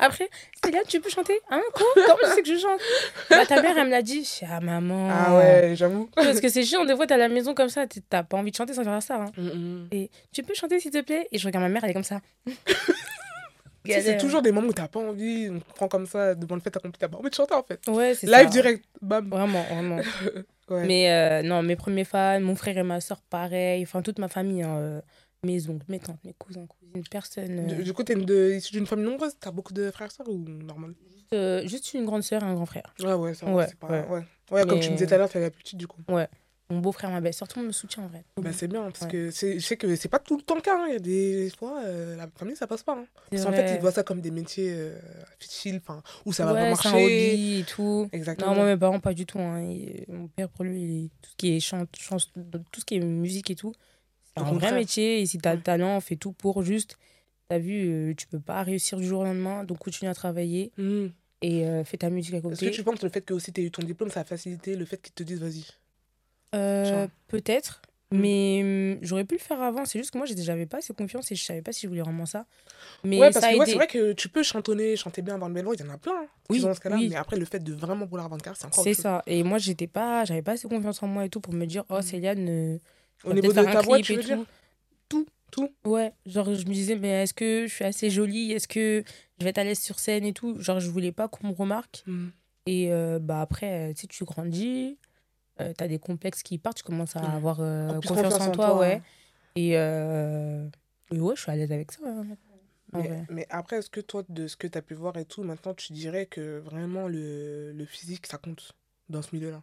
Après, 0.00 0.30
Célia, 0.64 0.78
tu 0.86 1.00
peux 1.00 1.10
chanter 1.10 1.40
Hein, 1.50 1.60
quoi 1.74 1.84
Comment 2.06 2.18
tu 2.22 2.30
sais 2.36 2.42
que 2.42 2.48
je 2.54 2.56
chante? 2.60 2.80
Bah, 3.30 3.44
Ta 3.46 3.60
mère, 3.60 3.76
elle 3.76 3.86
me 3.86 3.90
l'a 3.90 4.00
dit. 4.02 4.40
Ah, 4.48 4.60
maman. 4.60 5.08
Ah 5.10 5.36
ouais, 5.36 5.72
j'avoue. 5.74 6.08
Parce 6.14 6.40
que 6.40 6.48
c'est 6.48 6.62
chiant, 6.62 6.84
des 6.84 6.94
fois, 6.94 7.08
t'es 7.08 7.14
à 7.14 7.16
la 7.16 7.28
maison 7.28 7.52
comme 7.52 7.68
ça, 7.68 7.84
t'as 8.08 8.22
pas 8.22 8.36
envie 8.36 8.52
de 8.52 8.56
chanter 8.56 8.74
sans 8.74 8.84
faire 8.84 9.02
ça. 9.02 9.16
Hein. 9.16 9.32
Mm, 9.36 9.86
Et 9.90 10.08
tu 10.32 10.44
peux 10.44 10.54
chanter, 10.54 10.78
s'il 10.78 10.92
te 10.92 11.00
plaît? 11.00 11.26
Et 11.32 11.38
je 11.38 11.44
regarde 11.46 11.64
ma 11.64 11.68
mère, 11.68 11.82
elle 11.82 11.90
est 11.90 11.94
comme 11.94 12.04
ça. 12.04 12.20
C'est 13.88 14.18
toujours 14.18 14.42
des 14.42 14.52
moments 14.52 14.68
où 14.68 14.72
t'as 14.72 14.88
pas 14.88 15.00
envie, 15.00 15.48
on 15.50 15.58
te 15.60 15.74
prend 15.74 15.88
comme 15.88 16.06
ça 16.06 16.34
devant 16.34 16.54
le 16.54 16.60
fait 16.60 16.76
accompli, 16.76 16.98
t'as 16.98 17.08
pas 17.08 17.18
envie 17.18 17.30
de 17.30 17.34
chanter 17.34 17.54
en 17.54 17.62
fait. 17.62 17.80
Ouais, 17.88 18.14
c'est 18.14 18.26
Live 18.26 18.36
ça. 18.36 18.44
direct, 18.46 18.84
bam. 19.02 19.28
Vraiment, 19.28 19.62
vraiment. 19.64 19.98
Ouais. 20.70 20.86
Mais 20.86 21.10
euh, 21.10 21.42
non, 21.48 21.62
mes 21.62 21.76
premiers 21.76 22.04
fans, 22.04 22.40
mon 22.40 22.54
frère 22.54 22.76
et 22.76 22.82
ma 22.82 23.00
soeur, 23.00 23.22
pareil. 23.22 23.82
Enfin, 23.84 24.02
toute 24.02 24.18
ma 24.18 24.28
famille. 24.28 24.62
hein, 24.62 24.76
euh, 24.76 25.00
mes 25.42 25.66
oncles, 25.70 25.86
mes 25.88 25.98
tantes, 25.98 26.18
mes 26.24 26.34
cousins, 26.34 26.66
cousines, 26.66 27.02
personne. 27.10 27.66
Du, 27.68 27.74
euh, 27.76 27.82
du 27.82 27.92
coup, 27.94 28.02
t'es 28.02 28.12
issue 28.54 28.72
d'une 28.72 28.86
famille 28.86 29.06
nombreuse, 29.06 29.32
t'as 29.40 29.50
beaucoup 29.50 29.72
de 29.72 29.90
frères 29.90 30.08
et 30.08 30.10
sœurs 30.10 30.28
ou 30.28 30.36
normal? 30.46 30.92
Euh, 31.32 31.66
juste 31.66 31.94
une 31.94 32.04
grande 32.04 32.22
sœur 32.22 32.42
et 32.42 32.44
un 32.46 32.52
grand 32.52 32.66
frère. 32.66 32.94
Ouais, 33.00 33.14
ouais, 33.14 33.32
ça 33.32 33.46
Ouais, 33.46 33.66
c'est 33.66 33.78
pas. 33.78 33.86
ouais. 33.88 34.04
Ouais, 34.10 34.22
ouais. 34.50 34.66
comme 34.66 34.78
tu 34.80 34.90
me 34.90 34.94
disais 34.96 35.06
tout 35.06 35.14
à 35.14 35.16
l'heure, 35.16 35.30
t'es 35.30 35.40
la 35.40 35.50
plus 35.50 35.62
petite 35.62 35.78
du 35.78 35.86
coup. 35.86 36.02
Mon 36.70 36.80
beau-frère, 36.80 37.10
ma 37.10 37.22
belle-sœur, 37.22 37.48
tout 37.48 37.58
le 37.58 37.62
monde 37.62 37.68
me 37.68 37.72
soutient 37.72 38.02
en 38.02 38.08
vrai. 38.08 38.24
Bah, 38.36 38.52
c'est 38.52 38.68
bien, 38.68 38.82
parce 38.82 39.00
Ouais. 39.02 39.08
que 39.08 39.30
je 39.30 39.58
sais 39.58 39.76
que 39.78 39.96
c'est 39.96 40.08
pas 40.08 40.18
tout 40.18 40.36
le 40.36 40.42
temps 40.42 40.54
le 40.54 40.60
cas. 40.60 40.76
hein. 40.78 40.84
Il 40.88 40.92
y 40.92 40.96
a 40.96 40.98
des 40.98 41.50
fois, 41.58 41.80
euh, 41.84 42.14
la 42.14 42.28
famille, 42.36 42.56
ça 42.56 42.66
passe 42.66 42.82
pas. 42.82 42.92
Hein. 42.92 43.06
Parce 43.30 43.44
qu'en 43.44 43.52
fait, 43.52 43.74
ils 43.74 43.80
voient 43.80 43.90
ça 43.90 44.02
comme 44.02 44.20
des 44.20 44.30
métiers 44.30 44.70
euh, 44.72 44.98
où 46.26 46.32
ça 46.34 46.44
va 46.44 46.52
ouais, 46.52 46.70
pas 46.70 46.76
c'est 46.76 46.88
un 46.88 46.92
marcher. 46.92 47.04
hobby 47.04 47.60
et 47.60 47.64
tout. 47.64 48.08
Exactement. 48.12 48.50
Non, 48.50 48.56
moi, 48.56 48.66
mes 48.66 48.76
parents, 48.76 49.00
pas 49.00 49.14
du 49.14 49.24
tout. 49.24 49.38
hein. 49.38 49.62
Il- 49.62 50.04
Mon 50.08 50.28
père, 50.28 50.50
pour 50.50 50.64
lui, 50.64 51.10
tout 51.22 51.30
ce 51.30 51.36
qui 51.36 51.56
est 51.56 51.60
chant, 51.60 51.86
chant- 51.98 52.18
tout 52.70 52.80
ce 52.80 52.84
qui 52.84 52.96
est 52.96 53.00
musique 53.00 53.50
et 53.50 53.54
tout, 53.56 53.72
c'est 54.36 54.42
un 54.44 54.52
vrai 54.52 54.72
métier. 54.72 55.22
Et 55.22 55.26
si 55.26 55.38
t'as 55.38 55.54
le 55.54 55.62
talent, 55.62 55.98
fais 56.00 56.16
tout 56.16 56.32
pour 56.32 56.62
juste. 56.62 56.98
T'as 57.48 57.58
vu, 57.58 57.88
euh, 57.88 58.14
tu 58.14 58.26
peux 58.26 58.40
pas 58.40 58.62
réussir 58.62 58.98
du 58.98 59.06
jour 59.06 59.20
au 59.20 59.24
lendemain, 59.24 59.64
donc 59.64 59.78
continue 59.78 60.10
à 60.10 60.14
travailler 60.14 60.70
Hmm. 60.76 61.06
et 61.40 61.64
euh, 61.66 61.82
fais 61.82 61.96
ta 61.96 62.10
musique 62.10 62.34
à 62.34 62.36
Est-ce 62.38 62.44
que 62.46 62.50
côté. 62.50 62.70
tu 62.72 62.82
penses 62.84 62.98
que 63.00 63.06
le 63.06 63.10
fait 63.12 63.22
que 63.22 63.32
aussi 63.32 63.54
t'aies 63.54 63.62
eu 63.62 63.70
ton 63.70 63.82
diplôme, 63.82 64.10
ça 64.10 64.20
a 64.20 64.24
facilité 64.24 64.76
le 64.76 64.84
fait 64.84 65.00
qu'ils 65.00 65.14
te 65.14 65.22
disent 65.22 65.40
vas-y? 65.40 65.60
Euh. 65.60 65.62
Peut-être, 67.28 67.82
Mm. 68.10 68.18
mais 68.20 68.60
hum, 68.94 68.98
j'aurais 69.02 69.24
pu 69.26 69.34
le 69.34 69.40
faire 69.40 69.60
avant. 69.60 69.84
C'est 69.84 69.98
juste 69.98 70.12
que 70.12 70.18
moi, 70.18 70.26
j'avais 70.26 70.64
pas 70.64 70.78
assez 70.78 70.94
confiance 70.94 71.30
et 71.30 71.34
je 71.34 71.44
savais 71.44 71.60
pas 71.60 71.72
si 71.72 71.82
je 71.82 71.88
voulais 71.88 72.00
vraiment 72.00 72.24
ça. 72.24 72.46
Mais 73.04 73.18
Ouais, 73.20 73.30
parce 73.30 73.44
ça 73.44 73.52
que 73.52 73.58
ouais, 73.58 73.66
c'est 73.66 73.74
vrai 73.74 73.86
que 73.86 74.12
tu 74.14 74.30
peux 74.30 74.42
chantonner, 74.42 74.96
chanter 74.96 75.20
bien 75.20 75.36
dans 75.36 75.46
le 75.48 75.52
mélo, 75.52 75.74
il 75.74 75.80
y 75.80 75.82
en 75.82 75.90
a 75.90 75.98
plein 75.98 76.14
hein, 76.22 76.26
Oui, 76.48 76.60
sont 76.60 76.68
dans 76.68 76.74
ce 76.74 76.80
cas-là, 76.80 76.96
oui. 76.96 77.08
mais 77.10 77.16
après 77.16 77.36
le 77.36 77.44
fait 77.44 77.58
de 77.58 77.74
vraiment 77.74 78.06
vouloir 78.06 78.24
avoir 78.24 78.38
une 78.38 78.42
carrière, 78.42 78.56
c'est 78.58 78.66
encore 78.66 78.82
C'est 78.82 78.94
chose. 78.94 79.02
ça. 79.02 79.22
Et 79.26 79.42
moi, 79.42 79.58
j'étais 79.58 79.86
pas, 79.88 80.24
j'avais 80.24 80.40
pas 80.40 80.52
assez 80.52 80.66
confiance 80.68 81.02
en 81.02 81.06
moi 81.06 81.26
et 81.26 81.28
tout 81.28 81.40
pour 81.40 81.52
me 81.52 81.66
dire, 81.66 81.84
oh, 81.90 81.98
Mm. 81.98 82.02
Céliane, 82.02 82.48
euh, 82.48 82.78
Au 83.24 83.34
niveau 83.34 83.52
de 83.52 83.62
ta 83.62 83.82
voix, 83.82 84.00
tu 84.00 84.14
veux 84.16 84.22
dire? 84.22 84.38
tout. 84.38 84.46
Tout. 85.10 85.26
Tout 85.50 85.70
Ouais. 85.84 86.12
Genre, 86.26 86.54
je 86.54 86.66
me 86.66 86.72
disais, 86.72 86.94
mais 86.96 87.08
est-ce 87.24 87.34
que 87.34 87.66
je 87.66 87.74
suis 87.74 87.84
assez 87.84 88.08
jolie? 88.10 88.52
Est-ce 88.52 88.68
que 88.68 89.02
je 89.38 89.44
vais 89.44 89.50
être 89.50 89.58
à 89.58 89.64
l'aise 89.64 89.80
sur 89.80 89.98
scène 89.98 90.24
et 90.24 90.32
tout? 90.32 90.58
Genre, 90.60 90.78
je 90.80 90.88
voulais 90.90 91.12
pas 91.12 91.28
qu'on 91.28 91.48
me 91.48 91.52
remarque. 91.54 92.04
Et 92.66 92.92
euh, 92.92 93.18
bah 93.18 93.40
après, 93.42 93.90
euh, 93.90 93.92
tu 93.94 94.02
sais, 94.02 94.06
tu 94.06 94.24
grandis, 94.24 94.98
euh, 95.60 95.72
t'as 95.76 95.88
des 95.88 95.98
complexes 95.98 96.42
qui 96.42 96.58
partent, 96.58 96.78
tu 96.78 96.82
commences 96.82 97.16
à 97.16 97.20
Ouais. 97.20 97.34
avoir 97.34 97.58
euh, 97.60 97.88
En 97.88 98.00
confiance, 98.00 98.40
en 98.40 98.52
toi, 98.52 98.78
ouais. 98.78 98.94
hein. 98.94 99.00
Et, 99.56 99.76
euh, 99.76 100.68
et 101.10 101.20
ouais, 101.20 101.34
je 101.36 101.42
suis 101.42 101.50
à 101.50 101.56
l'aise 101.56 101.72
avec 101.72 101.92
ça. 101.92 102.00
hein, 102.06 102.26
Mais, 103.28 103.46
après, 103.50 103.76
est-ce 103.76 103.90
que 103.90 104.00
toi, 104.00 104.22
de 104.28 104.46
ce 104.46 104.56
que 104.56 104.66
tu 104.66 104.78
as 104.78 104.82
pu 104.82 104.94
voir 104.94 105.16
et 105.16 105.24
tout, 105.24 105.42
maintenant, 105.42 105.74
tu 105.74 105.92
dirais 105.92 106.26
que 106.26 106.58
vraiment 106.58 107.08
le, 107.08 107.72
le 107.72 107.84
physique, 107.84 108.26
ça 108.26 108.38
compte 108.38 108.72
dans 109.08 109.22
ce 109.22 109.34
milieu-là? 109.34 109.62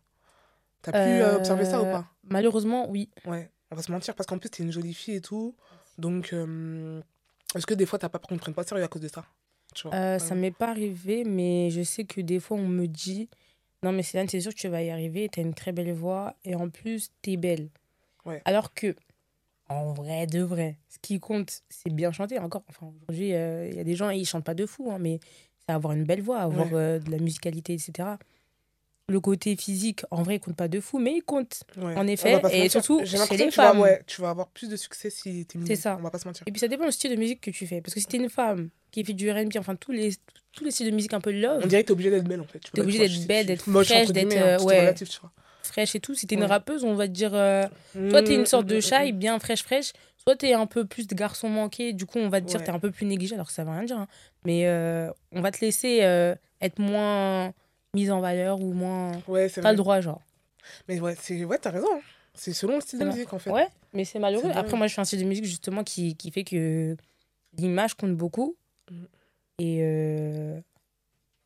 T'as 0.81 0.91
pu 0.91 1.21
euh, 1.21 1.37
observer 1.37 1.65
ça 1.65 1.81
ou 1.81 1.85
pas? 1.85 2.05
Malheureusement, 2.29 2.89
oui. 2.89 3.09
Ouais, 3.25 3.49
on 3.71 3.75
va 3.75 3.81
se 3.81 3.91
mentir 3.91 4.13
parce 4.15 4.27
qu'en 4.27 4.37
plus, 4.37 4.49
t'es 4.49 4.63
une 4.63 4.71
jolie 4.71 4.93
fille 4.93 5.15
et 5.15 5.21
tout. 5.21 5.55
Donc, 5.97 6.33
est-ce 7.55 7.65
que 7.65 7.73
des 7.73 7.85
fois, 7.85 7.97
t'as 7.99 8.09
pas 8.09 8.19
pris 8.19 8.29
qu'on 8.29 8.35
te 8.35 8.41
prenne 8.41 8.53
pas 8.53 8.63
sérieux 8.63 8.83
à 8.83 8.87
cause 8.87 9.01
de 9.01 9.07
ça? 9.07 9.25
Tu 9.73 9.87
vois? 9.87 9.95
Euh, 9.97 10.13
Ouais. 10.13 10.19
Ça 10.19 10.35
m'est 10.35 10.51
pas 10.51 10.69
arrivé, 10.69 11.23
mais 11.23 11.69
je 11.71 11.81
sais 11.81 12.05
que 12.05 12.21
des 12.21 12.39
fois, 12.39 12.57
on 12.57 12.67
me 12.67 12.87
dit 12.87 13.29
Non, 13.85 13.91
mais 13.91 14.01
Céline, 14.03 14.27
c'est 14.27 14.41
sûr 14.41 14.51
que 14.53 14.59
tu 14.59 14.67
vas 14.67 14.81
y 14.81 14.89
arriver. 14.89 15.29
Tu 15.31 15.39
as 15.39 15.43
une 15.43 15.53
très 15.53 15.71
belle 15.71 15.93
voix 15.93 16.35
et 16.43 16.55
en 16.55 16.69
plus, 16.69 17.11
tu 17.21 17.33
es 17.33 17.37
belle. 17.37 17.69
Ouais. 18.25 18.41
Alors 18.45 18.73
que, 18.73 18.95
en 19.69 19.93
vrai, 19.93 20.25
de 20.25 20.41
vrai, 20.41 20.77
ce 20.89 20.97
qui 21.01 21.19
compte, 21.19 21.61
c'est 21.69 21.93
bien 21.93 22.11
chanter. 22.11 22.39
Encore, 22.39 22.63
enfin, 22.69 22.87
aujourd'hui, 23.03 23.33
euh, 23.33 23.69
il 23.69 23.75
y 23.77 23.79
a 23.79 23.83
des 23.83 23.95
gens, 23.95 24.09
ils 24.09 24.25
chantent 24.25 24.43
pas 24.43 24.55
de 24.55 24.65
fou, 24.65 24.89
hein, 24.91 24.97
mais 24.99 25.19
c'est 25.67 25.73
avoir 25.73 25.93
une 25.93 26.03
belle 26.03 26.21
voix, 26.23 26.39
avoir 26.39 26.65
Ouais. 26.67 26.73
euh, 26.79 26.99
de 26.99 27.11
la 27.11 27.19
musicalité, 27.19 27.73
etc. 27.73 28.09
Le 29.07 29.19
côté 29.19 29.55
physique, 29.55 30.01
en 30.09 30.23
vrai, 30.23 30.37
il 30.37 30.39
compte 30.39 30.55
pas 30.55 30.67
de 30.67 30.79
fou, 30.79 30.97
mais 30.97 31.13
il 31.17 31.21
compte. 31.21 31.61
Ouais. 31.77 31.95
en 31.95 32.07
effet, 32.07 32.41
et 32.51 32.69
surtout 32.69 33.01
J'ai 33.01 33.05
chez 33.05 33.17
l'impression 33.19 33.45
les 33.45 33.51
que 33.51 33.55
tu 33.55 33.61
vas- 33.61 33.79
ouais, 33.79 34.01
tu 34.07 34.21
vas 34.21 34.29
avoir 34.31 34.47
plus 34.49 34.67
de 34.67 34.75
succès 34.75 35.11
si 35.11 35.45
t'es 35.45 35.59
C'est 35.67 35.75
ça. 35.75 35.95
On 35.99 36.01
va 36.01 36.09
pas 36.09 36.17
se 36.17 36.27
mentir. 36.27 36.43
Et 36.47 36.51
puis 36.51 36.59
ça 36.59 36.67
dépend 36.67 36.85
du 36.85 36.91
style 36.91 37.11
de 37.11 37.15
musique 37.15 37.41
que 37.41 37.51
tu 37.51 37.67
fais. 37.67 37.81
Parce 37.81 37.93
que 37.93 37.99
si 37.99 38.07
t'es 38.07 38.17
une 38.17 38.29
femme 38.29 38.69
qui 38.89 39.03
fait 39.03 39.13
du 39.13 39.29
RB, 39.29 39.55
enfin 39.59 39.75
tous 39.75 39.91
les, 39.91 40.09
tous 40.55 40.63
les 40.63 40.71
styles 40.71 40.89
de 40.89 40.95
musique 40.95 41.13
un 41.13 41.21
peu 41.21 41.31
love, 41.31 41.61
On 41.63 41.67
dirait 41.67 41.83
que 41.83 41.87
t'es 41.87 41.91
obligée 41.93 42.09
d'être 42.09 42.27
belle 42.27 42.41
en 42.41 42.45
fait. 42.47 42.59
T'es 42.73 42.81
obligée 42.81 43.03
être 43.03 43.11
d'être 43.11 43.27
belle, 43.27 43.45
d'être 43.45 43.67
moche, 43.67 43.87
fraîche, 43.87 44.09
d'être, 44.11 44.35
hein, 44.37 44.57
euh, 44.59 44.59
ouais. 44.63 44.95
fraîche 45.63 45.95
et 45.95 45.99
tout. 45.99 46.15
Si 46.15 46.25
t'es 46.27 46.35
une 46.35 46.41
Ouais. 46.41 46.47
rappeuse, 46.47 46.83
on 46.83 46.95
va 46.95 47.07
te 47.07 47.11
dire 47.13 47.33
euh, 47.33 47.67
soit 48.09 48.23
t'es 48.23 48.35
une 48.35 48.45
sorte 48.45 48.65
de 48.67 48.77
Mm, 48.77 48.81
chai, 48.81 49.11
mm, 49.11 49.17
bien 49.17 49.39
fraîche, 49.39 49.63
fraîche, 49.63 49.91
soit 50.17 50.35
t'es 50.35 50.53
un 50.53 50.65
peu 50.65 50.85
plus 50.85 51.07
de 51.07 51.15
garçon 51.15 51.49
manqué, 51.49 51.91
du 51.93 52.05
coup 52.05 52.19
on 52.19 52.29
va 52.29 52.39
te 52.41 52.45
dire 52.47 52.59
Ouais. 52.59 52.65
t'es 52.65 52.71
un 52.71 52.79
peu 52.79 52.91
plus 52.91 53.05
négligé, 53.05 53.35
alors 53.35 53.47
que 53.47 53.53
ça 53.53 53.63
veut 53.63 53.71
rien 53.71 53.83
dire. 53.83 53.97
hein. 53.97 54.07
Mais 54.45 54.67
euh, 54.67 55.09
on 55.31 55.41
va 55.41 55.51
te 55.51 55.59
laisser 55.61 55.99
euh, 56.03 56.35
être 56.61 56.79
moins 56.79 57.53
mise 57.93 58.11
en 58.11 58.21
valeur 58.21 58.61
ou 58.61 58.73
moins. 58.73 59.11
mm. 59.17 59.21
Ouais, 59.27 59.49
T'as 59.49 59.71
le 59.71 59.77
droit, 59.77 60.01
genre. 60.01 60.21
Mais 60.87 60.99
ouais, 60.99 61.15
t'as 61.61 61.71
raison. 61.71 61.87
hein. 61.95 62.01
C'est 62.33 62.53
selon 62.53 62.75
le 62.75 62.81
style 62.81 62.99
de 62.99 63.05
musique 63.05 63.31
en 63.33 63.39
fait. 63.39 63.49
Ouais, 63.51 63.67
mais 63.93 64.03
c'est 64.05 64.19
malheureux. 64.19 64.51
Après, 64.53 64.75
moi 64.77 64.87
je 64.87 64.93
fais 64.93 65.01
un 65.01 65.05
style 65.05 65.19
de 65.21 65.25
musique 65.25 65.45
justement 65.45 65.83
qui, 65.83 66.15
qui 66.15 66.31
fait 66.31 66.43
que 66.43 66.95
l'image 67.57 67.93
compte 67.95 68.15
beaucoup. 68.15 68.55
Et 69.59 69.79
euh, 69.81 70.59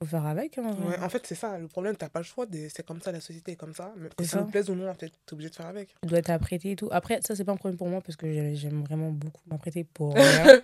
faut 0.01 0.07
faire 0.09 0.25
avec. 0.25 0.57
hein, 0.57 0.63
en 0.65 0.71
vrai. 0.73 0.97
Ouais, 0.97 1.03
en 1.03 1.09
fait, 1.09 1.25
c'est 1.27 1.35
ça. 1.35 1.57
Le 1.59 1.67
problème, 1.67 1.95
t'as 1.95 2.09
pas 2.09 2.19
le 2.19 2.25
choix. 2.25 2.45
C'est 2.73 2.85
comme 2.85 3.01
ça, 3.01 3.11
la 3.11 3.19
société 3.21 3.51
est 3.51 3.55
comme 3.55 3.73
ça. 3.75 3.93
Mais 3.97 4.09
que 4.17 4.23
ça 4.23 4.41
nous 4.41 4.47
plaise 4.47 4.69
ou 4.69 4.75
non, 4.75 4.89
en 4.89 4.93
fait, 4.95 5.11
t'es 5.25 5.33
obligé 5.33 5.49
de 5.49 5.55
faire 5.55 5.67
avec. 5.67 5.89
Tu 6.01 6.07
dois 6.07 6.21
t'apprêter 6.21 6.71
et 6.71 6.75
tout. 6.75 6.89
Après, 6.91 7.19
ça, 7.25 7.35
c'est 7.35 7.43
pas 7.45 7.51
un 7.51 7.57
problème 7.57 7.77
pour 7.77 7.87
moi 7.87 8.01
parce 8.01 8.15
que 8.15 8.31
j'ai- 8.31 8.55
j'aime 8.55 8.81
vraiment 8.83 9.11
beaucoup 9.11 9.41
m'apprêter 9.47 9.83
pour 9.83 10.13
rien. 10.15 10.61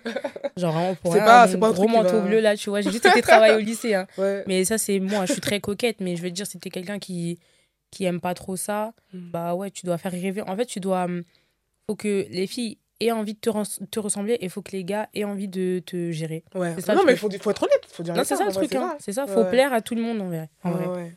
Genre 0.56 0.72
vraiment 0.72 0.94
pour 0.96 1.12
C'est 1.12 1.18
rien. 1.18 1.26
pas- 1.26 1.46
Mon 1.46 1.52
c'est 1.52 1.58
pas 1.58 1.68
un 1.68 1.72
gros 1.72 1.88
manteau 1.88 2.20
va- 2.20 2.26
bleu 2.26 2.40
là, 2.40 2.56
tu 2.56 2.70
vois. 2.70 2.80
J'ai 2.80 2.90
juste 2.90 3.06
été 3.06 3.20
travailler 3.22 3.54
au 3.56 3.60
lycée. 3.60 3.94
hein. 3.94 4.06
Ouais. 4.18 4.42
Mais 4.46 4.64
ça, 4.64 4.78
c'est 4.78 4.98
moi. 5.00 5.26
Je 5.26 5.32
suis 5.32 5.40
très 5.42 5.60
coquette. 5.60 6.00
Mais 6.00 6.16
je 6.16 6.22
veux 6.22 6.30
dire, 6.30 6.46
si 6.46 6.58
t'es 6.58 6.70
quelqu'un 6.70 6.98
qui, 6.98 7.38
qui 7.90 8.04
aime 8.04 8.20
pas 8.20 8.34
trop 8.34 8.56
ça, 8.56 8.92
Mm. 9.12 9.30
bah 9.30 9.54
ouais, 9.54 9.70
tu 9.70 9.86
dois 9.86 9.98
faire 9.98 10.12
rêver. 10.12 10.40
En 10.42 10.56
fait, 10.56 10.66
tu 10.66 10.80
dois. 10.80 11.04
hum, 11.04 11.22
Faut 11.88 11.94
que 11.94 12.26
les 12.30 12.46
filles 12.48 12.78
aient 13.00 13.12
envie 13.12 13.34
de 13.34 13.38
te, 13.38 13.84
te 13.86 13.98
ressembler 14.00 14.38
et 14.40 14.48
faut 14.48 14.62
que 14.62 14.72
les 14.72 14.84
gars 14.84 15.08
aient 15.14 15.24
envie 15.24 15.48
de 15.48 15.82
te 15.84 16.10
gérer. 16.12 16.44
Ouais. 16.54 16.80
Ça, 16.80 16.94
non, 16.94 17.04
mais 17.04 17.12
il 17.12 17.18
faut, 17.18 17.30
faut 17.30 17.50
être 17.50 17.62
honnête. 17.62 17.86
Faut 17.88 18.02
dire 18.02 18.14
Non, 18.14 18.24
c'est 18.24 18.36
ça 18.36 18.46
le 18.46 18.52
truc. 18.52 18.74
hein. 18.74 18.96
C'est 18.98 19.12
ça. 19.12 19.26
Faut 19.26 19.40
Ouais. 19.42 19.50
plaire 19.50 19.72
à 19.72 19.80
tout 19.82 19.94
le 19.94 20.02
monde 20.02 20.20
en 20.20 20.26
vrai. 20.28 20.48
En 20.64 20.72
Ouais, 20.72 20.84
vrai. 20.86 21.12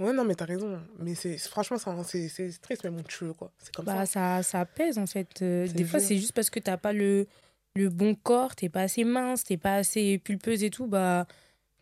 ouais. 0.00 0.12
Non, 0.12 0.24
mais 0.24 0.34
t'as 0.34 0.44
raison. 0.44 0.80
Mais 0.98 1.14
c'est 1.14 1.38
franchement, 1.38 1.76
c'est 2.04 2.28
triste, 2.60 2.82
mais 2.84 2.90
bon, 2.90 3.02
tu 3.08 3.24
veux 3.24 3.32
quoi. 3.32 3.52
C'est 3.58 3.74
comme 3.74 3.84
Bah, 3.84 4.04
ça. 4.06 4.42
ça, 4.42 4.42
ça 4.42 4.64
pèse 4.66 4.98
en 4.98 5.06
fait. 5.06 5.40
Euh, 5.42 5.66
des 5.68 5.84
fois, 5.84 6.00
c'est 6.00 6.16
juste 6.16 6.32
parce 6.32 6.50
que 6.50 6.58
t'as 6.60 6.76
pas 6.76 6.92
le, 6.92 7.26
le 7.76 7.88
bon 7.90 8.14
corps, 8.16 8.54
t'es 8.56 8.68
pas 8.68 8.82
assez 8.82 9.04
mince, 9.04 9.44
t'es 9.44 9.56
pas 9.56 9.76
assez 9.76 10.18
pulpeuse 10.18 10.62
et 10.64 10.70
tout, 10.70 10.86
bah 10.86 11.26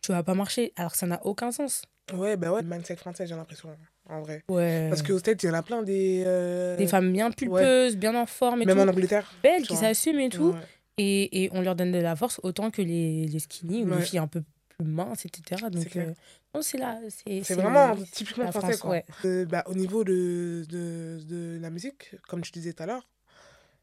tu 0.01 0.11
vas 0.11 0.21
pas 0.23 0.35
marcher. 0.35 0.73
Alors 0.75 0.91
que 0.91 0.97
ça 0.97 1.07
n'a 1.07 1.25
aucun 1.25 1.51
sens. 1.51 1.81
Ouais, 2.13 2.37
bah 2.37 2.51
ouais, 2.51 2.61
mindset 2.63 2.97
français, 2.97 3.25
j'ai 3.25 3.35
l'impression, 3.35 3.69
en 4.09 4.21
vrai. 4.21 4.43
Ouais. 4.49 4.87
Parce 4.89 5.01
qu'aux 5.01 5.19
States, 5.19 5.41
il 5.43 5.47
y 5.47 5.49
en 5.49 5.53
a 5.53 5.63
plein 5.63 5.81
des. 5.83 6.23
euh, 6.25 6.75
Des 6.77 6.87
femmes 6.87 7.11
bien 7.11 7.31
pulpeuses, 7.31 7.95
bien 7.97 8.15
en 8.15 8.25
forme 8.25 8.61
et 8.61 8.65
Même 8.65 8.75
tout, 8.77 8.83
en 8.83 8.87
Angleterre. 8.87 9.31
belles, 9.43 9.63
qui 9.67 9.75
s'assument 9.75 10.19
et 10.19 10.29
tout. 10.29 10.51
Ouais. 10.51 10.59
Et, 10.97 11.43
et 11.45 11.49
on 11.53 11.61
leur 11.61 11.75
donne 11.75 11.91
de 11.91 11.97
la 11.99 12.15
force 12.15 12.39
autant 12.43 12.69
que 12.69 12.81
les, 12.81 13.25
les 13.25 13.39
skinny 13.39 13.83
ou 13.83 13.95
les 13.95 14.01
filles 14.01 14.19
un 14.19 14.27
peu 14.27 14.43
plus 14.77 14.85
minces, 14.85 15.25
etc. 15.25 15.63
Donc, 15.71 15.95
euh, 15.95 16.13
c'est 16.61 16.77
là. 16.77 16.99
C'est 17.25 17.53
vraiment 17.55 17.95
typiquement 18.11 18.51
français, 18.51 18.67
France, 18.73 18.77
quoi. 18.81 18.89
ouais. 18.91 19.05
Euh, 19.25 19.45
bah, 19.45 19.63
au 19.67 19.73
niveau 19.73 20.03
de, 20.03 20.65
de, 20.69 21.19
de 21.27 21.57
la 21.59 21.69
musique, 21.71 22.11
comme 22.27 22.41
tu 22.41 22.51
disais 22.51 22.73
tout 22.73 22.83
à 22.83 22.85
l'heure, 22.85 23.07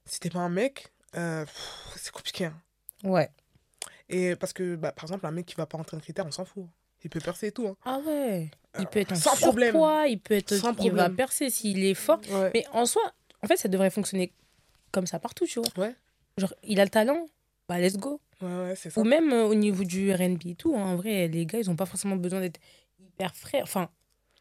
si 0.07 0.21
t'es 0.21 0.31
pas 0.31 0.39
un 0.41 0.49
mec, 0.49 0.93
c'est 1.13 2.13
compliqué. 2.13 2.45
hein. 2.47 2.55
Ouais. 3.03 3.29
Et 4.09 4.37
parce 4.37 4.53
que, 4.53 4.77
bah, 4.77 4.93
par 4.93 5.05
exemple, 5.05 5.25
un 5.27 5.31
mec 5.31 5.47
qui 5.47 5.55
va 5.57 5.67
pas 5.67 5.79
rentrer 5.79 5.97
dans 5.97 5.99
le 6.01 6.03
critère, 6.03 6.27
on 6.27 6.31
s'en 6.31 6.45
fout. 6.45 6.67
Il 7.05 7.11
peut 7.11 7.21
percer 7.21 7.49
et 7.49 7.53
tout. 7.53 7.67
hein. 7.67 7.77
Ah 7.85 7.99
ouais. 8.07 8.51
Il 8.79 8.83
Euh, 8.83 8.85
peut 8.85 9.01
être 9.01 9.13
en 9.13 9.17
sans 9.17 9.37
problème. 9.37 9.71
surpoids, 9.73 10.07
il 10.07 10.19
peut 10.21 10.35
être. 10.35 10.55
Sans 10.55 10.69
il 10.71 10.91
va 10.93 11.05
problème. 11.05 11.17
percer 11.17 11.51
s'il 11.51 11.85
est 11.85 11.95
fort. 11.95 12.21
Ouais. 12.31 12.51
Mais 12.55 12.65
en 12.73 12.87
soi, 12.87 13.03
en 13.43 13.47
fait, 13.47 13.57
ça 13.57 13.69
devrait 13.69 13.91
fonctionner 13.91 14.33
comme 14.93 15.07
ça 15.07 15.19
partout, 15.19 15.47
tu 15.47 15.61
vois. 15.61 15.69
Ouais. 15.87 15.95
Genre, 16.39 16.53
il 16.65 16.79
a 16.81 16.85
le 16.85 16.91
talent, 16.91 17.27
bah 17.69 17.79
let's 17.81 17.97
go. 17.97 18.21
Ouais, 18.43 18.49
ouais, 18.49 18.75
c'est 18.77 18.91
ça. 18.91 19.01
Ou 19.01 19.05
même 19.05 19.33
euh, 19.33 19.45
au 19.45 19.55
niveau 19.55 19.85
du 19.85 20.13
RB 20.13 20.47
et 20.47 20.55
tout, 20.55 20.75
hein, 20.77 20.83
en 20.85 20.97
vrai, 20.97 21.29
les 21.29 21.47
gars, 21.47 21.59
ils 21.59 21.69
ont 21.71 21.77
pas 21.77 21.87
forcément 21.87 22.17
besoin 22.17 22.41
d'être 22.41 22.61
hyper 22.99 23.35
frais. 23.35 23.61
Enfin, 23.63 23.89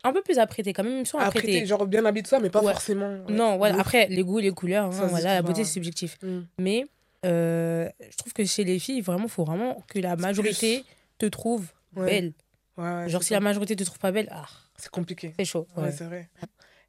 un 0.04 0.14
peu 0.14 0.22
plus 0.22 0.38
apprêtés 0.40 0.72
quand 0.74 0.84
même, 0.84 1.00
ils 1.02 1.06
sont 1.08 1.18
apprêtés. 1.18 1.48
t'es 1.62 1.66
genre 1.66 1.86
bien 1.88 2.06
habillé 2.06 2.22
de 2.22 2.28
ça, 2.28 2.40
mais 2.40 2.50
pas 2.50 2.62
Ouais. 2.64 2.72
forcément. 2.72 3.18
Non, 3.30 3.58
voilà. 3.58 3.76
ouf. 3.76 3.82
Après, 3.82 4.08
les 4.08 4.24
goûts, 4.24 4.40
les 4.40 4.52
couleurs, 4.52 4.86
hein, 4.86 5.08
voilà, 5.08 5.34
la 5.36 5.42
tout, 5.42 5.48
beauté, 5.48 5.62
bah. 5.62 5.66
c'est 5.66 5.74
subjectif. 5.74 6.18
Mm. 6.22 6.40
Mais 6.60 6.86
euh, 7.26 7.90
je 8.10 8.16
trouve 8.18 8.32
que 8.34 8.46
chez 8.46 8.64
les 8.64 8.80
filles, 8.80 9.02
vraiment, 9.02 9.28
faut 9.28 9.44
vraiment 9.44 9.84
que 9.88 10.00
la 10.00 10.16
majorité 10.16 10.86
te 11.18 11.26
trouve 11.26 11.66
belle. 11.94 12.34
Ouais, 12.80 13.10
Genre, 13.10 13.22
si 13.24 13.34
la 13.34 13.40
majorité 13.40 13.76
te 13.76 13.84
trouve 13.84 14.00
pas 14.00 14.12
belle, 14.12 14.30
ah, 14.32 14.48
C'est 14.78 14.90
compliqué. 14.90 15.34
c'est 15.38 15.46
chaud. 15.46 15.68
Ouais, 15.76 15.84
ouais. 15.84 15.92
c'est 15.92 16.06
vrai. 16.06 16.30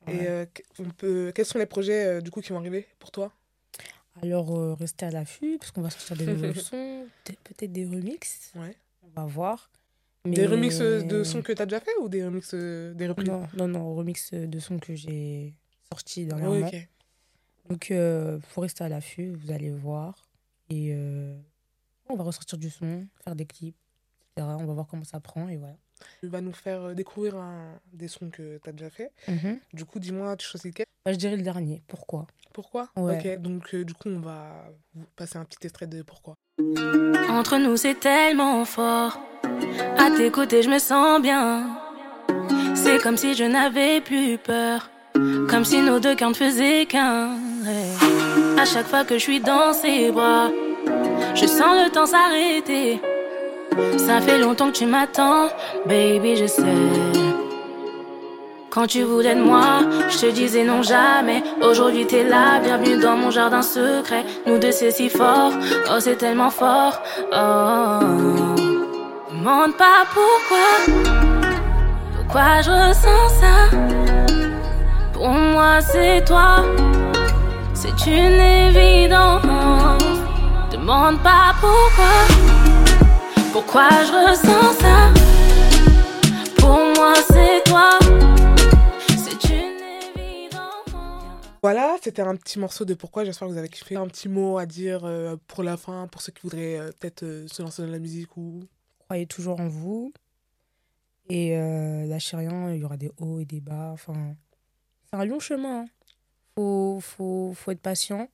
Et 0.07 0.26
euh, 0.29 0.46
on 0.79 0.85
peut... 0.90 1.33
quels 1.35 1.44
sont 1.46 1.59
les 1.59 1.66
projets 1.66 2.05
euh, 2.07 2.20
du 2.20 2.31
coup 2.31 2.40
qui 2.40 2.50
vont 2.50 2.59
arriver 2.59 2.87
pour 2.98 3.11
toi? 3.11 3.33
Alors, 4.22 4.57
euh, 4.57 4.74
restez 4.74 5.07
à 5.07 5.11
l'affût, 5.11 5.57
parce 5.59 5.70
qu'on 5.72 5.83
va 5.83 5.90
sortir 5.90 6.16
des 6.16 6.26
nouveaux 6.26 6.55
sons, 6.61 7.07
peut- 7.24 7.35
peut-être 7.44 7.72
des 7.72 7.85
remixes. 7.85 8.53
Ouais. 8.55 8.74
On 9.03 9.09
va 9.20 9.26
voir. 9.26 9.70
Des 10.24 10.46
remixes 10.46 10.81
euh, 10.81 11.03
de 11.03 11.24
sons 11.24 11.42
que 11.42 11.53
t'as 11.53 11.64
déjà 11.66 11.81
fait 11.81 11.96
ou 12.00 12.09
des 12.09 12.24
remixes 12.24 12.55
des 12.55 13.07
reprises 13.09 13.29
Non, 13.29 13.48
non, 13.55 13.68
non, 13.68 13.94
remix 13.94 14.33
de 14.33 14.59
sons 14.61 14.79
que 14.79 14.94
j'ai 14.94 15.55
Ouais, 15.92 16.24
dernièrement. 16.26 16.66
ok. 16.68 16.88
Donc, 17.68 17.90
euh, 17.90 18.38
faut 18.48 18.61
rester 18.61 18.85
à 18.85 18.88
l'affût, 18.88 19.33
vous 19.35 19.50
allez 19.50 19.70
voir. 19.70 20.29
Et 20.68 20.94
on 22.09 22.16
va 22.16 22.22
ressortir 22.24 22.59
du 22.59 22.70
son, 22.70 23.07
faire 23.24 23.35
des 23.35 23.46
clips. 23.46 23.76
On 24.36 24.64
va 24.64 24.72
voir 24.72 24.86
comment 24.86 25.04
ça 25.04 25.20
prend 25.20 25.48
et 25.48 25.56
voilà. 25.56 25.74
Tu 26.20 26.28
vas 26.28 26.40
nous 26.40 26.52
faire 26.52 26.82
euh, 26.82 26.94
découvrir 26.94 27.36
un... 27.36 27.78
des 27.92 28.08
sons 28.08 28.30
que 28.30 28.58
t'as 28.58 28.72
déjà 28.72 28.88
fait. 28.90 29.12
Du 29.74 29.84
coup, 29.84 29.98
dis-moi, 29.98 30.36
tu 30.36 30.46
choisis 30.46 30.70
lequel 30.70 30.86
Bah, 31.04 31.12
je 31.12 31.18
dirais 31.18 31.36
le 31.36 31.42
dernier. 31.42 31.82
Pourquoi? 31.88 32.26
Pourquoi? 32.54 32.88
Ouais. 32.96 33.18
Ok, 33.18 33.42
donc 33.42 33.74
euh, 33.74 33.84
du 33.84 33.92
coup, 33.94 34.08
on 34.08 34.20
va 34.20 34.64
passer 35.16 35.36
un 35.38 35.44
petit 35.44 35.58
extrait 35.66 35.86
de 35.86 36.02
Pourquoi. 36.02 36.34
Entre 37.28 37.58
nous, 37.58 37.76
c'est 37.76 38.00
tellement 38.00 38.64
fort. 38.64 39.20
À 39.98 40.10
tes 40.16 40.30
côtés, 40.30 40.62
je 40.62 40.70
me 40.70 40.78
sens 40.78 41.20
bien. 41.20 41.76
C'est 42.74 42.98
comme 43.02 43.16
si 43.16 43.34
je 43.34 43.44
n'avais 43.44 44.00
plus 44.00 44.38
peur. 44.38 44.90
Comme 45.48 45.64
si 45.64 45.82
nos 45.82 46.00
deux 46.00 46.14
cœurs 46.16 46.30
ne 46.30 46.34
faisaient 46.34 46.86
qu'un. 46.86 47.34
Ouais. 47.64 48.58
À 48.58 48.64
chaque 48.64 48.86
fois 48.86 49.04
que 49.04 49.14
je 49.14 49.22
suis 49.22 49.40
dans 49.40 49.72
ses 49.72 50.10
bras, 50.10 50.48
je 51.34 51.46
sens 51.46 51.84
le 51.84 51.90
temps 51.90 52.06
s'arrêter. 52.06 53.00
Ça 53.98 54.20
fait 54.20 54.38
longtemps 54.38 54.68
que 54.68 54.76
tu 54.76 54.87
m'attends, 54.87 55.48
baby, 55.87 56.37
je 56.37 56.46
sais. 56.46 56.62
Quand 58.70 58.87
tu 58.87 59.02
voulais 59.02 59.35
de 59.35 59.42
moi, 59.42 59.80
je 60.09 60.18
te 60.18 60.26
disais 60.30 60.62
non 60.62 60.83
jamais. 60.83 61.42
Aujourd'hui 61.61 62.06
t'es 62.06 62.22
là, 62.22 62.61
bienvenue 62.62 62.98
dans 62.98 63.16
mon 63.16 63.30
jardin 63.30 63.62
secret. 63.62 64.24
Nous 64.46 64.59
deux 64.59 64.70
c'est 64.70 64.92
si 64.92 65.09
fort, 65.09 65.52
oh 65.90 65.98
c'est 65.98 66.16
tellement 66.16 66.50
fort. 66.50 67.02
Oh, 67.33 67.98
demande 69.33 69.74
pas 69.76 70.04
pourquoi, 70.14 70.94
pourquoi 72.16 72.61
je 72.62 72.70
ressens 72.70 73.28
ça? 73.40 73.76
Pour 75.14 75.30
moi 75.30 75.80
c'est 75.80 76.24
toi, 76.24 76.64
c'est 77.74 78.07
une 78.07 78.40
évidence. 78.40 79.42
Demande 80.70 81.18
pas 81.24 81.55
pourquoi, 81.61 82.14
pourquoi 83.53 83.88
je 84.05 84.12
ressens 84.12 84.72
ça? 84.80 85.12
Pour 86.59 86.78
moi 86.96 87.14
c'est 87.28 87.62
toi. 87.64 87.98
C'est 89.09 89.51
une 89.51 89.80
évidence. 90.16 90.94
Voilà, 91.62 91.96
c'était 92.03 92.22
un 92.22 92.36
petit 92.36 92.59
morceau 92.59 92.84
de 92.84 92.94
Pourquoi. 92.94 93.24
J'espère 93.24 93.48
que 93.48 93.53
vous 93.53 93.59
avez 93.59 93.68
kiffé. 93.68 93.96
Un 93.96 94.07
petit 94.07 94.28
mot 94.28 94.59
à 94.59 94.66
dire 94.66 95.05
euh, 95.05 95.36
pour 95.46 95.62
la 95.62 95.76
fin, 95.76 96.07
pour 96.07 96.22
ceux 96.22 96.32
qui 96.32 96.42
voudraient 96.42 96.78
euh, 96.78 96.90
peut-être 96.98 97.22
euh, 97.22 97.46
se 97.48 97.62
lancer 97.62 97.82
dans 97.82 97.88
la 97.90 97.98
musique 97.98 98.36
ou. 98.36 98.61
Croyez 99.01 99.26
toujours 99.26 99.59
en 99.61 99.66
vous. 99.66 100.12
Et 101.28 101.57
euh, 101.57 102.07
lâchez 102.07 102.36
rien, 102.36 102.72
il 102.72 102.80
y 102.80 102.84
aura 102.84 102.96
des 102.96 103.11
hauts 103.18 103.40
et 103.40 103.44
des 103.44 103.61
bas. 103.61 103.90
Enfin, 103.92 104.14
c'est 105.11 105.18
un 105.18 105.24
long 105.24 105.40
chemin. 105.40 105.80
hein. 105.80 105.86
Faut, 106.55 106.98
faut, 107.01 107.53
faut 107.55 107.70
être 107.72 107.80
patient. 107.80 108.28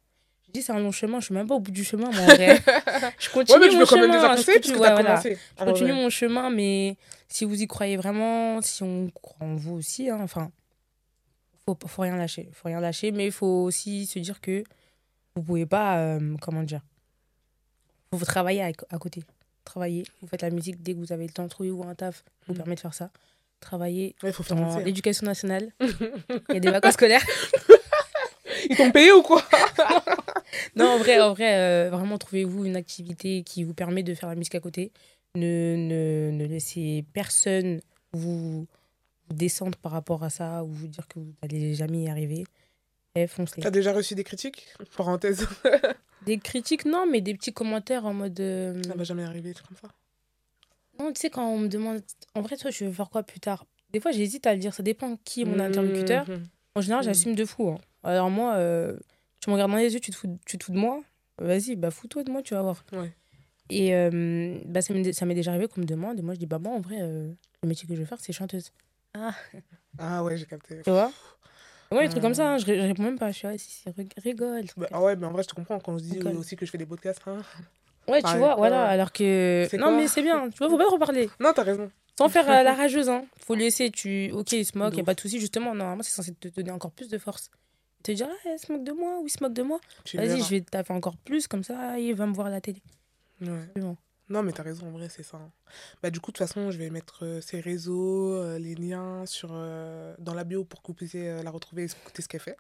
Je 0.49 0.53
dis 0.53 0.63
c'est 0.63 0.73
un 0.73 0.79
long 0.79 0.93
chemin, 0.93 1.21
je 1.21 1.27
suis 1.27 1.35
même 1.35 1.47
pas 1.47 1.55
au 1.57 1.61
bout 1.61 1.71
du 1.71 1.85
chemin, 1.85 2.11
moi, 2.11 2.21
en 2.21 2.27
vrai. 2.27 2.61
je 3.19 3.31
continue 3.31 3.59
Ouais, 3.59 3.65
mais 3.67 3.69
tu 3.71 3.75
mon 3.75 3.81
veux 3.81 3.87
quand 3.87 3.97
même 3.97 4.13
chemin. 4.13 4.23
je 4.23 4.27
conseiller, 4.37 4.45
continue- 4.59 4.61
puisque 4.61 4.77
ouais, 4.77 4.87
t'as 4.89 4.95
voilà. 4.95 5.09
commencé. 5.11 5.39
Je 5.59 5.65
continue 5.65 5.93
mon 5.93 6.11
chemin, 6.11 6.51
mais 6.51 6.97
si 7.29 7.45
vous 7.45 7.61
y 7.61 7.67
croyez 7.67 7.97
vraiment, 7.97 8.63
si 8.63 8.83
on 8.83 9.11
croit 9.11 9.47
en 9.47 9.57
vous 9.57 9.75
aussi, 9.75 10.09
hein, 10.09 10.19
enfin, 10.23 10.51
faut, 11.65 11.77
faut 11.87 12.03
rien 12.03 12.17
lâcher. 12.17 12.49
faut 12.53 12.69
rien 12.69 12.81
lâcher, 12.81 13.11
mais 13.11 13.27
il 13.27 13.33
faut 13.33 13.65
aussi 13.65 14.07
se 14.07 14.19
dire 14.21 14.41
que 14.41 14.63
vous 15.35 15.43
pouvez 15.43 15.67
pas, 15.67 15.99
euh, 15.99 16.37
comment 16.41 16.63
dire, 16.63 16.81
faut 18.11 18.17
vous 18.19 18.25
travailler 18.25 18.63
à, 18.63 18.67
à 18.91 18.99
côté. 18.99 19.23
Travailler, 19.65 20.05
vous 20.23 20.29
faites 20.29 20.43
la 20.43 20.51
musique 20.51 20.81
dès 20.83 20.95
que 20.95 20.99
vous 20.99 21.13
avez 21.13 21.27
le 21.27 21.33
temps, 21.33 21.49
trouvez-vous 21.49 21.83
un 21.83 21.95
taf 21.97 22.23
qui 22.23 22.47
vous 22.49 22.55
Mm. 22.55 22.57
permet 22.59 22.75
de 22.77 22.81
faire 22.81 22.95
ça. 22.95 23.11
Travailler 23.59 24.15
Ouais, 24.23 24.31
faut 24.33 24.45
dans 24.55 24.79
l'éducation 24.79 25.27
nationale. 25.27 25.73
Il 25.81 26.55
y 26.55 26.57
a 26.57 26.61
des 26.61 26.71
vacances 26.71 26.93
scolaires. 26.95 27.25
Ils 28.69 28.77
t'ont 28.77 28.91
payé 28.93 29.13
ou 29.13 29.23
quoi 29.23 29.43
Non, 30.77 30.87
en 30.93 30.99
vrai, 30.99 31.21
en 31.21 31.33
vrai 31.33 31.55
euh, 31.57 31.91
vraiment, 31.91 32.19
trouvez-vous 32.19 32.65
une 32.65 32.77
activité 32.77 33.43
qui 33.43 33.65
vous 33.65 33.75
permet 33.75 34.03
de 34.03 34.15
faire 34.15 34.29
la 34.29 34.35
musique 34.35 34.55
à 34.55 34.61
côté. 34.61 34.93
Ne, 35.35 35.77
ne, 35.77 36.31
ne 36.31 36.47
laissez 36.47 37.05
personne 37.13 37.81
vous, 38.13 38.67
vous 39.29 39.35
descendre 39.35 39.77
par 39.79 39.93
rapport 39.93 40.25
à 40.25 40.31
ça 40.31 40.65
ou 40.65 40.69
vous 40.69 40.87
dire 40.89 41.07
que 41.09 41.19
vous 41.19 41.33
n'allez 41.43 41.75
jamais 41.75 42.05
y 42.05 42.09
arriver. 42.09 42.45
Et 43.15 43.27
foncez. 43.27 43.61
T'as 43.61 43.71
déjà 43.71 43.93
reçu 43.93 44.15
des 44.15 44.25
critiques? 44.25 44.67
Parenthèse. 44.97 45.47
Des 46.25 46.39
critiques, 46.39 46.87
non, 46.87 47.07
mais 47.09 47.21
des 47.21 47.35
petits 47.35 47.53
commentaires 47.53 48.05
en 48.05 48.13
mode. 48.13 48.41
euh, 48.41 48.83
Ça 48.83 48.95
va 48.95 49.05
jamais 49.05 49.23
arriver, 49.23 49.53
comme 49.69 49.77
ça. 49.81 49.89
Non, 50.99 51.13
tu 51.13 51.21
sais, 51.21 51.31
quand 51.31 51.47
on 51.49 51.59
me 51.59 51.69
demande. 51.69 52.01
En 52.35 52.41
vrai, 52.41 52.57
toi, 52.57 52.71
je 52.73 52.85
veux 52.85 52.91
faire 52.91 53.11
quoi 53.11 53.23
plus 53.23 53.39
tard? 53.39 53.65
Des 53.93 54.01
fois, 54.01 54.11
j'hésite 54.11 54.45
à 54.47 54.53
le 54.55 54.59
dire. 54.59 54.75
Ça 54.75 54.83
dépend 54.83 55.17
qui 55.25 55.43
est 55.43 55.45
mon 55.45 55.61
interlocuteur. 55.61 56.29
Mhm. 56.29 56.47
En 56.75 56.81
général, 56.81 57.05
j'assume 57.05 57.35
de 57.37 57.45
fou. 57.45 57.69
hein. 57.69 57.79
Alors, 58.07 58.31
moi, 58.31 58.55
euh, 58.55 58.97
tu 59.41 59.51
me 59.51 59.55
regardes 59.55 59.71
dans 59.73 59.77
les 59.79 59.93
yeux, 59.93 60.01
tu 60.01 60.11
te 60.11 60.17
fous, 60.17 60.39
tu 60.47 60.59
te 60.59 60.65
fous 60.65 60.73
de 60.73 60.79
moi. 60.79 61.03
Vas-y, 61.39 61.77
bah, 61.77 61.91
fous-toi 61.91 62.25
de 62.25 62.31
moi, 62.31 62.41
tu 62.43 62.55
vas 62.55 62.63
voir. 62.63 62.85
Ouais. 62.93 63.13
Et 63.69 63.95
euh, 63.95 64.59
bah, 64.65 64.81
ça 64.81 64.95
m'est 64.95 65.13
ça 65.13 65.27
m'est 65.27 65.35
déjà 65.35 65.51
arrivé 65.51 65.67
qu'on 65.69 65.81
me 65.81 65.87
demande. 65.87 66.19
Et 66.19 66.23
moi, 66.23 66.35
je 66.35 66.39
dis, 66.39 66.47
bah, 66.47 66.59
moi, 66.59 66.73
en 66.73 66.81
vrai, 66.81 66.99
euh, 67.01 67.31
le 67.63 67.69
métier 67.69 67.87
que 67.89 67.95
je 67.95 68.01
veux 68.01 68.07
faire, 68.07 68.21
c'est 68.21 68.33
chanteuse. 68.33 68.71
Ah 69.99 70.23
ouais, 70.23 70.37
j'ai 70.37 70.47
capté. 70.47 70.83
Tu 70.83 70.91
vois? 70.91 71.11
Ouais, 71.91 72.05
des 72.05 72.11
trucs 72.11 72.23
comme 72.23 72.35
ça, 72.35 72.51
hein, 72.53 72.59
je, 72.59 72.67
je 72.67 72.73
réponds 72.81 73.03
même 73.05 73.19
pas. 73.19 73.31
Je 73.33 73.39
suis, 73.39 73.47
ouais, 73.47 73.59
si, 73.59 73.71
si, 73.71 73.89
rig- 73.91 74.13
rigole. 74.23 74.65
Bah, 74.77 74.89
ah 74.93 75.03
ouais, 75.03 75.17
mais 75.17 75.27
en 75.27 75.33
vrai, 75.33 75.43
je 75.43 75.49
te 75.49 75.55
comprends 75.55 75.79
quand 75.79 75.97
je 75.99 76.03
dis 76.05 76.19
D'accord. 76.19 76.39
aussi 76.41 76.57
que 76.57 76.67
je 76.67 76.71
fais 76.71 76.79
des 76.79 76.87
podcasts. 76.87 77.23
Hein. 77.27 77.39
ouais, 78.09 78.23
tu 78.23 78.37
vois, 78.39 78.55
voilà. 78.57 78.87
Alors 78.87 79.13
que. 79.13 79.69
Non, 79.79 79.97
mais 79.97 80.09
c'est 80.09 80.23
bien. 80.23 80.51
Tu 80.51 80.59
vois, 80.59 80.69
faut 80.69 80.79
pas 80.79 80.85
trop 80.85 80.99
parler. 80.99 81.29
Non, 81.41 81.53
t'as 81.55 81.63
raison. 81.63 81.91
Sans 82.19 82.29
faire 82.29 82.49
euh, 82.49 82.63
la 82.63 82.75
rageuse, 82.77 83.09
hein. 83.09 83.25
Faut 83.39 83.55
laisser, 83.55 83.91
tu... 83.91 84.31
Ok, 84.33 84.53
il 84.53 84.65
se 84.65 84.77
moque, 84.79 84.97
y 84.97 85.01
a 85.01 85.05
pas 85.05 85.15
de 85.15 85.21
souci. 85.21 85.39
Justement, 85.39 85.75
normalement, 85.75 86.03
c'est 86.03 86.13
censé 86.15 86.33
te 86.35 86.49
donner 86.49 86.71
encore 86.71 86.91
plus 86.93 87.09
de 87.09 87.19
force. 87.19 87.51
Te 88.03 88.13
dire, 88.13 88.29
ah, 88.31 88.49
elle 88.49 88.59
se 88.59 88.71
moque 88.73 88.85
de 88.85 88.93
moi, 88.93 89.19
ou 89.21 89.27
il 89.27 89.31
se 89.31 89.43
moque 89.43 89.53
de 89.55 89.63
moi. 89.63 89.81
Vas-y, 90.19 90.39
je 90.45 90.51
vais 90.51 90.61
taper 90.61 90.93
encore 90.93 91.17
plus, 91.17 91.49
comme 91.49 91.65
ça, 91.65 91.99
il 91.99 92.15
va 92.15 92.27
me 92.27 92.35
voir 92.35 92.47
à 92.47 92.51
la 92.51 92.61
télé. 92.61 92.81
Ouais. 93.41 93.49
Non, 94.29 94.43
mais 94.43 94.53
t'as 94.53 94.63
raison, 94.65 94.89
en 94.89 94.91
vrai, 94.91 95.09
c'est 95.09 95.23
ça. 95.23 95.37
hein. 95.37 95.51
Bah, 96.03 96.11
du 96.11 96.19
coup, 96.21 96.33
de 96.33 96.37
toute 96.37 96.47
façon, 96.47 96.71
je 96.73 96.79
vais 96.79 96.91
mettre 96.91 97.25
euh, 97.25 97.41
ses 97.41 97.61
réseaux, 97.61 98.35
euh, 98.35 98.59
les 98.59 98.75
liens 98.75 99.25
sur, 99.27 99.51
euh, 99.53 100.15
dans 100.19 100.35
la 100.35 100.43
bio 100.45 100.65
pour 100.65 100.83
que 100.83 100.89
vous 100.89 100.95
puissiez 100.95 101.29
euh, 101.31 101.43
la 101.45 101.51
retrouver 101.51 101.83
et 101.83 101.87
écouter 101.87 102.23
ce 102.23 102.29
qu'elle 102.29 102.41
fait. 102.41 102.57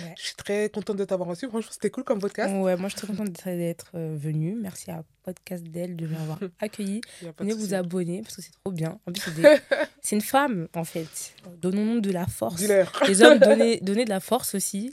Ouais. 0.00 0.14
Je 0.18 0.22
suis 0.26 0.34
très 0.34 0.68
contente 0.68 0.96
de 0.96 1.04
t'avoir 1.04 1.28
reçu. 1.28 1.48
Franchement, 1.48 1.70
c'était 1.72 1.90
cool 1.90 2.04
comme 2.04 2.20
podcast. 2.20 2.52
Ouais, 2.54 2.76
moi, 2.76 2.88
je 2.88 2.96
suis 2.96 3.06
très 3.06 3.14
contente 3.16 3.30
d'être- 3.44 3.90
euh, 3.94 4.16
venue. 4.18 4.56
Merci 4.60 4.90
à 4.90 5.02
Podcast 5.22 5.64
d'elle 5.64 5.96
de 5.96 6.06
m'avoir 6.06 6.38
accueilli. 6.60 7.00
Venez 7.38 7.54
vous 7.54 7.74
abonner 7.74 8.22
parce 8.22 8.36
que 8.36 8.42
c'est 8.42 8.52
trop 8.64 8.72
bien. 8.72 8.98
En 9.06 9.12
plus, 9.12 9.22
c'est 9.22 9.34
des- 9.34 9.56
une 10.12 10.20
femme, 10.20 10.68
en 10.74 10.84
fait. 10.84 11.34
Donnons-nous 11.60 12.00
de 12.00 12.10
la 12.10 12.26
force. 12.26 12.62
Les 13.08 13.22
hommes, 13.22 13.38
donnez, 13.38 13.78
donnez 13.80 14.04
de 14.04 14.10
la 14.10 14.20
force 14.20 14.54
aussi. 14.54 14.92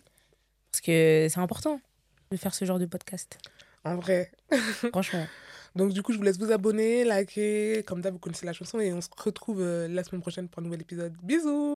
Parce 0.72 0.82
que 0.82 1.28
c'est 1.30 1.40
important 1.40 1.82
de 2.32 2.38
faire 2.38 2.54
ce 2.54 2.64
genre 2.66 2.80
de 2.80 2.86
podcast. 2.86 3.38
En 3.84 3.96
vrai. 3.98 4.32
Franchement. 4.92 5.26
Donc, 5.76 5.94
du 5.94 6.02
coup, 6.02 6.12
je 6.12 6.18
vous 6.18 6.24
laisse 6.24 6.38
vous 6.38 6.52
abonner, 6.52 7.04
liker. 7.06 7.84
Comme 7.88 8.02
d'hab, 8.02 8.14
vous 8.14 8.20
connaissez 8.20 8.46
la 8.46 8.54
chanson 8.54 8.80
et 8.80 8.92
on 8.94 9.00
se 9.02 9.08
retrouve 9.18 9.62
euh, 9.62 9.88
la 9.88 10.04
semaine 10.04 10.22
prochaine 10.22 10.48
pour 10.50 10.60
un 10.62 10.64
nouvel 10.66 10.82
épisode. 10.82 11.14
Bisous 11.24 11.70